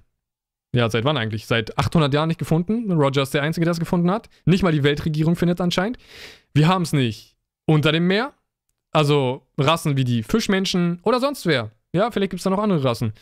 ja, 0.74 0.88
seit 0.88 1.04
wann 1.04 1.16
eigentlich? 1.16 1.46
Seit 1.46 1.76
800 1.78 2.12
Jahren 2.14 2.28
nicht 2.28 2.38
gefunden. 2.38 2.90
Roger 2.92 3.22
ist 3.22 3.34
der 3.34 3.42
Einzige, 3.42 3.64
der 3.64 3.72
es 3.72 3.80
gefunden 3.80 4.10
hat. 4.10 4.28
Nicht 4.44 4.62
mal 4.62 4.72
die 4.72 4.82
Weltregierung 4.82 5.36
findet 5.36 5.58
es 5.58 5.64
anscheinend. 5.64 5.98
Wir 6.54 6.68
haben 6.68 6.82
es 6.82 6.92
nicht 6.92 7.36
unter 7.66 7.92
dem 7.92 8.06
Meer. 8.06 8.34
Also 8.90 9.46
Rassen 9.56 9.96
wie 9.96 10.04
die 10.04 10.22
Fischmenschen 10.22 11.00
oder 11.02 11.18
sonst 11.18 11.46
wer. 11.46 11.70
Ja, 11.92 12.10
vielleicht 12.10 12.30
gibt 12.30 12.40
es 12.40 12.44
da 12.44 12.50
noch 12.50 12.58
andere 12.58 12.82
Rassen. 12.82 13.12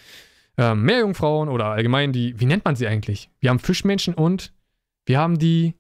Ähm, 0.57 0.83
Meerjungfrauen 0.83 1.49
oder 1.49 1.67
allgemein 1.67 2.13
die, 2.13 2.39
wie 2.39 2.47
nennt 2.47 2.65
man 2.65 2.77
sie 2.77 2.87
eigentlich? 2.87 3.31
Wir 3.41 3.51
haben 3.51 3.59
Fischmenschen 3.59 4.15
und 4.15 4.53
wir 5.07 5.19
haben 5.19 5.39
die, 5.39 5.75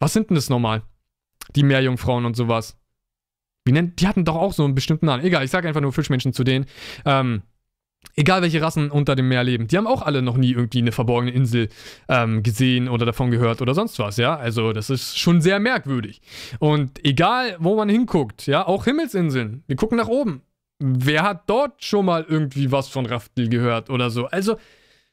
was 0.00 0.12
sind 0.12 0.30
denn 0.30 0.34
das 0.34 0.48
nochmal? 0.48 0.82
Die 1.54 1.62
Meerjungfrauen 1.62 2.24
und 2.24 2.36
sowas. 2.36 2.78
Wie 3.66 3.72
nennt, 3.72 4.00
die 4.00 4.06
hatten 4.06 4.24
doch 4.24 4.36
auch 4.36 4.52
so 4.52 4.64
einen 4.64 4.74
bestimmten 4.74 5.06
Namen. 5.06 5.24
Egal, 5.24 5.44
ich 5.44 5.50
sage 5.50 5.68
einfach 5.68 5.80
nur 5.80 5.92
Fischmenschen 5.92 6.32
zu 6.32 6.44
denen. 6.44 6.66
Ähm, 7.04 7.42
egal 8.14 8.42
welche 8.42 8.60
Rassen 8.62 8.90
unter 8.90 9.14
dem 9.14 9.28
Meer 9.28 9.44
leben, 9.44 9.66
die 9.66 9.76
haben 9.76 9.86
auch 9.86 10.02
alle 10.02 10.22
noch 10.22 10.36
nie 10.36 10.52
irgendwie 10.52 10.78
eine 10.78 10.92
verborgene 10.92 11.32
Insel 11.32 11.68
ähm, 12.08 12.42
gesehen 12.42 12.88
oder 12.88 13.06
davon 13.06 13.30
gehört 13.30 13.62
oder 13.62 13.74
sonst 13.74 13.98
was, 13.98 14.16
ja. 14.16 14.36
Also 14.36 14.72
das 14.72 14.90
ist 14.90 15.18
schon 15.18 15.40
sehr 15.40 15.60
merkwürdig. 15.60 16.20
Und 16.58 17.04
egal, 17.04 17.56
wo 17.58 17.76
man 17.76 17.88
hinguckt, 17.88 18.46
ja, 18.46 18.66
auch 18.66 18.84
Himmelsinseln, 18.84 19.64
wir 19.66 19.76
gucken 19.76 19.98
nach 19.98 20.08
oben 20.08 20.42
wer 20.78 21.22
hat 21.22 21.48
dort 21.48 21.82
schon 21.82 22.06
mal 22.06 22.24
irgendwie 22.28 22.70
was 22.72 22.88
von 22.88 23.06
Raftel 23.06 23.48
gehört 23.48 23.90
oder 23.90 24.10
so? 24.10 24.26
Also 24.26 24.56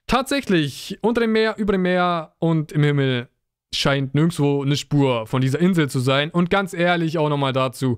tatsächlich, 0.08 0.98
unter 1.02 1.22
dem 1.22 1.32
Meer, 1.32 1.56
über 1.58 1.74
dem 1.74 1.84
Meer 1.84 2.36
und 2.40 2.72
im 2.72 2.84
Himmel 2.84 3.30
scheint 3.74 4.14
nirgendwo 4.14 4.62
eine 4.64 4.76
Spur 4.76 5.28
von 5.28 5.42
dieser 5.42 5.60
Insel 5.60 5.90
zu 5.90 6.00
sein. 6.00 6.30
Und 6.30 6.50
ganz 6.50 6.74
ehrlich 6.74 7.18
auch 7.18 7.30
nochmal 7.30 7.54
dazu, 7.54 7.98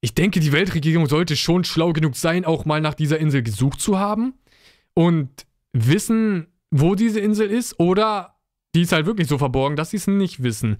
ich 0.00 0.14
denke, 0.14 0.40
die 0.40 0.52
Weltregierung 0.52 1.06
sollte 1.06 1.36
schon 1.36 1.64
schlau 1.64 1.92
genug 1.92 2.16
sein, 2.16 2.44
auch 2.44 2.64
mal 2.64 2.80
nach 2.80 2.94
dieser 2.94 3.18
Insel 3.18 3.42
gesucht 3.42 3.80
zu 3.80 3.98
haben 3.98 4.34
und 4.94 5.46
wissen, 5.72 6.48
wo 6.70 6.94
diese 6.94 7.20
Insel 7.20 7.50
ist 7.50 7.78
oder 7.80 8.34
die 8.74 8.82
ist 8.82 8.92
halt 8.92 9.06
wirklich 9.06 9.28
so 9.28 9.38
verborgen, 9.38 9.76
dass 9.76 9.90
sie 9.90 9.96
es 9.96 10.06
nicht 10.06 10.42
wissen. 10.42 10.76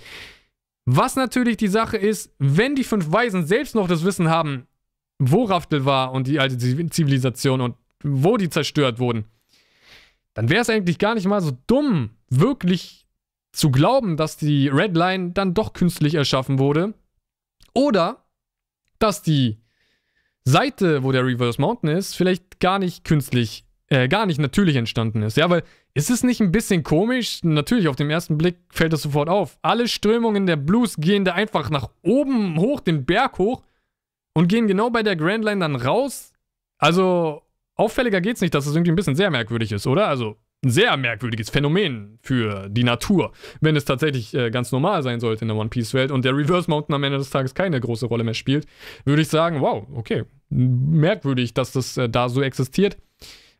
Was 0.84 1.16
natürlich 1.16 1.56
die 1.56 1.68
Sache 1.68 1.96
ist, 1.96 2.34
wenn 2.38 2.74
die 2.74 2.84
fünf 2.84 3.10
Weisen 3.10 3.46
selbst 3.46 3.74
noch 3.74 3.88
das 3.88 4.04
Wissen 4.04 4.28
haben, 4.28 4.66
wo 5.18 5.44
Raftel 5.44 5.84
war 5.84 6.12
und 6.12 6.26
die 6.26 6.40
alte 6.40 6.58
Zivilisation 6.58 7.60
und 7.60 7.76
wo 8.02 8.36
die 8.36 8.50
zerstört 8.50 8.98
wurden, 8.98 9.24
dann 10.34 10.50
wäre 10.50 10.62
es 10.62 10.70
eigentlich 10.70 10.98
gar 10.98 11.14
nicht 11.14 11.26
mal 11.26 11.40
so 11.40 11.56
dumm, 11.66 12.10
wirklich 12.28 13.06
zu 13.52 13.70
glauben, 13.70 14.16
dass 14.16 14.36
die 14.36 14.68
Red 14.68 14.96
Line 14.96 15.30
dann 15.30 15.54
doch 15.54 15.72
künstlich 15.72 16.14
erschaffen 16.14 16.58
wurde. 16.58 16.94
Oder 17.72 18.24
dass 18.98 19.22
die 19.22 19.58
Seite, 20.44 21.02
wo 21.02 21.12
der 21.12 21.24
Reverse 21.24 21.60
Mountain 21.60 21.90
ist, 21.90 22.14
vielleicht 22.14 22.60
gar 22.60 22.78
nicht 22.78 23.04
künstlich, 23.04 23.64
äh, 23.88 24.08
gar 24.08 24.26
nicht 24.26 24.40
natürlich 24.40 24.76
entstanden 24.76 25.22
ist. 25.22 25.36
Ja, 25.36 25.48
weil 25.48 25.62
ist 25.94 26.10
es 26.10 26.24
nicht 26.24 26.40
ein 26.40 26.52
bisschen 26.52 26.82
komisch? 26.82 27.40
Natürlich, 27.44 27.86
auf 27.86 27.96
den 27.96 28.10
ersten 28.10 28.36
Blick 28.36 28.56
fällt 28.68 28.92
das 28.92 29.02
sofort 29.02 29.28
auf. 29.28 29.58
Alle 29.62 29.86
Strömungen 29.86 30.46
der 30.46 30.56
Blues 30.56 30.96
gehen 30.96 31.24
da 31.24 31.34
einfach 31.34 31.70
nach 31.70 31.88
oben 32.02 32.58
hoch, 32.58 32.80
den 32.80 33.06
Berg 33.06 33.38
hoch 33.38 33.62
und 34.34 34.48
gehen 34.48 34.66
genau 34.66 34.90
bei 34.90 35.02
der 35.02 35.16
Grand 35.16 35.44
Line 35.44 35.60
dann 35.60 35.76
raus. 35.76 36.32
Also, 36.78 37.42
auffälliger 37.76 38.20
geht's 38.20 38.40
nicht, 38.40 38.54
dass 38.54 38.66
es 38.66 38.74
irgendwie 38.74 38.92
ein 38.92 38.96
bisschen 38.96 39.16
sehr 39.16 39.30
merkwürdig 39.30 39.72
ist, 39.72 39.86
oder? 39.86 40.08
Also, 40.08 40.36
ein 40.64 40.70
sehr 40.70 40.96
merkwürdiges 40.96 41.50
Phänomen 41.50 42.18
für 42.22 42.68
die 42.68 42.84
Natur, 42.84 43.32
wenn 43.60 43.76
es 43.76 43.84
tatsächlich 43.84 44.34
äh, 44.34 44.50
ganz 44.50 44.72
normal 44.72 45.02
sein 45.02 45.20
sollte 45.20 45.42
in 45.42 45.48
der 45.48 45.56
One 45.56 45.68
Piece 45.68 45.94
Welt 45.94 46.10
und 46.10 46.24
der 46.24 46.36
Reverse 46.36 46.70
Mountain 46.70 46.94
am 46.94 47.04
Ende 47.04 47.18
des 47.18 47.30
Tages 47.30 47.54
keine 47.54 47.80
große 47.80 48.06
Rolle 48.06 48.24
mehr 48.24 48.34
spielt, 48.34 48.66
würde 49.04 49.22
ich 49.22 49.28
sagen, 49.28 49.60
wow, 49.60 49.86
okay, 49.94 50.24
merkwürdig, 50.48 51.54
dass 51.54 51.72
das 51.72 51.96
äh, 51.96 52.08
da 52.08 52.28
so 52.28 52.42
existiert. 52.42 52.96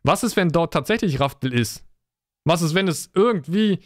Was 0.03 0.23
ist, 0.23 0.35
wenn 0.35 0.49
dort 0.49 0.73
tatsächlich 0.73 1.19
Raftel 1.19 1.53
ist? 1.53 1.83
Was 2.43 2.61
ist, 2.61 2.75
wenn 2.75 2.87
es 2.87 3.09
irgendwie 3.13 3.79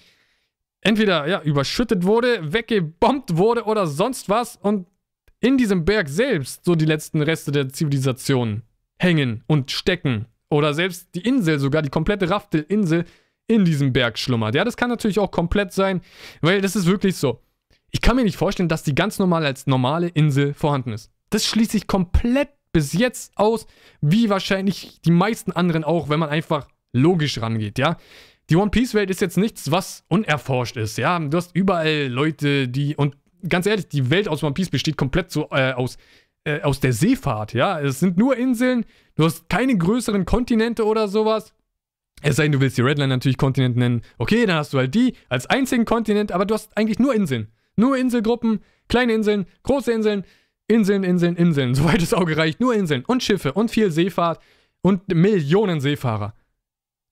entweder 0.82 1.28
ja, 1.28 1.42
überschüttet 1.42 2.04
wurde, 2.04 2.54
weggebombt 2.54 3.38
wurde 3.38 3.64
oder 3.64 3.88
sonst 3.88 4.30
was 4.30 4.56
und 4.58 4.88
in 5.42 5.58
diesem 5.58 5.86
Berg 5.86 6.10
selbst 6.10 6.66
so 6.66 6.76
die 6.76 6.86
letzten 6.86 7.22
Reste 7.22 7.52
der 7.52 7.70
Zivilisation 7.70 8.64
hängen 9.00 9.44
und 9.48 9.72
stecken. 9.72 10.26
Oder 10.50 10.74
selbst 10.74 11.10
die 11.16 11.22
Insel, 11.22 11.60
sogar 11.60 11.82
die 11.82 11.90
komplette 11.90 12.30
Raftel-Insel 12.30 13.06
in 13.48 13.66
diesem 13.66 13.94
Berg 13.94 14.18
schlummert. 14.18 14.56
Ja, 14.56 14.64
das 14.64 14.78
kann 14.78 14.90
natürlich 14.90 15.20
auch 15.20 15.32
komplett 15.32 15.74
sein, 15.74 16.02
weil 16.42 16.62
das 16.62 16.76
ist 16.76 16.86
wirklich 16.86 17.16
so. 17.16 17.42
Ich 17.92 18.02
kann 18.02 18.16
mir 18.16 18.24
nicht 18.24 18.38
vorstellen, 18.38 18.70
dass 18.70 18.84
die 18.84 18.96
ganz 18.96 19.20
normal 19.20 19.46
als 19.46 19.68
normale 19.68 20.08
Insel 20.08 20.54
vorhanden 20.54 20.94
ist. 20.94 21.12
Das 21.30 21.46
schließt 21.46 21.72
sich 21.72 21.88
komplett 21.88 22.50
bis 22.72 22.94
jetzt 22.94 23.32
aus, 23.36 23.66
wie 24.02 24.30
wahrscheinlich 24.30 25.02
die 25.02 25.12
meisten 25.12 25.52
anderen 25.52 25.84
auch, 25.84 26.10
wenn 26.10 26.20
man 26.20 26.30
einfach 26.30 26.68
logisch 26.94 27.42
rangeht, 27.42 27.80
ja. 27.80 27.98
Die 28.50 28.56
One 28.56 28.72
Piece 28.72 28.96
Welt 28.96 29.12
ist 29.12 29.22
jetzt 29.22 29.38
nichts, 29.38 29.70
was 29.70 30.04
unerforscht 30.08 30.78
ist, 30.78 30.98
ja. 30.98 31.20
Du 31.20 31.38
hast 31.38 31.56
überall 31.56 32.08
Leute, 32.08 32.68
die 32.68 32.96
und 32.96 33.16
ganz 33.48 33.66
ehrlich, 33.66 33.88
die 33.88 34.10
Welt 34.10 34.28
aus 34.28 34.44
One 34.44 34.54
Piece 34.54 34.70
besteht 34.70 34.98
komplett 34.98 35.32
so 35.32 35.50
äh, 35.52 35.74
aus, 35.74 35.98
äh, 36.44 36.62
aus 36.62 36.80
der 36.80 36.94
Seefahrt, 36.94 37.54
ja. 37.54 37.80
Es 37.80 38.00
sind 38.00 38.18
nur 38.18 38.36
Inseln, 38.36 38.86
du 39.16 39.26
hast 39.26 39.50
keine 39.50 39.78
größeren 39.78 40.26
Kontinente 40.26 40.86
oder 40.86 41.08
sowas. 41.08 41.54
Es 42.22 42.36
sei 42.36 42.44
denn, 42.44 42.54
du 42.54 42.60
willst 42.60 42.78
die 42.78 42.82
Redline 42.82 43.08
natürlich 43.08 43.38
Kontinent 43.38 43.78
nennen. 43.78 44.02
Okay, 44.18 44.46
dann 44.46 44.58
hast 44.58 44.74
du 44.74 44.78
halt 44.78 44.94
die 44.94 45.14
als 45.30 45.46
einzigen 45.46 45.86
Kontinent, 45.86 46.32
aber 46.32 46.46
du 46.46 46.54
hast 46.54 46.76
eigentlich 46.78 47.00
nur 47.00 47.16
Inseln. 47.16 47.48
Nur 47.76 47.98
Inselgruppen, 47.98 48.60
kleine 48.90 49.14
Inseln, 49.14 49.46
große 49.64 49.92
Inseln, 49.92 50.26
Inseln, 50.68 51.04
Inseln, 51.04 51.36
Inseln, 51.38 51.76
soweit 51.76 52.02
das 52.02 52.14
Auge 52.14 52.36
reicht. 52.36 52.60
Nur 52.60 52.74
Inseln 52.74 53.06
und 53.06 53.24
Schiffe 53.24 53.54
und 53.54 53.72
viel 53.72 53.92
Seefahrt 53.92 54.42
und 54.82 55.08
Millionen 55.14 55.80
Seefahrer. 55.80 56.34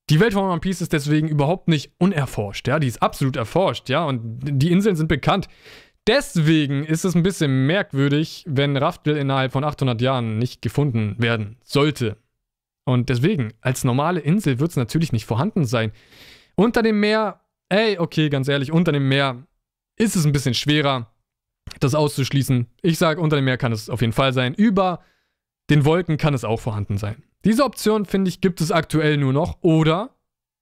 Die 0.10 0.22
Welt 0.22 0.34
von 0.34 0.44
One 0.50 0.62
Piece 0.62 0.82
ist 0.82 0.94
deswegen 0.94 1.28
überhaupt 1.28 1.68
nicht 1.68 1.92
unerforscht, 1.98 2.68
ja. 2.68 2.80
Die 2.80 2.88
ist 2.88 3.02
absolut 3.02 3.36
erforscht, 3.36 3.90
ja. 3.90 4.06
Und 4.06 4.40
die 4.42 4.72
Inseln 4.72 4.96
sind 4.96 5.08
bekannt 5.08 5.48
deswegen 6.08 6.86
ist 6.86 7.06
es 7.06 7.16
ein 7.16 7.24
bisschen 7.24 7.68
merkwürdig, 7.68 8.44
wenn 8.48 8.76
Raftel 8.78 9.18
innerhalb 9.18 9.52
von 9.52 9.64
800 9.64 10.02
Jahren 10.02 10.38
nicht 10.38 10.62
gefunden 10.62 11.16
werden 11.20 11.58
sollte. 11.64 12.18
Und 12.86 13.10
deswegen, 13.10 13.54
als 13.62 13.84
normale 13.84 14.22
Insel 14.22 14.60
wird 14.60 14.72
es 14.72 14.78
natürlich 14.78 15.12
nicht 15.12 15.26
vorhanden 15.26 15.66
sein. 15.66 15.92
Unter 16.56 16.82
dem 16.82 17.00
Meer, 17.00 17.42
ey, 17.70 18.00
okay, 18.00 18.30
ganz 18.30 18.48
ehrlich, 18.48 18.72
unter 18.72 18.92
dem 18.92 19.10
Meer 19.10 19.46
ist 19.98 20.16
es 20.16 20.26
ein 20.26 20.32
bisschen 20.32 20.54
schwerer, 20.54 21.12
das 21.80 21.96
auszuschließen. 21.96 22.68
Ich 22.82 22.98
sage, 22.98 23.20
unter 23.20 23.36
dem 23.36 23.46
Meer 23.46 23.58
kann 23.58 23.74
es 23.74 23.90
auf 23.90 24.02
jeden 24.02 24.14
Fall 24.14 24.32
sein. 24.32 24.54
Über 24.54 25.02
den 25.70 25.84
Wolken 25.84 26.18
kann 26.18 26.34
es 26.34 26.46
auch 26.46 26.62
vorhanden 26.62 26.98
sein. 26.98 27.24
Diese 27.44 27.66
Option, 27.66 28.06
finde 28.06 28.30
ich, 28.30 28.42
gibt 28.42 28.62
es 28.62 28.72
aktuell 28.72 29.18
nur 29.18 29.34
noch. 29.34 29.58
Oder 29.62 30.17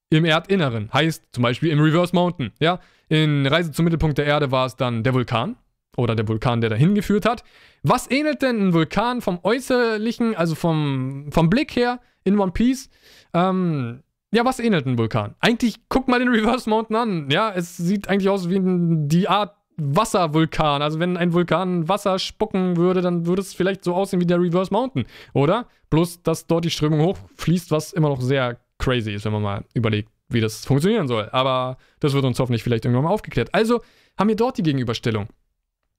im 0.10 0.26
Erdinneren. 0.26 0.90
Heißt 0.94 1.24
zum 1.32 1.44
Beispiel 1.44 1.72
im 1.72 1.80
Reverse 1.80 2.16
Mountain. 2.16 2.52
Ja? 2.60 2.80
In 3.10 3.46
Reise 3.46 3.72
zum 3.72 3.86
Mittelpunkt 3.86 4.18
der 4.18 4.26
Erde 4.26 4.52
war 4.52 4.66
es 4.66 4.76
dann 4.76 5.04
der 5.04 5.14
Vulkan. 5.14 5.58
Oder 5.98 6.16
der 6.16 6.28
Vulkan, 6.28 6.60
der 6.60 6.70
dahin 6.70 6.94
geführt 6.94 7.26
hat. 7.26 7.44
Was 7.82 8.12
ähnelt 8.12 8.42
denn 8.42 8.68
ein 8.68 8.74
Vulkan 8.74 9.22
vom 9.22 9.40
Äußerlichen, 9.44 10.36
also 10.36 10.54
vom, 10.54 11.28
vom 11.32 11.50
Blick 11.50 11.76
her 11.76 12.00
in 12.26 12.38
One 12.38 12.52
Piece? 12.52 12.90
Ähm, 13.34 14.04
ja, 14.34 14.44
was 14.44 14.60
ähnelt 14.60 14.86
ein 14.86 14.98
Vulkan? 14.98 15.36
Eigentlich, 15.40 15.78
guck 15.88 16.10
mal 16.10 16.20
den 16.20 16.28
Reverse 16.36 16.70
Mountain 16.70 16.96
an. 16.98 17.30
Ja, 17.30 17.52
es 17.54 17.78
sieht 17.78 18.10
eigentlich 18.10 18.28
aus 18.28 18.50
wie 18.50 18.60
die 18.62 19.30
Art 19.30 19.56
Wasservulkan. 19.78 20.82
Also 20.82 21.00
wenn 21.00 21.18
ein 21.18 21.34
Vulkan 21.34 21.88
Wasser 21.88 22.20
spucken 22.20 22.78
würde, 22.78 23.02
dann 23.02 23.26
würde 23.26 23.42
es 23.42 23.54
vielleicht 23.54 23.84
so 23.84 23.94
aussehen 23.94 24.22
wie 24.22 24.26
der 24.26 24.40
Reverse 24.40 24.74
Mountain, 24.74 25.06
oder? 25.34 25.68
Bloß, 25.90 26.24
dass 26.24 26.48
dort 26.48 26.66
die 26.66 26.70
Strömung 26.70 27.02
hochfließt, 27.02 27.72
was 27.72 27.94
immer 27.94 28.10
noch 28.10 28.22
sehr 28.22 28.60
crazy 28.86 29.12
ist, 29.12 29.26
wenn 29.26 29.34
man 29.34 29.42
mal 29.42 29.66
überlegt, 29.74 30.10
wie 30.30 30.42
das 30.42 30.64
funktionieren 30.64 31.08
soll. 31.08 31.28
Aber 31.32 31.78
das 32.00 32.14
wird 32.14 32.24
uns 32.24 32.40
hoffentlich 32.40 32.64
vielleicht 32.64 32.86
irgendwann 32.86 33.06
mal 33.06 33.12
aufgeklärt. 33.12 33.50
Also 33.54 33.82
haben 34.18 34.30
wir 34.30 34.36
dort 34.36 34.58
die 34.58 34.64
Gegenüberstellung. 34.64 35.28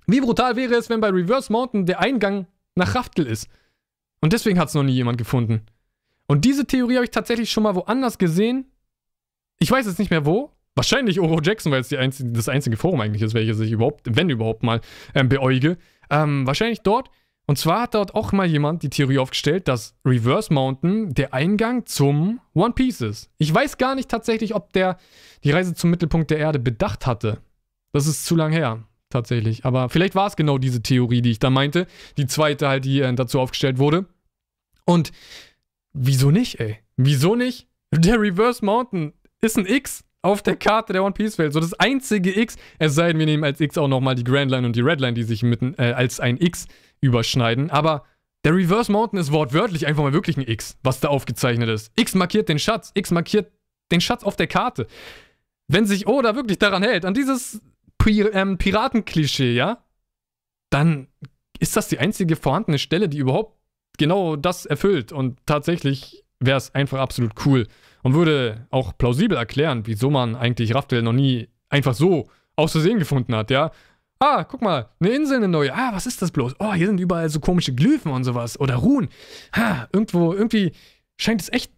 Wie 0.06 0.20
brutal 0.20 0.56
wäre 0.56 0.74
es, 0.74 0.88
wenn 0.88 1.00
bei 1.00 1.10
Reverse 1.10 1.52
Mountain 1.52 1.84
der 1.84 2.00
Eingang 2.00 2.46
nach 2.76 2.94
Raftel 2.94 3.26
ist? 3.26 3.48
Und 4.20 4.32
deswegen 4.32 4.58
hat 4.58 4.68
es 4.68 4.74
noch 4.74 4.84
nie 4.84 4.92
jemand 4.92 5.18
gefunden. 5.18 5.62
Und 6.28 6.44
diese 6.44 6.66
Theorie 6.66 6.94
habe 6.94 7.04
ich 7.04 7.10
tatsächlich 7.10 7.50
schon 7.50 7.64
mal 7.64 7.74
woanders 7.74 8.18
gesehen. 8.18 8.70
Ich 9.58 9.70
weiß 9.70 9.86
jetzt 9.86 9.98
nicht 9.98 10.10
mehr 10.10 10.24
wo, 10.24 10.52
wahrscheinlich 10.74 11.18
Oro 11.20 11.40
Jackson, 11.42 11.72
weil 11.72 11.80
es 11.80 11.92
einzige, 11.92 12.30
das 12.30 12.48
einzige 12.48 12.76
Forum 12.76 13.00
eigentlich 13.00 13.22
ist, 13.22 13.34
welches 13.34 13.58
ich 13.60 13.72
überhaupt, 13.72 14.06
wenn 14.08 14.30
überhaupt 14.30 14.62
mal, 14.62 14.80
ähm, 15.14 15.28
beäuge. 15.28 15.76
Ähm, 16.10 16.46
wahrscheinlich 16.46 16.80
dort. 16.82 17.10
Und 17.48 17.58
zwar 17.58 17.82
hat 17.82 17.94
dort 17.94 18.14
auch 18.14 18.32
mal 18.32 18.46
jemand 18.46 18.82
die 18.82 18.90
Theorie 18.90 19.18
aufgestellt, 19.18 19.68
dass 19.68 19.94
Reverse 20.04 20.52
Mountain 20.52 21.14
der 21.14 21.32
Eingang 21.32 21.86
zum 21.86 22.40
One 22.54 22.74
Piece 22.74 23.00
ist. 23.02 23.30
Ich 23.38 23.54
weiß 23.54 23.78
gar 23.78 23.94
nicht 23.94 24.08
tatsächlich, 24.08 24.54
ob 24.54 24.72
der 24.72 24.98
die 25.44 25.52
Reise 25.52 25.74
zum 25.74 25.90
Mittelpunkt 25.90 26.30
der 26.30 26.38
Erde 26.38 26.58
bedacht 26.58 27.06
hatte. 27.06 27.38
Das 27.92 28.08
ist 28.08 28.26
zu 28.26 28.34
lang 28.34 28.50
her, 28.50 28.82
tatsächlich. 29.10 29.64
Aber 29.64 29.88
vielleicht 29.88 30.16
war 30.16 30.26
es 30.26 30.34
genau 30.34 30.58
diese 30.58 30.82
Theorie, 30.82 31.22
die 31.22 31.30
ich 31.30 31.38
da 31.38 31.50
meinte. 31.50 31.86
Die 32.16 32.26
zweite 32.26 32.68
halt, 32.68 32.84
die 32.84 33.00
äh, 33.00 33.14
dazu 33.14 33.38
aufgestellt 33.38 33.78
wurde. 33.78 34.06
Und 34.84 35.12
wieso 35.92 36.32
nicht, 36.32 36.58
ey? 36.58 36.78
Wieso 36.96 37.36
nicht? 37.36 37.68
Der 37.92 38.20
Reverse 38.20 38.64
Mountain 38.64 39.12
ist 39.40 39.56
ein 39.56 39.66
X 39.66 40.02
auf 40.26 40.42
der 40.42 40.56
Karte 40.56 40.92
der 40.92 41.04
One 41.04 41.12
Piece 41.12 41.38
Welt. 41.38 41.52
So 41.52 41.60
das 41.60 41.74
einzige 41.74 42.38
X, 42.38 42.56
es 42.78 42.94
sei 42.94 43.08
denn, 43.08 43.18
wir 43.18 43.26
nehmen 43.26 43.44
als 43.44 43.60
X 43.60 43.78
auch 43.78 43.88
nochmal 43.88 44.14
die 44.14 44.24
Grand 44.24 44.50
Line 44.50 44.66
und 44.66 44.76
die 44.76 44.80
Red 44.80 45.00
Line, 45.00 45.14
die 45.14 45.22
sich 45.22 45.42
mitten, 45.42 45.74
äh, 45.78 45.92
als 45.92 46.20
ein 46.20 46.36
X 46.38 46.66
überschneiden. 47.00 47.70
Aber 47.70 48.04
der 48.44 48.54
Reverse 48.54 48.92
Mountain 48.92 49.18
ist 49.18 49.32
wortwörtlich 49.32 49.86
einfach 49.86 50.02
mal 50.02 50.12
wirklich 50.12 50.36
ein 50.36 50.46
X, 50.46 50.78
was 50.82 51.00
da 51.00 51.08
aufgezeichnet 51.08 51.68
ist. 51.68 51.92
X 51.96 52.14
markiert 52.14 52.48
den 52.48 52.58
Schatz. 52.58 52.92
X 52.94 53.10
markiert 53.10 53.50
den 53.90 54.00
Schatz 54.00 54.24
auf 54.24 54.36
der 54.36 54.46
Karte. 54.46 54.86
Wenn 55.68 55.86
sich 55.86 56.06
Oda 56.06 56.36
wirklich 56.36 56.58
daran 56.58 56.82
hält, 56.82 57.04
an 57.04 57.14
dieses 57.14 57.60
Pir 57.98 58.34
ähm, 58.34 58.58
Piratenklischee, 58.58 59.52
ja, 59.52 59.84
dann 60.70 61.08
ist 61.58 61.76
das 61.76 61.88
die 61.88 61.98
einzige 61.98 62.36
vorhandene 62.36 62.78
Stelle, 62.78 63.08
die 63.08 63.18
überhaupt 63.18 63.56
genau 63.98 64.36
das 64.36 64.66
erfüllt. 64.66 65.12
Und 65.12 65.38
tatsächlich 65.46 66.24
wäre 66.38 66.58
es 66.58 66.74
einfach 66.74 67.00
absolut 67.00 67.32
cool 67.46 67.66
und 68.06 68.14
würde 68.14 68.68
auch 68.70 68.96
plausibel 68.96 69.36
erklären, 69.36 69.82
wieso 69.86 70.10
man 70.10 70.36
eigentlich 70.36 70.76
Raftel 70.76 71.02
noch 71.02 71.12
nie 71.12 71.48
einfach 71.68 71.92
so 71.92 72.28
aus 72.54 72.70
Versehen 72.70 73.00
gefunden 73.00 73.34
hat, 73.34 73.50
ja. 73.50 73.72
Ah, 74.20 74.44
guck 74.44 74.62
mal, 74.62 74.90
eine 75.00 75.10
Insel, 75.10 75.38
eine 75.38 75.48
neue. 75.48 75.74
Ah, 75.74 75.90
was 75.92 76.06
ist 76.06 76.22
das 76.22 76.30
bloß? 76.30 76.54
Oh, 76.60 76.72
hier 76.72 76.86
sind 76.86 77.00
überall 77.00 77.28
so 77.30 77.40
komische 77.40 77.74
Glyphen 77.74 78.12
und 78.12 78.22
sowas. 78.22 78.60
Oder 78.60 78.76
Ruhen. 78.76 79.08
Ha, 79.56 79.88
irgendwo, 79.92 80.32
irgendwie 80.34 80.70
scheint 81.16 81.40
es 81.40 81.52
echt 81.52 81.72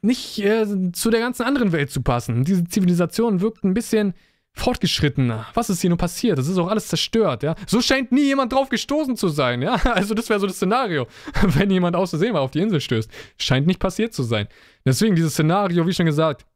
nicht 0.00 0.38
äh, 0.38 0.92
zu 0.92 1.10
der 1.10 1.20
ganzen 1.20 1.42
anderen 1.42 1.72
Welt 1.72 1.90
zu 1.90 2.00
passen. 2.00 2.44
Diese 2.44 2.64
Zivilisation 2.64 3.42
wirkt 3.42 3.62
ein 3.62 3.74
bisschen 3.74 4.14
fortgeschrittener. 4.56 5.46
Was 5.54 5.70
ist 5.70 5.82
hier 5.82 5.90
nur 5.90 5.98
passiert? 5.98 6.38
Das 6.38 6.48
ist 6.48 6.58
auch 6.58 6.68
alles 6.68 6.88
zerstört, 6.88 7.42
ja. 7.42 7.54
So 7.66 7.80
scheint 7.80 8.10
nie 8.10 8.24
jemand 8.24 8.52
drauf 8.52 8.68
gestoßen 8.68 9.16
zu 9.16 9.28
sein, 9.28 9.62
ja. 9.62 9.74
Also 9.84 10.14
das 10.14 10.28
wäre 10.28 10.40
so 10.40 10.46
das 10.46 10.56
Szenario, 10.56 11.06
wenn 11.42 11.70
jemand 11.70 11.94
aus 11.94 12.10
Versehen 12.10 12.32
mal 12.32 12.40
auf 12.40 12.50
die 12.50 12.60
Insel 12.60 12.80
stößt. 12.80 13.10
Scheint 13.38 13.66
nicht 13.66 13.78
passiert 13.78 14.14
zu 14.14 14.22
sein. 14.22 14.48
Deswegen 14.84 15.14
dieses 15.14 15.34
Szenario, 15.34 15.86
wie 15.86 15.92
schon 15.92 16.06
gesagt, 16.06 16.46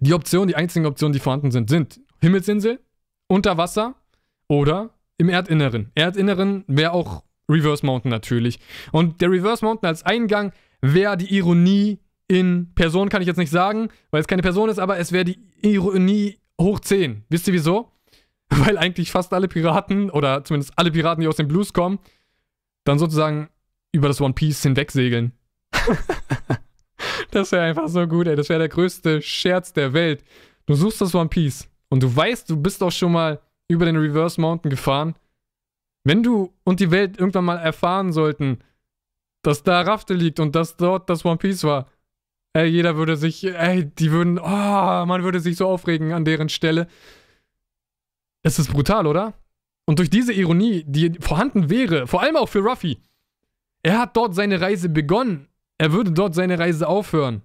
die 0.00 0.14
Optionen, 0.14 0.48
die 0.48 0.56
einzigen 0.56 0.86
Optionen, 0.86 1.12
die 1.12 1.18
vorhanden 1.18 1.50
sind, 1.50 1.68
sind 1.68 2.00
Himmelsinsel, 2.20 2.80
unter 3.26 3.58
Wasser 3.58 3.94
oder 4.48 4.90
im 5.18 5.28
Erdinneren. 5.28 5.90
Erdinneren 5.94 6.64
wäre 6.66 6.92
auch 6.92 7.24
Reverse 7.48 7.84
Mountain 7.84 8.10
natürlich. 8.10 8.58
Und 8.92 9.20
der 9.20 9.30
Reverse 9.30 9.64
Mountain 9.64 9.88
als 9.88 10.04
Eingang 10.04 10.52
wäre 10.80 11.16
die 11.16 11.34
Ironie 11.34 11.98
in 12.28 12.72
Person, 12.74 13.08
kann 13.08 13.22
ich 13.22 13.28
jetzt 13.28 13.36
nicht 13.36 13.50
sagen, 13.50 13.88
weil 14.10 14.20
es 14.20 14.26
keine 14.26 14.42
Person 14.42 14.68
ist, 14.68 14.78
aber 14.78 14.98
es 14.98 15.12
wäre 15.12 15.24
die 15.24 15.38
Ironie 15.62 16.38
hoch 16.60 16.80
10. 16.80 17.24
Wisst 17.28 17.46
ihr 17.48 17.54
wieso? 17.54 17.90
Weil 18.48 18.78
eigentlich 18.78 19.10
fast 19.10 19.32
alle 19.32 19.48
Piraten, 19.48 20.10
oder 20.10 20.44
zumindest 20.44 20.72
alle 20.76 20.90
Piraten, 20.90 21.22
die 21.22 21.28
aus 21.28 21.36
den 21.36 21.48
Blues 21.48 21.72
kommen, 21.72 21.98
dann 22.84 22.98
sozusagen 22.98 23.48
über 23.92 24.08
das 24.08 24.20
One 24.20 24.34
Piece 24.34 24.62
hinwegsegeln. 24.62 25.32
das 27.30 27.52
wäre 27.52 27.64
einfach 27.64 27.88
so 27.88 28.06
gut, 28.06 28.26
ey. 28.26 28.36
Das 28.36 28.48
wäre 28.48 28.58
der 28.58 28.68
größte 28.68 29.22
Scherz 29.22 29.72
der 29.72 29.92
Welt. 29.92 30.24
Du 30.66 30.74
suchst 30.74 31.00
das 31.00 31.14
One 31.14 31.28
Piece 31.28 31.68
und 31.88 32.02
du 32.02 32.14
weißt, 32.14 32.48
du 32.50 32.56
bist 32.56 32.82
auch 32.82 32.92
schon 32.92 33.12
mal 33.12 33.40
über 33.68 33.86
den 33.86 33.96
Reverse 33.96 34.40
Mountain 34.40 34.70
gefahren. 34.70 35.14
Wenn 36.04 36.22
du 36.22 36.52
und 36.64 36.80
die 36.80 36.90
Welt 36.90 37.18
irgendwann 37.18 37.46
mal 37.46 37.58
erfahren 37.58 38.12
sollten, 38.12 38.58
dass 39.42 39.62
da 39.62 39.82
Rafte 39.82 40.14
liegt 40.14 40.40
und 40.40 40.54
dass 40.54 40.76
dort 40.76 41.08
das 41.08 41.24
One 41.24 41.38
Piece 41.38 41.64
war, 41.64 41.86
Ey, 42.54 42.68
jeder 42.68 42.96
würde 42.96 43.16
sich, 43.16 43.44
ey, 43.44 43.84
die 43.84 44.12
würden, 44.12 44.38
oh, 44.38 44.44
man 44.44 45.24
würde 45.24 45.40
sich 45.40 45.56
so 45.56 45.68
aufregen 45.68 46.12
an 46.12 46.24
deren 46.24 46.48
Stelle. 46.48 46.86
Es 48.42 48.58
ist 48.58 48.72
brutal, 48.72 49.06
oder? 49.06 49.34
Und 49.86 49.98
durch 49.98 50.08
diese 50.08 50.32
Ironie, 50.32 50.84
die 50.86 51.14
vorhanden 51.20 51.68
wäre, 51.68 52.06
vor 52.06 52.22
allem 52.22 52.36
auch 52.36 52.48
für 52.48 52.60
Ruffy, 52.60 52.98
er 53.82 53.98
hat 53.98 54.16
dort 54.16 54.34
seine 54.34 54.60
Reise 54.60 54.88
begonnen. 54.88 55.48
Er 55.78 55.92
würde 55.92 56.12
dort 56.12 56.34
seine 56.34 56.58
Reise 56.58 56.88
aufhören. 56.88 57.42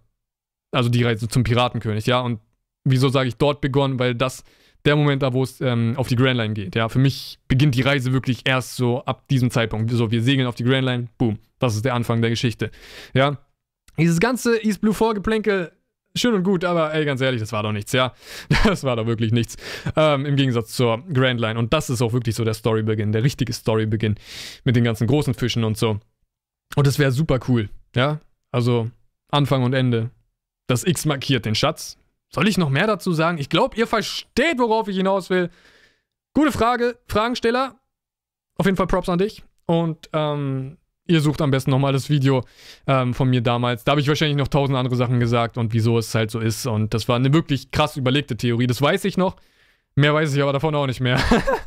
Also 0.71 0.89
die 0.89 1.03
Reise 1.03 1.27
zum 1.27 1.43
Piratenkönig, 1.43 2.05
ja. 2.05 2.21
Und 2.21 2.39
wieso 2.83 3.09
sage 3.09 3.29
ich 3.29 3.35
dort 3.35 3.61
begonnen? 3.61 3.99
Weil 3.99 4.13
das 4.13 4.43
der 4.85 4.95
Moment 4.95 5.23
da, 5.23 5.33
wo 5.33 5.43
es 5.43 5.59
ähm, 5.59 5.95
auf 5.97 6.07
die 6.07 6.15
Grand 6.15 6.37
Line 6.37 6.53
geht. 6.53 6.75
Ja, 6.75 6.87
für 6.87 6.99
mich 6.99 7.39
beginnt 7.47 7.75
die 7.75 7.81
Reise 7.81 8.13
wirklich 8.13 8.41
erst 8.45 8.75
so 8.75 9.03
ab 9.03 9.27
diesem 9.27 9.51
Zeitpunkt. 9.51 9.91
So, 9.91 10.11
wir 10.11 10.21
segeln 10.21 10.47
auf 10.47 10.55
die 10.55 10.63
Grand 10.63 10.85
Line, 10.85 11.07
boom. 11.17 11.39
Das 11.57 11.75
ist 11.75 11.83
der 11.83 11.95
Anfang 11.95 12.21
der 12.21 12.29
Geschichte. 12.29 12.71
Ja. 13.13 13.37
Dieses 13.99 14.19
ganze 14.19 14.63
East 14.63 14.81
Blue 14.81 14.93
Vorgeplänkel, 14.93 15.71
schön 16.15 16.33
und 16.33 16.43
gut, 16.43 16.63
aber 16.63 16.93
ey, 16.93 17.05
ganz 17.05 17.21
ehrlich, 17.21 17.41
das 17.41 17.51
war 17.51 17.63
doch 17.63 17.71
nichts, 17.71 17.91
ja. 17.91 18.13
Das 18.65 18.83
war 18.83 18.95
doch 18.95 19.05
wirklich 19.05 19.31
nichts. 19.31 19.57
Ähm, 19.95 20.25
Im 20.25 20.35
Gegensatz 20.35 20.73
zur 20.73 21.03
Grand 21.13 21.39
Line. 21.39 21.57
Und 21.57 21.73
das 21.73 21.89
ist 21.89 22.01
auch 22.01 22.13
wirklich 22.13 22.35
so 22.35 22.43
der 22.43 22.53
Storybeginn, 22.53 23.11
der 23.11 23.23
richtige 23.23 23.53
Storybeginn 23.53 24.15
mit 24.63 24.75
den 24.75 24.83
ganzen 24.83 25.07
großen 25.07 25.33
Fischen 25.33 25.63
und 25.63 25.77
so. 25.77 25.99
Und 26.75 26.87
das 26.87 26.99
wäre 26.99 27.11
super 27.11 27.39
cool, 27.47 27.69
ja. 27.95 28.19
Also 28.51 28.89
Anfang 29.31 29.63
und 29.63 29.73
Ende. 29.73 30.09
Das 30.67 30.83
X 30.83 31.05
markiert 31.05 31.45
den 31.45 31.55
Schatz. 31.55 31.97
Soll 32.31 32.47
ich 32.47 32.57
noch 32.57 32.69
mehr 32.69 32.85
dazu 32.85 33.11
sagen? 33.11 33.37
Ich 33.39 33.49
glaube, 33.49 33.75
ihr 33.75 33.87
versteht, 33.87 34.59
worauf 34.59 34.87
ich 34.87 34.97
hinaus 34.97 35.29
will. 35.29 35.49
Gute 36.33 36.51
Frage, 36.51 36.97
Fragensteller. 37.07 37.79
Auf 38.55 38.65
jeden 38.65 38.77
Fall 38.77 38.87
Props 38.87 39.09
an 39.09 39.17
dich. 39.17 39.43
Und 39.65 40.09
ähm, 40.13 40.77
ihr 41.09 41.21
sucht 41.21 41.41
am 41.41 41.51
besten 41.51 41.71
nochmal 41.71 41.91
das 41.91 42.09
Video 42.09 42.45
ähm, 42.87 43.13
von 43.13 43.29
mir 43.29 43.41
damals. 43.41 43.83
Da 43.83 43.91
habe 43.91 44.01
ich 44.01 44.07
wahrscheinlich 44.07 44.37
noch 44.37 44.47
tausend 44.47 44.77
andere 44.77 44.95
Sachen 44.95 45.19
gesagt 45.19 45.57
und 45.57 45.73
wieso 45.73 45.97
es 45.97 46.13
halt 46.13 46.31
so 46.31 46.39
ist. 46.39 46.67
Und 46.67 46.93
das 46.93 47.07
war 47.07 47.15
eine 47.15 47.33
wirklich 47.33 47.71
krass 47.71 47.97
überlegte 47.97 48.37
Theorie. 48.37 48.67
Das 48.67 48.81
weiß 48.81 49.05
ich 49.05 49.17
noch. 49.17 49.35
Mehr 49.95 50.13
weiß 50.13 50.33
ich 50.33 50.41
aber 50.41 50.53
davon 50.53 50.75
auch 50.75 50.85
nicht 50.85 51.01
mehr. 51.01 51.19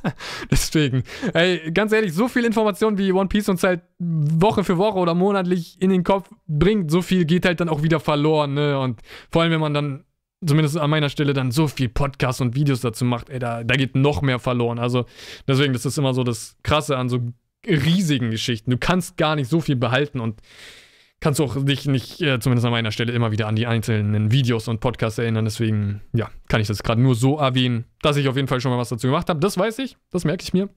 Deswegen, 0.50 1.02
ey, 1.34 1.70
ganz 1.72 1.92
ehrlich, 1.92 2.14
so 2.14 2.28
viel 2.28 2.44
Information 2.44 2.96
wie 2.96 3.12
One 3.12 3.28
Piece 3.28 3.48
uns 3.48 3.64
halt 3.64 3.82
Woche 3.98 4.62
für 4.64 4.78
Woche 4.78 4.98
oder 4.98 5.14
monatlich 5.14 5.76
in 5.82 5.90
den 5.90 6.04
Kopf 6.04 6.30
bringt, 6.46 6.90
so 6.90 7.02
viel 7.02 7.24
geht 7.24 7.44
halt 7.44 7.60
dann 7.60 7.68
auch 7.68 7.82
wieder 7.82 8.00
verloren, 8.00 8.54
ne? 8.54 8.78
Und 8.78 9.00
vor 9.30 9.42
allem, 9.42 9.50
wenn 9.50 9.60
man 9.60 9.74
dann, 9.74 10.04
zumindest 10.46 10.78
an 10.78 10.88
meiner 10.88 11.08
Stelle, 11.08 11.34
dann 11.34 11.50
so 11.50 11.66
viel 11.66 11.88
Podcasts 11.88 12.40
und 12.40 12.54
Videos 12.54 12.80
dazu 12.80 13.04
macht, 13.04 13.28
ey, 13.28 13.40
da, 13.40 13.64
da 13.64 13.74
geht 13.74 13.96
noch 13.96 14.22
mehr 14.22 14.38
verloren. 14.38 14.78
Also, 14.78 15.04
deswegen, 15.46 15.72
das 15.72 15.84
ist 15.84 15.98
immer 15.98 16.14
so 16.14 16.22
das 16.22 16.56
Krasse 16.62 16.96
an 16.96 17.08
so 17.08 17.20
riesigen 17.66 18.30
Geschichten. 18.30 18.70
Du 18.70 18.78
kannst 18.78 19.16
gar 19.16 19.36
nicht 19.36 19.48
so 19.48 19.60
viel 19.60 19.76
behalten 19.76 20.20
und 20.20 20.40
kannst 21.20 21.40
auch 21.40 21.56
dich 21.64 21.86
nicht, 21.86 22.20
äh, 22.20 22.40
zumindest 22.40 22.66
an 22.66 22.72
meiner 22.72 22.90
Stelle, 22.90 23.12
immer 23.12 23.30
wieder 23.30 23.46
an 23.46 23.56
die 23.56 23.66
einzelnen 23.66 24.32
Videos 24.32 24.68
und 24.68 24.80
Podcasts 24.80 25.18
erinnern. 25.18 25.44
Deswegen, 25.44 26.02
ja, 26.12 26.28
kann 26.48 26.60
ich 26.60 26.66
das 26.66 26.82
gerade 26.82 27.00
nur 27.00 27.14
so 27.14 27.38
erwähnen, 27.38 27.84
dass 28.02 28.16
ich 28.16 28.28
auf 28.28 28.36
jeden 28.36 28.48
Fall 28.48 28.60
schon 28.60 28.72
mal 28.72 28.78
was 28.78 28.88
dazu 28.88 29.06
gemacht 29.06 29.28
habe. 29.28 29.40
Das 29.40 29.56
weiß 29.56 29.78
ich, 29.78 29.96
das 30.10 30.24
merke 30.24 30.42
ich 30.42 30.52
mir. 30.52 30.68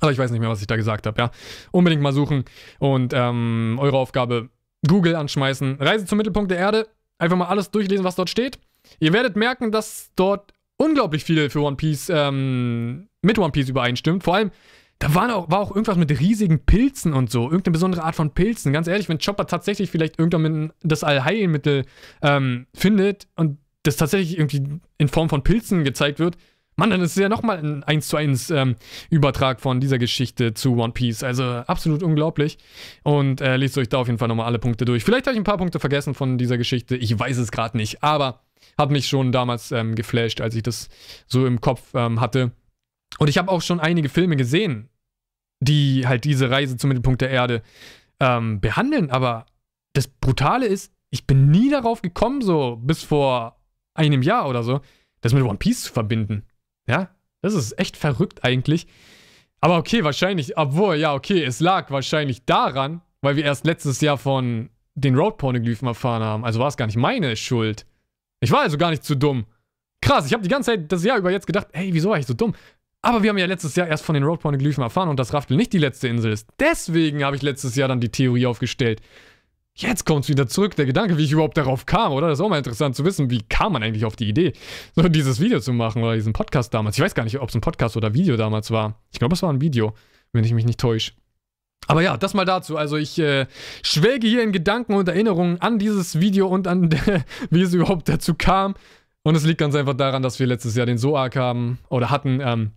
Aber 0.00 0.12
ich 0.12 0.18
weiß 0.18 0.30
nicht 0.30 0.40
mehr, 0.40 0.48
was 0.48 0.60
ich 0.60 0.66
da 0.66 0.76
gesagt 0.76 1.06
habe, 1.06 1.20
ja. 1.20 1.30
Unbedingt 1.70 2.02
mal 2.02 2.12
suchen 2.12 2.44
und 2.78 3.12
ähm, 3.14 3.78
eure 3.80 3.96
Aufgabe 3.96 4.50
Google 4.86 5.16
anschmeißen. 5.16 5.76
Reise 5.80 6.04
zum 6.06 6.18
Mittelpunkt 6.18 6.50
der 6.50 6.58
Erde. 6.58 6.88
Einfach 7.18 7.36
mal 7.36 7.46
alles 7.46 7.70
durchlesen, 7.70 8.04
was 8.04 8.14
dort 8.14 8.30
steht. 8.30 8.58
Ihr 9.00 9.12
werdet 9.12 9.36
merken, 9.36 9.72
dass 9.72 10.10
dort 10.14 10.52
unglaublich 10.76 11.24
viele 11.24 11.50
für 11.50 11.60
One 11.60 11.76
Piece 11.76 12.10
ähm, 12.10 13.08
mit 13.22 13.38
One 13.38 13.50
Piece 13.50 13.68
übereinstimmt. 13.68 14.22
Vor 14.22 14.36
allem, 14.36 14.50
da 14.98 15.14
war 15.14 15.34
auch, 15.34 15.50
war 15.50 15.60
auch 15.60 15.70
irgendwas 15.70 15.96
mit 15.96 16.10
riesigen 16.18 16.64
Pilzen 16.64 17.12
und 17.12 17.30
so. 17.30 17.44
Irgendeine 17.44 17.72
besondere 17.72 18.04
Art 18.04 18.16
von 18.16 18.34
Pilzen. 18.34 18.72
Ganz 18.72 18.88
ehrlich, 18.88 19.08
wenn 19.08 19.18
Chopper 19.18 19.46
tatsächlich 19.46 19.90
vielleicht 19.90 20.18
irgendwann 20.18 20.72
das 20.82 21.04
Allheilmittel 21.04 21.84
ähm, 22.22 22.66
findet 22.74 23.28
und 23.36 23.58
das 23.84 23.96
tatsächlich 23.96 24.36
irgendwie 24.36 24.80
in 24.98 25.08
Form 25.08 25.28
von 25.28 25.44
Pilzen 25.44 25.84
gezeigt 25.84 26.18
wird, 26.18 26.36
Mann, 26.78 26.90
dann 26.90 27.00
ist 27.00 27.10
es 27.10 27.16
ja 27.16 27.28
nochmal 27.28 27.58
ein 27.58 27.82
1 27.82 28.06
zu 28.06 28.16
1 28.16 28.50
ähm, 28.50 28.76
Übertrag 29.10 29.60
von 29.60 29.80
dieser 29.80 29.98
Geschichte 29.98 30.54
zu 30.54 30.76
One 30.76 30.92
Piece. 30.92 31.24
Also 31.24 31.42
absolut 31.42 32.04
unglaublich. 32.04 32.56
Und 33.02 33.40
äh, 33.40 33.56
lest 33.56 33.76
euch 33.78 33.88
da 33.88 33.98
auf 33.98 34.06
jeden 34.06 34.20
Fall 34.20 34.28
nochmal 34.28 34.46
alle 34.46 34.60
Punkte 34.60 34.84
durch. 34.84 35.02
Vielleicht 35.02 35.26
habe 35.26 35.34
ich 35.34 35.40
ein 35.40 35.44
paar 35.44 35.58
Punkte 35.58 35.80
vergessen 35.80 36.14
von 36.14 36.38
dieser 36.38 36.56
Geschichte. 36.56 36.96
Ich 36.96 37.18
weiß 37.18 37.36
es 37.38 37.50
gerade 37.50 37.76
nicht. 37.76 38.04
Aber 38.04 38.44
hat 38.78 38.92
mich 38.92 39.08
schon 39.08 39.32
damals 39.32 39.72
ähm, 39.72 39.96
geflasht, 39.96 40.40
als 40.40 40.54
ich 40.54 40.62
das 40.62 40.88
so 41.26 41.46
im 41.46 41.60
Kopf 41.60 41.82
ähm, 41.94 42.20
hatte. 42.20 42.52
Und 43.18 43.28
ich 43.28 43.38
habe 43.38 43.50
auch 43.50 43.62
schon 43.62 43.80
einige 43.80 44.08
Filme 44.08 44.36
gesehen, 44.36 44.88
die 45.60 46.06
halt 46.06 46.24
diese 46.24 46.50
Reise 46.50 46.76
zum 46.76 46.88
Mittelpunkt 46.88 47.20
der 47.20 47.30
Erde 47.30 47.62
ähm, 48.20 48.60
behandeln. 48.60 49.10
Aber 49.10 49.46
das 49.94 50.08
Brutale 50.08 50.66
ist, 50.66 50.92
ich 51.10 51.26
bin 51.26 51.50
nie 51.50 51.70
darauf 51.70 52.02
gekommen, 52.02 52.42
so 52.42 52.76
bis 52.76 53.02
vor 53.02 53.60
einem 53.94 54.22
Jahr 54.22 54.48
oder 54.48 54.62
so, 54.62 54.80
das 55.20 55.32
mit 55.32 55.42
One 55.42 55.58
Piece 55.58 55.84
zu 55.84 55.92
verbinden. 55.92 56.44
Ja, 56.86 57.10
das 57.42 57.54
ist 57.54 57.78
echt 57.78 57.96
verrückt 57.96 58.44
eigentlich. 58.44 58.86
Aber 59.60 59.78
okay, 59.78 60.04
wahrscheinlich, 60.04 60.56
obwohl, 60.56 60.96
ja, 60.96 61.14
okay, 61.14 61.42
es 61.42 61.60
lag 61.60 61.90
wahrscheinlich 61.90 62.44
daran, 62.44 63.00
weil 63.20 63.36
wir 63.36 63.44
erst 63.44 63.66
letztes 63.66 64.00
Jahr 64.00 64.18
von 64.18 64.70
den 64.94 65.16
Road-Pornoglyphen 65.16 65.88
erfahren 65.88 66.22
haben. 66.22 66.44
Also 66.44 66.60
war 66.60 66.68
es 66.68 66.76
gar 66.76 66.86
nicht 66.86 66.96
meine 66.96 67.36
Schuld. 67.36 67.86
Ich 68.40 68.50
war 68.52 68.60
also 68.60 68.78
gar 68.78 68.90
nicht 68.90 69.04
zu 69.04 69.16
dumm. 69.16 69.46
Krass, 70.00 70.26
ich 70.26 70.32
habe 70.32 70.42
die 70.42 70.48
ganze 70.48 70.70
Zeit 70.70 70.92
das 70.92 71.04
Jahr 71.04 71.18
über 71.18 71.30
jetzt 71.30 71.46
gedacht, 71.46 71.68
ey, 71.72 71.92
wieso 71.92 72.10
war 72.10 72.18
ich 72.18 72.26
so 72.26 72.34
dumm? 72.34 72.54
Aber 73.02 73.22
wir 73.22 73.30
haben 73.30 73.38
ja 73.38 73.46
letztes 73.46 73.76
Jahr 73.76 73.86
erst 73.86 74.04
von 74.04 74.14
den 74.14 74.24
Road-Pornoglyphen 74.24 74.82
erfahren 74.82 75.08
und 75.08 75.18
dass 75.18 75.32
Raftel 75.32 75.56
nicht 75.56 75.72
die 75.72 75.78
letzte 75.78 76.08
Insel 76.08 76.32
ist. 76.32 76.48
Deswegen 76.58 77.24
habe 77.24 77.36
ich 77.36 77.42
letztes 77.42 77.76
Jahr 77.76 77.88
dann 77.88 78.00
die 78.00 78.10
Theorie 78.10 78.46
aufgestellt. 78.46 79.00
Jetzt 79.74 80.04
kommt 80.04 80.24
es 80.24 80.28
wieder 80.28 80.48
zurück, 80.48 80.74
der 80.74 80.86
Gedanke, 80.86 81.16
wie 81.16 81.24
ich 81.24 81.30
überhaupt 81.30 81.56
darauf 81.56 81.86
kam, 81.86 82.12
oder? 82.12 82.26
Das 82.26 82.40
ist 82.40 82.44
auch 82.44 82.48
mal 82.48 82.58
interessant 82.58 82.96
zu 82.96 83.04
wissen, 83.04 83.30
wie 83.30 83.42
kam 83.42 83.74
man 83.74 83.84
eigentlich 83.84 84.04
auf 84.04 84.16
die 84.16 84.28
Idee, 84.28 84.52
so 84.96 85.02
dieses 85.08 85.38
Video 85.38 85.60
zu 85.60 85.72
machen 85.72 86.02
oder 86.02 86.16
diesen 86.16 86.32
Podcast 86.32 86.74
damals. 86.74 86.98
Ich 86.98 87.04
weiß 87.04 87.14
gar 87.14 87.22
nicht, 87.22 87.38
ob 87.38 87.48
es 87.48 87.54
ein 87.54 87.60
Podcast 87.60 87.96
oder 87.96 88.12
Video 88.12 88.36
damals 88.36 88.72
war. 88.72 89.00
Ich 89.12 89.20
glaube, 89.20 89.34
es 89.34 89.42
war 89.42 89.52
ein 89.52 89.60
Video, 89.60 89.94
wenn 90.32 90.42
ich 90.42 90.52
mich 90.52 90.64
nicht 90.64 90.80
täusche. 90.80 91.12
Aber 91.86 92.02
ja, 92.02 92.16
das 92.16 92.34
mal 92.34 92.44
dazu. 92.44 92.76
Also 92.76 92.96
ich 92.96 93.20
äh, 93.20 93.46
schwelge 93.82 94.26
hier 94.26 94.42
in 94.42 94.50
Gedanken 94.50 94.94
und 94.94 95.08
Erinnerungen 95.08 95.60
an 95.60 95.78
dieses 95.78 96.18
Video 96.18 96.48
und 96.48 96.66
an, 96.66 96.90
wie 97.50 97.62
es 97.62 97.72
überhaupt 97.72 98.08
dazu 98.08 98.34
kam. 98.34 98.74
Und 99.28 99.34
es 99.34 99.44
liegt 99.44 99.58
ganz 99.58 99.74
einfach 99.74 99.92
daran, 99.92 100.22
dass 100.22 100.38
wir 100.38 100.46
letztes 100.46 100.74
Jahr 100.74 100.86
den 100.86 100.96
Soark 100.96 101.36
haben 101.36 101.78
oder 101.90 102.08
hatten 102.08 102.40
ähm, 102.42 102.70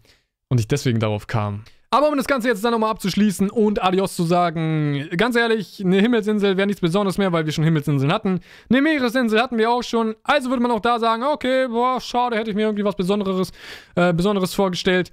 und 0.50 0.60
ich 0.60 0.68
deswegen 0.68 1.00
darauf 1.00 1.26
kam. 1.26 1.64
Aber 1.92 2.10
um 2.10 2.18
das 2.18 2.28
Ganze 2.28 2.50
jetzt 2.50 2.62
dann 2.66 2.74
nochmal 2.74 2.92
abzuschließen 2.92 3.50
und 3.50 3.82
Adios 3.82 4.18
zu 4.18 4.24
sagen, 4.24 5.08
ganz 5.16 5.38
ehrlich, 5.38 5.82
eine 5.82 6.02
Himmelsinsel 6.02 6.58
wäre 6.58 6.68
nichts 6.68 6.82
Besonderes 6.82 7.18
mehr, 7.18 7.32
weil 7.32 7.46
wir 7.46 7.54
schon 7.54 7.64
Himmelsinseln 7.64 8.12
hatten. 8.12 8.42
Eine 8.70 8.82
Meeresinsel 8.82 9.42
hatten 9.42 9.58
wir 9.58 9.72
auch 9.72 9.82
schon. 9.82 10.14
Also 10.24 10.50
würde 10.50 10.62
man 10.62 10.72
auch 10.72 10.82
da 10.82 11.00
sagen, 11.00 11.24
okay, 11.24 11.70
boah, 11.70 12.02
schade, 12.02 12.36
hätte 12.36 12.50
ich 12.50 12.56
mir 12.58 12.64
irgendwie 12.64 12.84
was 12.84 12.98
Besonderes, 12.98 13.54
äh, 13.96 14.12
Besonderes 14.12 14.54
vorgestellt. 14.54 15.10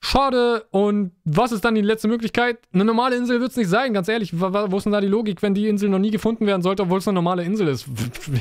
Schade. 0.00 0.66
Und 0.72 1.12
was 1.24 1.52
ist 1.52 1.64
dann 1.64 1.74
die 1.74 1.80
letzte 1.80 2.08
Möglichkeit? 2.08 2.58
Eine 2.74 2.84
normale 2.84 3.16
Insel 3.16 3.40
wird 3.40 3.52
es 3.52 3.56
nicht 3.56 3.70
sein, 3.70 3.94
ganz 3.94 4.08
ehrlich. 4.08 4.38
Wo 4.38 4.76
ist 4.76 4.84
denn 4.84 4.92
da 4.92 5.00
die 5.00 5.06
Logik, 5.06 5.40
wenn 5.40 5.54
die 5.54 5.68
Insel 5.68 5.88
noch 5.88 5.98
nie 5.98 6.10
gefunden 6.10 6.46
werden 6.46 6.60
sollte, 6.60 6.82
obwohl 6.82 6.98
es 6.98 7.08
eine 7.08 7.14
normale 7.14 7.44
Insel 7.44 7.68
ist? 7.68 7.86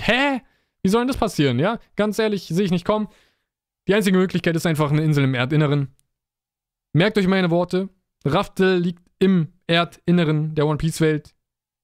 Hä? 0.02 0.42
Wie 0.84 0.90
soll 0.90 1.02
denn 1.02 1.08
das 1.08 1.18
passieren, 1.18 1.60
ja? 1.60 1.80
Ganz 1.96 2.18
ehrlich, 2.20 2.48
sehe 2.48 2.66
ich 2.66 2.72
nicht 2.72 2.86
kommen. 2.86 3.08
Die 3.88 3.96
einzige 3.96 4.18
Möglichkeit 4.18 4.56
ist 4.56 4.66
einfach 4.66 4.92
eine 4.92 5.04
Insel 5.04 5.24
im 5.24 5.34
Erdinneren. 5.34 5.90
Merkt 6.94 7.18
euch 7.18 7.28
meine 7.28 7.50
Worte. 7.50 7.90
Raftel 8.26 8.78
liegt 8.78 9.04
im 9.20 9.48
Erdinneren 9.68 10.56
der 10.56 10.68
One 10.68 10.78
Piece 10.78 11.02
Welt. 11.02 11.34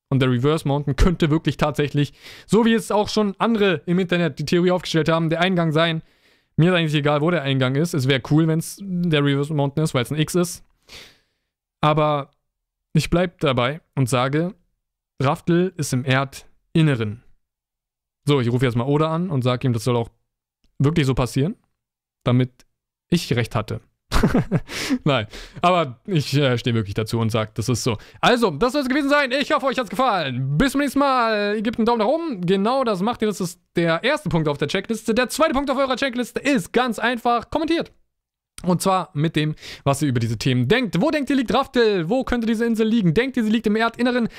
Und 0.09 0.21
der 0.21 0.31
Reverse 0.31 0.67
Mountain 0.67 0.95
könnte 0.95 1.29
wirklich 1.29 1.57
tatsächlich, 1.57 2.13
so 2.45 2.65
wie 2.65 2.73
es 2.73 2.91
auch 2.91 3.09
schon 3.09 3.35
andere 3.39 3.81
im 3.85 3.99
Internet 3.99 4.39
die 4.39 4.45
Theorie 4.45 4.71
aufgestellt 4.71 5.09
haben, 5.09 5.29
der 5.29 5.41
Eingang 5.41 5.71
sein. 5.71 6.01
Mir 6.55 6.71
ist 6.71 6.77
eigentlich 6.77 6.95
egal, 6.95 7.21
wo 7.21 7.29
der 7.29 7.43
Eingang 7.43 7.75
ist. 7.75 7.93
Es 7.93 8.07
wäre 8.07 8.21
cool, 8.31 8.47
wenn 8.47 8.59
es 8.59 8.79
der 8.81 9.23
Reverse 9.23 9.53
Mountain 9.53 9.83
ist, 9.83 9.93
weil 9.93 10.03
es 10.03 10.11
ein 10.11 10.19
X 10.19 10.35
ist. 10.35 10.63
Aber 11.81 12.31
ich 12.93 13.09
bleibe 13.09 13.35
dabei 13.39 13.81
und 13.95 14.09
sage, 14.09 14.55
Raftel 15.21 15.73
ist 15.77 15.93
im 15.93 16.03
Erdinneren. 16.03 17.23
So, 18.27 18.41
ich 18.41 18.51
rufe 18.51 18.65
jetzt 18.65 18.75
mal 18.75 18.85
Oda 18.85 19.13
an 19.13 19.29
und 19.29 19.41
sage 19.41 19.65
ihm, 19.65 19.73
das 19.73 19.85
soll 19.85 19.95
auch 19.95 20.09
wirklich 20.79 21.05
so 21.07 21.13
passieren, 21.13 21.55
damit 22.25 22.65
ich 23.09 23.33
recht 23.33 23.55
hatte. 23.55 23.79
Nein, 25.05 25.27
aber 25.61 26.01
ich 26.05 26.33
äh, 26.33 26.57
stehe 26.57 26.73
wirklich 26.73 26.93
dazu 26.93 27.19
und 27.19 27.29
sage, 27.29 27.51
das 27.53 27.69
ist 27.69 27.83
so. 27.83 27.97
Also, 28.19 28.51
das 28.51 28.73
soll 28.73 28.81
es 28.81 28.89
gewesen 28.89 29.09
sein. 29.09 29.31
Ich 29.31 29.51
hoffe, 29.51 29.65
euch 29.67 29.77
hat 29.77 29.85
es 29.85 29.89
gefallen. 29.89 30.57
Bis 30.57 30.73
zum 30.73 30.81
nächsten 30.81 30.99
Mal. 30.99 31.55
Ihr 31.55 31.61
gebt 31.61 31.77
einen 31.77 31.85
Daumen 31.85 31.99
nach 31.99 32.07
oben. 32.07 32.41
Genau 32.41 32.83
das 32.83 33.01
macht 33.01 33.21
ihr. 33.21 33.29
Das 33.29 33.39
ist 33.39 33.61
der 33.75 34.03
erste 34.03 34.27
Punkt 34.27 34.49
auf 34.49 34.57
der 34.57 34.67
Checkliste. 34.67 35.13
Der 35.13 35.29
zweite 35.29 35.53
Punkt 35.53 35.71
auf 35.71 35.77
eurer 35.77 35.95
Checkliste 35.95 36.39
ist 36.39 36.73
ganz 36.73 36.99
einfach 36.99 37.49
kommentiert. 37.49 37.93
Und 38.63 38.81
zwar 38.81 39.11
mit 39.13 39.35
dem, 39.35 39.55
was 39.83 40.01
ihr 40.01 40.09
über 40.09 40.19
diese 40.19 40.37
Themen 40.37 40.67
denkt. 40.67 40.99
Wo 40.99 41.11
denkt 41.11 41.29
ihr 41.29 41.35
liegt 41.35 41.53
Raftel? 41.53 42.09
Wo 42.09 42.23
könnte 42.23 42.47
diese 42.47 42.65
Insel 42.65 42.87
liegen? 42.87 43.13
Denkt 43.13 43.37
ihr, 43.37 43.43
sie 43.43 43.51
liegt 43.51 43.67
im 43.67 43.75
Erdinneren? 43.75 44.29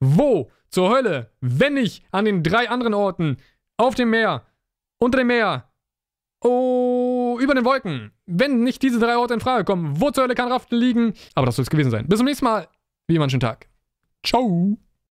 Wo 0.00 0.50
zur 0.70 0.90
Hölle, 0.90 1.30
wenn 1.40 1.74
nicht 1.74 2.04
an 2.10 2.24
den 2.24 2.42
drei 2.42 2.68
anderen 2.68 2.94
Orten, 2.94 3.36
auf 3.76 3.94
dem 3.94 4.10
Meer, 4.10 4.46
unter 4.98 5.18
dem 5.18 5.28
Meer, 5.28 5.68
Oh, 6.40 7.36
über 7.40 7.54
den 7.54 7.64
Wolken. 7.64 8.12
Wenn 8.26 8.62
nicht 8.62 8.82
diese 8.82 9.00
drei 9.00 9.16
Orte 9.16 9.34
in 9.34 9.40
Frage 9.40 9.64
kommen, 9.64 10.00
wo 10.00 10.10
zur 10.10 10.24
Hölle 10.24 10.34
kann 10.34 10.52
Raftel 10.52 10.78
liegen? 10.78 11.14
Aber 11.34 11.46
das 11.46 11.56
soll 11.56 11.64
es 11.64 11.70
gewesen 11.70 11.90
sein. 11.90 12.06
Bis 12.06 12.18
zum 12.18 12.26
nächsten 12.26 12.44
Mal. 12.44 12.68
Wie 13.08 13.16
immer 13.16 13.24
einen 13.24 13.30
schönen 13.30 13.40
Tag. 13.40 13.68
Ciao. 14.24 14.78